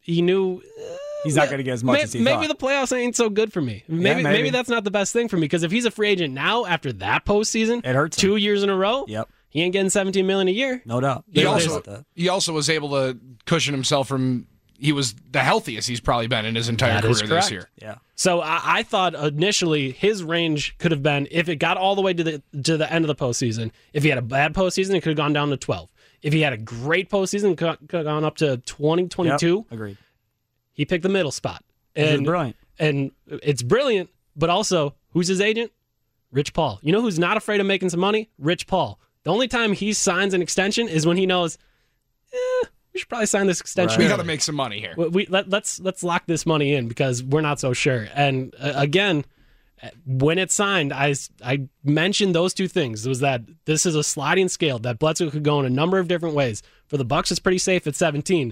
he 0.00 0.22
knew 0.22 0.62
He's 1.24 1.36
not 1.36 1.44
uh, 1.46 1.50
going 1.52 1.58
to 1.58 1.64
get 1.64 1.72
as 1.72 1.82
much 1.84 1.94
May- 1.96 2.02
as 2.02 2.12
he 2.12 2.18
thought. 2.18 2.24
maybe 2.24 2.46
thought. 2.48 2.58
the 2.58 2.66
playoffs 2.66 2.94
ain't 2.96 3.16
so 3.16 3.30
good 3.30 3.52
for 3.52 3.62
me. 3.62 3.82
Maybe, 3.88 4.22
maybe. 4.22 4.22
maybe 4.24 4.50
that's 4.50 4.68
not 4.68 4.84
the 4.84 4.90
best 4.90 5.12
thing 5.12 5.28
for 5.28 5.36
me 5.36 5.42
because 5.42 5.62
if 5.62 5.70
he's 5.70 5.86
a 5.86 5.90
free 5.90 6.10
agent 6.10 6.34
now 6.34 6.66
after 6.66 6.92
that 6.94 7.24
postseason, 7.24 7.78
It 7.78 7.94
hurts 7.94 8.16
him. 8.22 8.28
two 8.30 8.36
years 8.36 8.62
in 8.62 8.68
a 8.68 8.76
row. 8.76 9.04
Yep. 9.08 9.28
he 9.48 9.62
ain't 9.62 9.72
getting 9.72 9.88
seventeen 9.90 10.26
million 10.26 10.48
a 10.48 10.50
year. 10.52 10.82
no 10.84 11.00
doubt. 11.00 11.24
He 11.32 11.42
There's 11.42 11.66
also 11.66 12.04
he 12.14 12.28
also 12.28 12.52
was 12.52 12.68
able 12.68 12.90
to 12.90 13.18
cushion 13.46 13.72
himself 13.72 14.06
from. 14.08 14.46
He 14.76 14.92
was 14.92 15.14
the 15.30 15.38
healthiest 15.40 15.88
he's 15.88 16.00
probably 16.00 16.26
been 16.26 16.44
in 16.44 16.56
his 16.56 16.68
entire 16.68 17.00
That 17.00 17.02
career 17.04 17.28
this 17.28 17.50
year. 17.50 17.70
Yeah. 17.80 17.94
So 18.16 18.40
I, 18.40 18.60
I 18.64 18.82
thought 18.82 19.14
initially 19.14 19.92
his 19.92 20.22
range 20.24 20.76
could 20.78 20.90
have 20.90 21.02
been 21.02 21.26
if 21.30 21.48
it 21.48 21.56
got 21.56 21.76
all 21.78 21.94
the 21.94 22.02
way 22.02 22.12
to 22.12 22.24
the 22.24 22.42
to 22.64 22.76
the 22.76 22.92
end 22.92 23.04
of 23.04 23.06
the 23.06 23.14
postseason. 23.14 23.70
If 23.94 24.02
he 24.02 24.08
had 24.10 24.18
a 24.18 24.22
bad 24.22 24.52
postseason, 24.52 24.94
it 24.94 25.00
could 25.02 25.10
have 25.10 25.16
gone 25.16 25.32
down 25.32 25.48
to 25.50 25.56
twelve. 25.56 25.90
If 26.24 26.32
he 26.32 26.40
had 26.40 26.52
a 26.52 26.56
great 26.56 27.08
postseason, 27.10 27.52
it 27.52 27.58
could 27.58 27.78
could 27.88 27.98
have 27.98 28.06
gone 28.06 28.24
up 28.24 28.36
to 28.38 28.56
20, 28.56 29.08
22. 29.08 29.56
Yep. 29.56 29.64
Agreed. 29.72 29.98
He 30.72 30.84
picked 30.84 31.02
the 31.04 31.08
middle 31.08 31.30
spot, 31.30 31.62
This 31.94 32.08
is 32.08 32.14
and 32.16 32.26
brilliant. 32.26 32.56
and 32.78 33.10
it's 33.28 33.62
brilliant. 33.62 34.10
But 34.34 34.50
also, 34.50 34.94
who's 35.10 35.28
his 35.28 35.40
agent? 35.40 35.70
Rich 36.32 36.52
Paul. 36.54 36.80
You 36.82 36.90
know 36.92 37.00
who's 37.02 37.18
not 37.18 37.36
afraid 37.36 37.60
of 37.60 37.66
making 37.66 37.90
some 37.90 38.00
money? 38.00 38.30
Rich 38.38 38.66
Paul. 38.66 38.98
The 39.22 39.30
only 39.30 39.46
time 39.48 39.72
he 39.72 39.92
signs 39.92 40.34
an 40.34 40.42
extension 40.42 40.88
is 40.88 41.06
when 41.06 41.16
he 41.16 41.26
knows, 41.26 41.56
eh, 42.32 42.66
we 42.92 42.98
should 43.00 43.08
probably 43.08 43.26
sign 43.26 43.46
this 43.46 43.60
extension. 43.60 43.98
We 43.98 44.06
Right. 44.06 44.10
got 44.10 44.16
to 44.16 44.24
make 44.24 44.40
some 44.40 44.54
money 44.56 44.80
here. 44.80 44.94
We, 44.96 45.08
we 45.08 45.26
let, 45.26 45.48
let's 45.50 45.78
let's 45.80 46.02
lock 46.02 46.26
this 46.26 46.44
money 46.46 46.74
in 46.74 46.88
because 46.88 47.22
we're 47.22 47.40
not 47.42 47.60
so 47.60 47.72
sure. 47.72 48.08
And 48.14 48.54
uh, 48.58 48.72
again, 48.74 49.24
when 50.06 50.38
it 50.38 50.50
signed, 50.50 50.92
I, 50.92 51.14
I 51.44 51.68
mentioned 51.82 52.34
those 52.34 52.54
two 52.54 52.68
things. 52.68 53.04
It 53.04 53.08
was 53.08 53.20
that 53.20 53.42
this 53.64 53.86
is 53.86 53.94
a 53.94 54.02
sliding 54.04 54.48
scale 54.48 54.78
that 54.80 54.98
Bledsoe 54.98 55.30
could 55.30 55.42
go 55.42 55.58
in 55.60 55.66
a 55.66 55.70
number 55.70 55.98
of 55.98 56.08
different 56.08 56.34
ways. 56.34 56.62
For 56.88 56.96
the 56.96 57.04
Bucks, 57.04 57.30
it's 57.30 57.40
pretty 57.40 57.58
safe 57.58 57.86
at 57.86 57.94
17. 57.94 58.48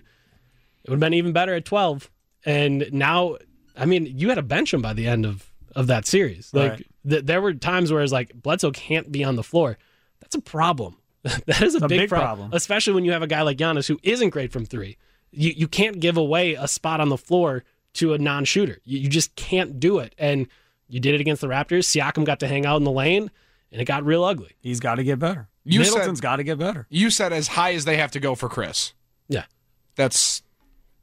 It 0.85 0.91
would 0.91 0.95
have 0.95 1.01
been 1.01 1.15
even 1.15 1.33
better 1.33 1.55
at 1.55 1.65
12. 1.65 2.11
And 2.45 2.89
now, 2.93 3.37
I 3.77 3.87
mean, 3.87 4.07
you 4.07 4.29
had 4.29 4.35
to 4.37 4.43
bench 4.43 4.75
him 4.75 4.83
by 4.83 4.93
the 4.93 5.07
end 5.07 5.25
of 5.27 5.49
of 5.75 5.87
that 5.87 6.05
series. 6.07 6.53
Like 6.53 6.71
Right. 6.73 6.87
th- 7.09 7.25
there 7.25 7.41
were 7.41 7.55
times 7.55 7.91
where 7.91 8.03
it's 8.03 8.13
like 8.13 8.35
Bledsoe 8.35 8.73
can't 8.73 9.11
be 9.11 9.25
on 9.25 9.37
the 9.37 9.43
floor. 9.43 9.79
That's 10.21 10.35
a 10.35 10.41
problem. 10.43 10.99
that 11.23 11.63
is 11.63 11.75
a, 11.77 11.85
a 11.85 11.89
big, 11.89 12.01
big 12.01 12.09
prob- 12.11 12.21
problem. 12.23 12.51
especially 12.53 12.93
when 12.93 13.05
you 13.07 13.13
have 13.13 13.23
a 13.23 13.27
guy 13.27 13.41
like 13.41 13.57
Giannis 13.57 13.89
who 13.89 13.99
isn't 14.03 14.31
great 14.31 14.53
from 14.53 14.67
three. 14.67 14.99
You 15.31 15.53
you 15.57 15.69
can't 15.69 15.99
give 15.99 16.19
away 16.19 16.55
a 16.55 16.69
spot 16.69 17.01
on 17.01 17.09
the 17.09 17.17
floor 17.17 17.65
to 17.95 18.13
a 18.13 18.19
non-shooter. 18.19 18.79
You, 18.85 18.99
you 18.99 19.09
just 19.09 19.35
can't 19.37 19.81
do 19.81 19.99
it. 19.99 20.15
And 20.19 20.47
you 20.93 21.01
did 21.01 21.15
it 21.15 21.21
against 21.21 21.41
the 21.41 21.49
Raptors. 21.49 21.85
Siakam 21.87 22.25
got 22.25 22.39
to 22.41 22.49
hang 22.49 22.67
out 22.67 22.77
in 22.77 22.85
the 22.85 22.91
lane, 22.91 23.31
and 23.73 23.81
it 23.81 23.85
got 23.87 24.05
real 24.05 24.23
ugly. 24.25 24.53
He's 24.61 24.79
got 24.81 24.97
to 24.97 25.05
get 25.05 25.19
better. 25.19 25.49
You 25.65 25.81
Middleton's 25.81 26.19
said- 26.19 26.23
got 26.23 26.37
to 26.37 26.45
get 26.45 26.59
better. 26.59 26.87
You 26.91 27.09
said 27.11 27.33
as 27.33 27.49
high 27.49 27.73
as 27.75 27.85
they 27.85 27.97
have 27.97 28.11
to 28.13 28.21
go 28.21 28.35
for 28.35 28.49
Khris. 28.49 28.93
Yeah, 29.29 29.45
That's 29.97 30.43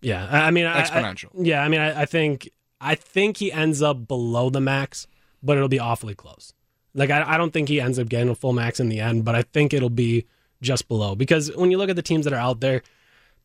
yeah. 0.02 0.28
I 0.32 0.48
I 0.48 0.52
mean, 0.52 0.66
I- 0.66 0.80
I- 0.80 0.84
Exponential. 0.84 1.30
yeah, 1.34 1.64
I 1.64 1.68
mean, 1.70 1.80
I, 1.82 2.02
I 2.02 2.06
think 2.06 2.50
I 2.82 2.96
think 2.96 3.38
he 3.38 3.52
ends 3.52 3.82
up 3.82 4.08
below 4.08 4.50
the 4.50 4.62
max, 4.62 5.08
but 5.42 5.58
it'll 5.58 5.68
be 5.70 5.80
awfully 5.80 6.14
close. 6.16 6.54
Like 6.94 7.10
I, 7.10 7.24
I 7.34 7.38
don't 7.38 7.52
think 7.52 7.70
he 7.70 7.80
ends 7.82 7.98
up 8.00 8.10
getting 8.10 8.30
a 8.30 8.36
full 8.36 8.54
max 8.54 8.80
in 8.80 8.90
the 8.90 9.00
end, 9.00 9.26
but 9.26 9.36
I 9.36 9.42
think 9.44 9.74
it'll 9.74 9.90
be 9.90 10.26
just 10.62 10.88
below 10.88 11.16
because 11.16 11.56
when 11.56 11.72
you 11.72 11.78
look 11.78 11.90
at 11.90 11.96
the 11.96 12.02
teams 12.02 12.26
that 12.26 12.34
are 12.34 12.40
out 12.40 12.60
there, 12.60 12.82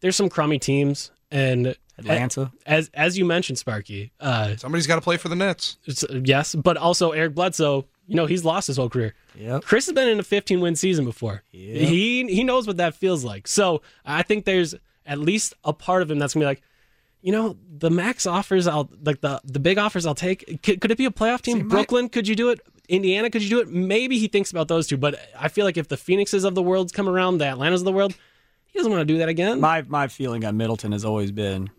there's 0.01 0.17
some 0.17 0.29
crummy 0.29 0.59
teams, 0.59 1.11
and 1.31 1.77
Atlanta. 1.99 2.53
as 2.67 2.91
as 2.95 3.17
you 3.19 3.25
mentioned, 3.25 3.59
Sparky, 3.59 4.13
uh, 4.21 4.57
somebody's 4.57 4.87
got 4.87 4.97
to 4.97 5.01
play 5.01 5.17
for 5.17 5.29
the 5.29 5.37
Nets. 5.37 5.77
it's- 5.87 6.05
yes, 6.25 6.55
but 6.55 6.77
also 6.77 7.13
Eric 7.13 7.35
Bledsoe. 7.35 7.87
You 8.07 8.17
know, 8.17 8.27
he's 8.27 8.45
lost 8.45 8.67
his 8.67 8.77
whole 8.77 8.91
career. 8.91 9.15
Yep. 9.35 9.63
Khris 9.65 9.87
has 9.87 9.95
been 9.95 10.09
in 10.09 10.21
a 10.21 10.23
15 10.23 10.61
win 10.61 10.77
season 10.77 11.05
before. 11.07 11.43
Yep. 11.53 11.89
He 11.89 12.27
he 12.27 12.45
knows 12.45 12.67
what 12.67 12.77
that 12.77 12.95
feels 12.95 13.25
like. 13.25 13.49
So 13.49 13.81
I 14.05 14.23
think 14.23 14.45
there's 14.45 14.75
at 15.07 15.19
least 15.19 15.55
a 15.65 15.73
part 15.73 16.03
of 16.03 16.11
him 16.11 16.19
that's 16.19 16.35
gonna 16.35 16.43
be 16.45 16.49
like, 16.49 16.63
you 17.23 17.33
know, 17.33 17.57
the 17.79 17.91
max 17.91 18.27
offers 18.27 18.67
I'll 18.67 18.91
like 19.03 19.21
the 19.23 19.41
the 19.45 19.59
big 19.59 19.79
offers 19.79 20.05
I'll 20.05 20.15
take. 20.15 20.63
Could, 20.63 20.81
could 20.83 20.91
it 20.91 20.99
be 20.99 21.07
a 21.07 21.11
playoff 21.11 21.41
team? 21.41 21.57
See, 21.59 21.63
my- 21.63 21.69
Brooklyn, 21.71 22.09
could 22.11 22.29
you 22.29 22.35
do 22.37 22.51
it? 22.51 22.61
Indiana, 22.91 23.31
could 23.31 23.43
you 23.43 23.49
do 23.49 23.61
it? 23.61 23.69
Maybe 23.71 24.19
he 24.19 24.29
thinks 24.29 24.51
about 24.51 24.69
those 24.69 24.87
two, 24.87 24.99
but 24.99 25.19
I 25.39 25.49
feel 25.49 25.65
like 25.65 25.79
if 25.79 25.89
the 25.89 25.97
Phoenixes 25.97 26.45
of 26.45 26.55
the 26.55 26.63
world 26.63 26.93
come 26.93 27.09
around, 27.09 27.39
the 27.39 27.47
Atlantas 27.47 27.81
of 27.81 27.87
the 27.87 27.93
world, 27.93 28.15
he 28.67 28.79
doesn't 28.79 28.93
want 28.93 29.01
to 29.01 29.07
do 29.11 29.17
that 29.21 29.31
again. 29.31 29.59
My 29.61 29.81
my 29.89 30.09
feeling 30.09 30.45
on 30.45 30.59
Middleton 30.59 30.93
has 30.93 31.03
always 31.07 31.33
been 31.33 31.71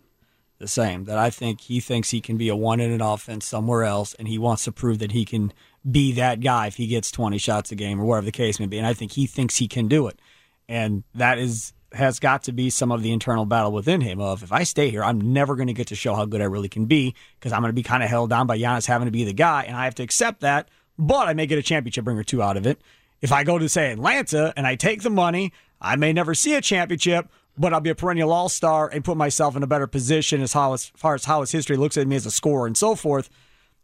the 0.59 0.67
same. 0.67 1.05
That 1.05 1.17
I 1.17 1.29
think 1.29 1.61
he 1.61 1.79
thinks 1.79 2.09
he 2.11 2.21
can 2.21 2.37
be 2.37 2.49
a 2.49 2.55
one 2.55 2.79
in 2.79 2.91
an 2.91 3.01
offense 3.01 3.45
somewhere 3.45 3.83
else, 3.83 4.13
and 4.15 4.27
he 4.27 4.37
wants 4.37 4.63
to 4.65 4.71
prove 4.71 4.99
that 4.99 5.11
he 5.11 5.25
can 5.25 5.53
be 5.89 6.11
that 6.13 6.39
guy 6.39 6.67
if 6.67 6.75
he 6.75 6.87
gets 6.87 7.11
twenty 7.11 7.37
shots 7.37 7.71
a 7.71 7.75
game 7.75 7.99
or 7.99 8.05
whatever 8.05 8.25
the 8.25 8.31
case 8.31 8.59
may 8.59 8.65
be. 8.67 8.77
And 8.77 8.87
I 8.87 8.93
think 8.93 9.13
he 9.13 9.27
thinks 9.27 9.57
he 9.57 9.67
can 9.67 9.87
do 9.87 10.07
it, 10.07 10.19
and 10.67 11.03
that 11.13 11.37
is 11.37 11.73
has 11.93 12.19
got 12.19 12.43
to 12.43 12.51
be 12.51 12.69
some 12.69 12.91
of 12.91 13.03
the 13.03 13.11
internal 13.11 13.45
battle 13.45 13.71
within 13.71 14.01
him 14.01 14.19
of 14.19 14.43
if 14.43 14.51
I 14.51 14.63
stay 14.63 14.89
here, 14.89 15.03
I'm 15.03 15.33
never 15.33 15.55
going 15.55 15.67
to 15.67 15.73
get 15.73 15.87
to 15.87 15.95
show 15.95 16.13
how 16.13 16.25
good 16.25 16.41
I 16.41 16.45
really 16.45 16.67
can 16.67 16.85
be 16.87 17.15
because 17.39 17.53
I'm 17.53 17.61
going 17.61 17.69
to 17.69 17.73
be 17.73 17.83
kind 17.83 18.03
of 18.03 18.09
held 18.09 18.29
down 18.29 18.47
by 18.47 18.57
Giannis 18.57 18.85
having 18.85 19.05
to 19.05 19.11
be 19.11 19.23
the 19.23 19.33
guy, 19.33 19.63
and 19.63 19.77
I 19.77 19.85
have 19.85 19.95
to 19.95 20.03
accept 20.03 20.41
that. 20.41 20.69
But 20.97 21.27
I 21.27 21.33
may 21.33 21.45
get 21.45 21.57
a 21.59 21.63
championship 21.63 22.05
ring 22.07 22.17
or 22.17 22.23
two 22.23 22.41
out 22.41 22.57
of 22.57 22.65
it 22.65 22.81
If 23.21 23.31
I 23.31 23.43
go 23.43 23.57
to 23.57 23.67
say 23.67 23.91
Atlanta 23.91 24.53
and 24.55 24.67
I 24.67 24.75
take 24.75 25.01
the 25.01 25.09
money, 25.09 25.51
I 25.81 25.95
may 25.95 26.13
never 26.13 26.33
see 26.33 26.55
a 26.55 26.61
championship, 26.61 27.27
but 27.57 27.73
I'll 27.73 27.79
be 27.81 27.89
a 27.89 27.95
perennial 27.95 28.31
all 28.31 28.49
star 28.49 28.87
and 28.89 29.03
put 29.03 29.17
myself 29.17 29.55
in 29.55 29.63
a 29.63 29.67
better 29.67 29.87
position 29.87 30.41
as, 30.41 30.53
how, 30.53 30.73
as 30.73 30.85
far 30.85 31.15
as 31.15 31.25
how 31.25 31.41
his 31.41 31.51
history 31.51 31.77
looks 31.77 31.97
at 31.97 32.07
me 32.07 32.15
as 32.15 32.25
a 32.25 32.31
scorer 32.31 32.67
and 32.67 32.77
so 32.77 32.95
forth. 32.95 33.29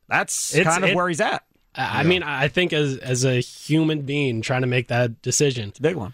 That's 0.07 0.53
It's- 0.55 0.71
kind 0.73 0.83
of 0.83 0.89
it- 0.91 0.95
where 0.95 1.07
he's 1.07 1.21
at. 1.21 1.43
I 1.73 2.01
I 2.01 2.03
mean, 2.03 2.21
I 2.21 2.49
think 2.49 2.73
as 2.73 2.97
as 2.97 3.23
a 3.23 3.39
human 3.39 4.01
being 4.01 4.41
trying 4.41 4.59
to 4.61 4.67
make 4.67 4.89
that 4.89 5.21
decision, 5.21 5.69
It's 5.69 5.79
a 5.79 5.81
big 5.81 5.95
one. 5.95 6.13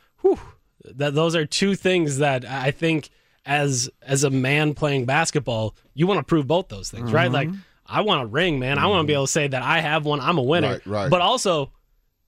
that 0.86 1.16
those 1.16 1.36
are 1.36 1.46
two 1.48 1.74
things 1.76 2.20
that 2.20 2.46
I 2.46 2.70
think 2.70 3.10
as 3.46 3.90
as 4.04 4.24
a 4.24 4.30
man 4.30 4.76
playing 4.76 5.06
basketball, 5.06 5.76
you 5.96 6.06
want 6.06 6.20
to 6.20 6.24
prove 6.24 6.46
both 6.46 6.68
those 6.68 6.92
things, 6.92 7.12
right? 7.12 7.32
Like 7.32 7.50
I 7.88 8.02
want 8.02 8.22
a 8.22 8.28
ring, 8.28 8.60
man. 8.60 8.78
I 8.78 8.86
want 8.86 9.02
to 9.04 9.08
be 9.08 9.14
able 9.14 9.26
to 9.26 9.32
say 9.32 9.48
that 9.48 9.64
I 9.64 9.80
have 9.80 10.06
one. 10.06 10.20
I'm 10.20 10.38
a 10.38 10.44
winner. 10.44 10.74
Right, 10.74 10.86
right. 10.86 11.10
But 11.10 11.22
also, 11.22 11.72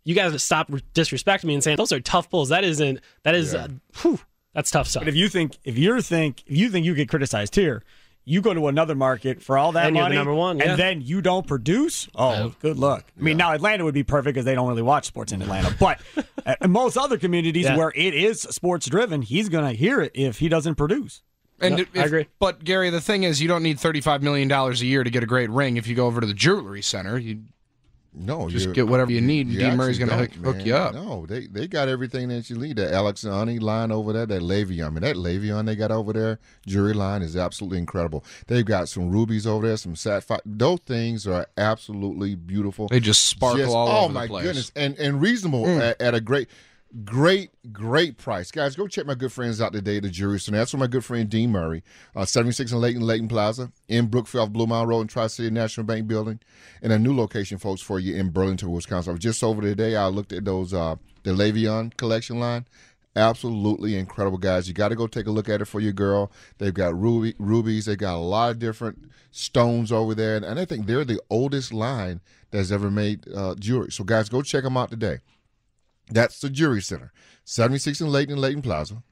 you 0.06 0.16
guys 0.16 0.32
to 0.32 0.40
stop 0.40 0.70
disrespecting 0.96 1.44
me 1.44 1.54
and 1.54 1.64
saying 1.64 1.78
those 1.78 1.92
are 1.92 2.00
tough 2.00 2.32
pulls. 2.32 2.50
That 2.50 2.64
isn't. 2.64 3.00
That 3.24 3.36
is. 3.36 3.54
Uh, 3.54 3.68
whew, 4.02 4.20
that's 4.54 4.72
tough 4.72 4.88
stuff. 4.88 5.02
But 5.02 5.08
if 5.10 5.16
you 5.16 5.30
think 5.30 5.58
if 5.64 5.78
you 5.78 6.02
think 6.02 6.44
if 6.48 6.58
you 6.58 6.70
think 6.70 6.86
you 6.86 6.96
get 6.96 7.10
criticized 7.10 7.56
here, 7.56 7.84
you 8.26 8.42
go 8.42 8.54
to 8.54 8.68
another 8.68 8.96
market 8.96 9.42
for 9.42 9.58
all 9.58 9.72
that 9.72 9.88
And 9.88 9.96
you're 9.96 10.04
the 10.04 10.10
money, 10.10 10.16
number 10.16 10.34
one, 10.34 10.60
yeah. 10.60 10.72
and 10.72 10.80
then 10.80 11.02
you 11.02 11.22
don't 11.22 11.48
produce. 11.48 12.08
Oh, 12.16 12.54
good 12.62 12.78
luck. 12.78 13.06
I 13.18 13.22
mean, 13.24 13.38
now 13.38 13.54
Atlanta 13.54 13.84
would 13.86 13.94
be 13.94 14.04
perfect 14.04 14.34
because 14.36 14.46
they 14.46 14.54
don't 14.56 14.68
really 14.68 14.82
watch 14.82 15.06
sports 15.06 15.32
in 15.32 15.42
Atlanta. 15.42 15.76
But 15.80 16.00
uh, 16.46 16.56
in 16.62 16.72
most 16.72 16.98
other 16.98 17.18
communities 17.18 17.66
Yeah. 17.66 17.78
where 17.78 17.92
it 17.96 18.14
is 18.14 18.42
sports 18.42 18.86
driven, 18.88 19.22
he's 19.22 19.50
gonna 19.50 19.74
hear 19.74 20.02
it 20.02 20.12
if 20.14 20.40
he 20.40 20.50
doesn't 20.50 20.76
produce. 20.76 21.22
And 21.62 21.80
Yep, 21.80 21.88
if- 21.94 22.02
I 22.02 22.06
agree. 22.06 22.28
But 22.40 22.64
Gary, 22.64 22.90
the 22.90 23.02
thing 23.02 23.24
is, 23.24 23.42
you 23.42 23.48
don't 23.48 23.64
need 23.64 23.80
thirty-five 23.80 24.22
million 24.24 24.48
dollars 24.48 24.82
a 24.82 24.86
year 24.86 25.04
to 25.04 25.10
get 25.10 25.24
a 25.24 25.28
great 25.28 25.50
ring. 25.50 25.78
If 25.78 25.88
you 25.88 25.96
go 25.96 26.06
over 26.06 26.22
to 26.22 26.28
the 26.28 26.34
jewelry 26.34 26.82
center, 26.82 27.18
you 27.18 27.40
No, 28.12 28.50
Just 28.50 28.74
get 28.74 28.88
whatever 28.88 29.12
you 29.12 29.22
need, 29.22 29.50
you 29.50 29.60
Dean 29.60 29.78
Murray's 29.78 30.00
actually 30.00 30.10
gonna 30.10 30.22
hook- 30.28 30.56
hook 30.56 30.66
you 30.66 30.76
up. 30.76 30.96
No, 30.96 31.28
they 31.28 31.46
they 31.46 31.68
got 31.68 31.88
everything 31.88 32.30
that 32.30 32.50
you 32.50 32.58
need. 32.58 32.78
That 32.78 32.92
Alexani 32.92 33.62
line 33.62 33.92
over 33.92 34.12
there, 34.14 34.26
that 34.26 34.42
Le 34.42 34.66
Vian. 34.66 34.88
I 34.88 34.90
mean, 34.90 35.02
that 35.02 35.16
Le 35.16 35.30
Vian 35.38 35.66
they 35.68 35.76
got 35.76 35.92
over 35.92 36.12
there, 36.12 36.40
jewelry 36.66 36.94
line 36.94 37.22
is 37.22 37.38
absolutely 37.38 37.78
incredible. 37.78 38.26
They've 38.48 38.66
got 38.66 38.90
some 38.90 39.10
rubies 39.12 39.46
over 39.46 39.68
there, 39.68 39.78
some 39.78 39.96
sapphire. 39.96 40.40
Those 40.44 40.80
things 40.88 41.28
are 41.28 41.46
absolutely 41.58 42.34
beautiful. 42.36 42.88
they 42.88 43.00
just 43.00 43.28
sparkle 43.28 43.60
Just- 43.60 43.76
all 43.76 43.88
oh 43.88 44.06
over 44.06 44.14
my 44.14 44.24
the 44.24 44.28
place. 44.28 44.44
goodness, 44.44 44.72
and 44.76 44.98
and 44.98 45.22
reasonable 45.22 45.66
mm. 45.66 45.80
at, 45.80 46.02
at 46.02 46.16
a 46.16 46.20
great, 46.22 46.50
great, 47.04 47.52
great 47.72 48.18
price, 48.18 48.52
guys. 48.52 48.76
Go 48.76 48.88
check 48.88 49.06
my 49.06 49.16
good 49.16 49.32
friends 49.32 49.62
out 49.62 49.74
today 49.74 50.00
the 50.00 50.12
Center. 50.12 50.58
That's 50.58 50.74
where 50.74 50.80
my 50.80 50.88
good 50.88 51.06
friend 51.06 51.30
Dean 51.30 51.52
Murray, 51.52 51.84
uh, 52.16 52.26
seventy 52.26 52.52
six 52.52 52.72
and 52.72 52.82
Layton 52.82 53.02
Layton 53.02 53.28
Plaza 53.28 53.72
in 53.88 54.08
Brookfield, 54.08 54.50
off 54.50 54.54
Bluemound 54.54 54.88
Road, 54.88 55.02
and 55.02 55.10
Tri 55.10 55.28
City 55.28 55.50
National 55.50 55.86
Bank 55.86 56.08
Building, 56.08 56.40
and 56.82 56.92
a 56.92 57.00
new 57.00 57.16
location, 57.16 57.58
folks, 57.58 57.82
for 57.82 58.00
you 58.00 58.16
in 58.16 58.30
Burlington, 58.30 58.72
Wisconsin. 58.72 59.12
I 59.12 59.14
was 59.14 59.22
just 59.22 59.44
over 59.44 59.62
today. 59.62 59.96
I 59.96 60.08
looked 60.08 60.34
at 60.34 60.46
those 60.46 60.74
uh, 60.74 60.96
the 61.24 61.34
Le 61.34 61.52
Vian 61.52 61.96
collection 61.98 62.40
line. 62.40 62.66
Absolutely 63.16 63.96
incredible, 63.96 64.38
guys. 64.38 64.68
You 64.68 64.74
got 64.74 64.90
to 64.90 64.96
go 64.96 65.08
take 65.08 65.26
a 65.26 65.32
look 65.32 65.50
at 65.50 65.62
it 65.62 65.66
for 65.66 65.80
your 65.80 65.92
girl. 65.92 66.32
They've 66.60 66.74
got 66.74 66.98
ruby, 66.98 67.34
rubies. 67.40 67.86
They 67.86 67.96
got 67.96 68.16
a 68.16 68.18
lot 68.18 68.52
of 68.52 68.60
different 68.60 69.12
stones 69.32 69.92
over 69.92 70.14
there, 70.14 70.38
and, 70.38 70.46
and 70.46 70.60
I 70.60 70.66
think 70.66 70.86
they're 70.86 71.04
the 71.04 71.20
oldest 71.30 71.74
line 71.74 72.22
that's 72.52 72.72
ever 72.72 72.92
made 72.92 73.26
uh, 73.36 73.56
jewelry. 73.56 73.92
So, 73.92 74.04
guys, 74.04 74.30
go 74.30 74.42
check 74.42 74.64
them 74.64 74.78
out 74.78 74.92
today. 74.92 75.20
That's 76.10 76.40
the 76.40 76.50
Jewelry 76.50 76.82
Center, 76.82 77.12
76 77.46 78.02
and 78.02 78.12
Layton 78.12 78.34
and 78.34 78.42
Layton 78.42 78.62
Plaza 78.62 79.04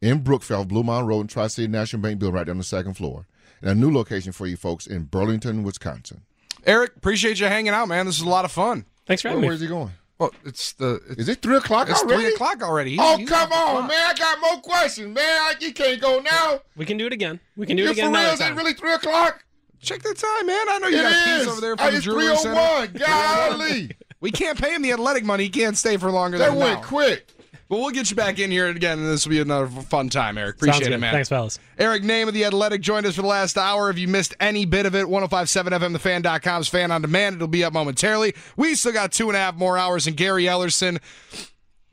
in 0.00 0.18
Brookfield, 0.20 0.68
Bluemound 0.70 1.06
Road, 1.06 1.20
and 1.20 1.30
Tri 1.30 1.46
City 1.46 1.68
National 1.68 2.02
Bank 2.02 2.18
Building 2.18 2.34
right 2.34 2.46
there 2.46 2.52
on 2.52 2.58
the 2.58 2.64
second 2.64 2.94
floor. 2.94 3.26
And 3.60 3.70
a 3.70 3.74
new 3.74 3.92
location 3.92 4.32
for 4.32 4.46
you 4.46 4.56
folks 4.56 4.86
in 4.86 5.04
Burlington, 5.04 5.62
Wisconsin. 5.62 6.22
Eric, 6.66 6.96
appreciate 6.96 7.38
you 7.40 7.46
hanging 7.46 7.72
out, 7.72 7.86
man. 7.88 8.06
This 8.06 8.16
is 8.16 8.22
a 8.22 8.28
lot 8.28 8.44
of 8.44 8.50
fun. 8.52 8.84
Thanks 9.06 9.22
for 9.22 9.28
Where, 9.28 9.32
having 9.32 9.42
me. 9.42 9.48
where's 9.48 9.60
he 9.60 9.66
going? 9.68 9.90
Well, 10.18 10.32
it's 10.44 10.72
the 10.74 11.00
it's, 11.10 11.20
Is 11.22 11.28
it 11.28 11.42
three 11.42 11.56
o'clock 11.56 11.88
it's 11.90 12.00
already? 12.02 12.22
three 12.24 12.34
o'clock 12.34 12.62
already. 12.62 12.96
Oh, 13.00 13.16
He's- 13.16 13.28
come 13.28 13.50
on, 13.52 13.88
man. 13.88 13.96
I 14.06 14.14
got 14.14 14.40
more 14.40 14.60
questions, 14.60 15.12
man. 15.14 15.24
I- 15.26 15.54
You 15.60 15.72
can't 15.72 16.00
go 16.00 16.20
now. 16.20 16.60
We 16.76 16.84
can 16.86 16.96
do 16.96 17.06
it 17.06 17.12
again. 17.12 17.40
We 17.56 17.66
can 17.66 17.76
do 17.76 17.82
You 17.84 17.88
it 17.90 17.92
for 17.94 18.00
again 18.00 18.12
real? 18.12 18.20
another 18.20 18.34
Is 18.34 18.40
it 18.50 18.54
really 18.54 18.72
three 18.74 18.92
o'clock? 18.92 19.44
Check 19.80 20.02
the 20.02 20.14
time, 20.14 20.46
man. 20.46 20.68
I 20.68 20.78
know 20.78 20.86
you 20.88 20.98
It 20.98 21.02
got 21.02 21.24
keys 21.24 21.46
over 21.48 21.60
there 21.60 21.74
Hey, 21.74 21.82
from 21.84 21.90
the 21.90 21.96
it's 21.96 22.04
jewelry 22.04 22.36
center. 22.36 22.86
301. 22.86 22.92
Golly. 23.06 23.90
We 24.22 24.30
can't 24.30 24.58
pay 24.58 24.74
him 24.74 24.80
the 24.80 24.92
athletic 24.92 25.24
money. 25.24 25.44
He 25.44 25.50
can't 25.50 25.76
stay 25.76 25.98
for 25.98 26.10
longer 26.10 26.38
that 26.38 26.50
than 26.50 26.58
went 26.58 26.80
now. 26.80 26.86
quick. 26.86 27.26
But 27.68 27.78
we'll 27.78 27.90
get 27.90 28.10
you 28.10 28.16
back 28.16 28.38
in 28.38 28.50
here 28.50 28.68
again, 28.68 28.98
and 28.98 29.08
this 29.08 29.26
will 29.26 29.30
be 29.30 29.40
another 29.40 29.66
fun 29.66 30.10
time, 30.10 30.36
Eric. 30.36 30.56
Appreciate 30.56 30.92
it, 30.92 30.98
man. 30.98 31.12
Thanks, 31.12 31.30
fellas. 31.30 31.58
Eric 31.78 32.02
Nehm 32.02 32.28
of 32.28 32.34
The 32.34 32.44
Athletic 32.44 32.82
joined 32.82 33.06
us 33.06 33.16
for 33.16 33.22
the 33.22 33.28
last 33.28 33.56
hour. 33.56 33.88
If 33.88 33.98
you 33.98 34.08
missed 34.08 34.34
any 34.40 34.66
bit 34.66 34.84
of 34.84 34.94
it, 34.94 35.08
1057 35.08 35.72
FMTheFan.com's 35.72 36.68
fan 36.68 36.90
on 36.90 37.00
demand. 37.00 37.36
It'll 37.36 37.48
be 37.48 37.64
up 37.64 37.72
momentarily. 37.72 38.34
We 38.56 38.74
still 38.74 38.92
got 38.92 39.10
two 39.10 39.28
and 39.28 39.36
a 39.36 39.40
half 39.40 39.56
more 39.56 39.76
hours, 39.78 40.06
and 40.06 40.16
Gary 40.16 40.44
Ellerson. 40.44 41.00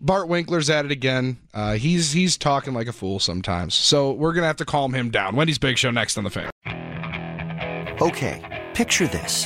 Bart 0.02 0.28
Winkler's 0.28 0.70
at 0.70 0.86
it 0.86 0.92
again. 0.92 1.38
Uh, 1.54 1.74
he's 1.74 2.12
he's 2.14 2.38
talking 2.38 2.74
like 2.74 2.88
a 2.88 2.94
fool 2.94 3.20
sometimes. 3.20 3.74
So 3.74 4.12
we're 4.12 4.34
gonna 4.34 4.48
have 4.48 4.56
to 4.58 4.66
calm 4.66 4.94
him 4.94 5.10
down. 5.10 5.36
Wendy's 5.36 5.58
Big 5.58 5.78
Show 5.78 5.92
next 5.92 6.18
on 6.18 6.24
the 6.24 6.30
fan. 6.30 6.50
Okay, 8.02 8.68
picture 8.74 9.08
this. 9.08 9.46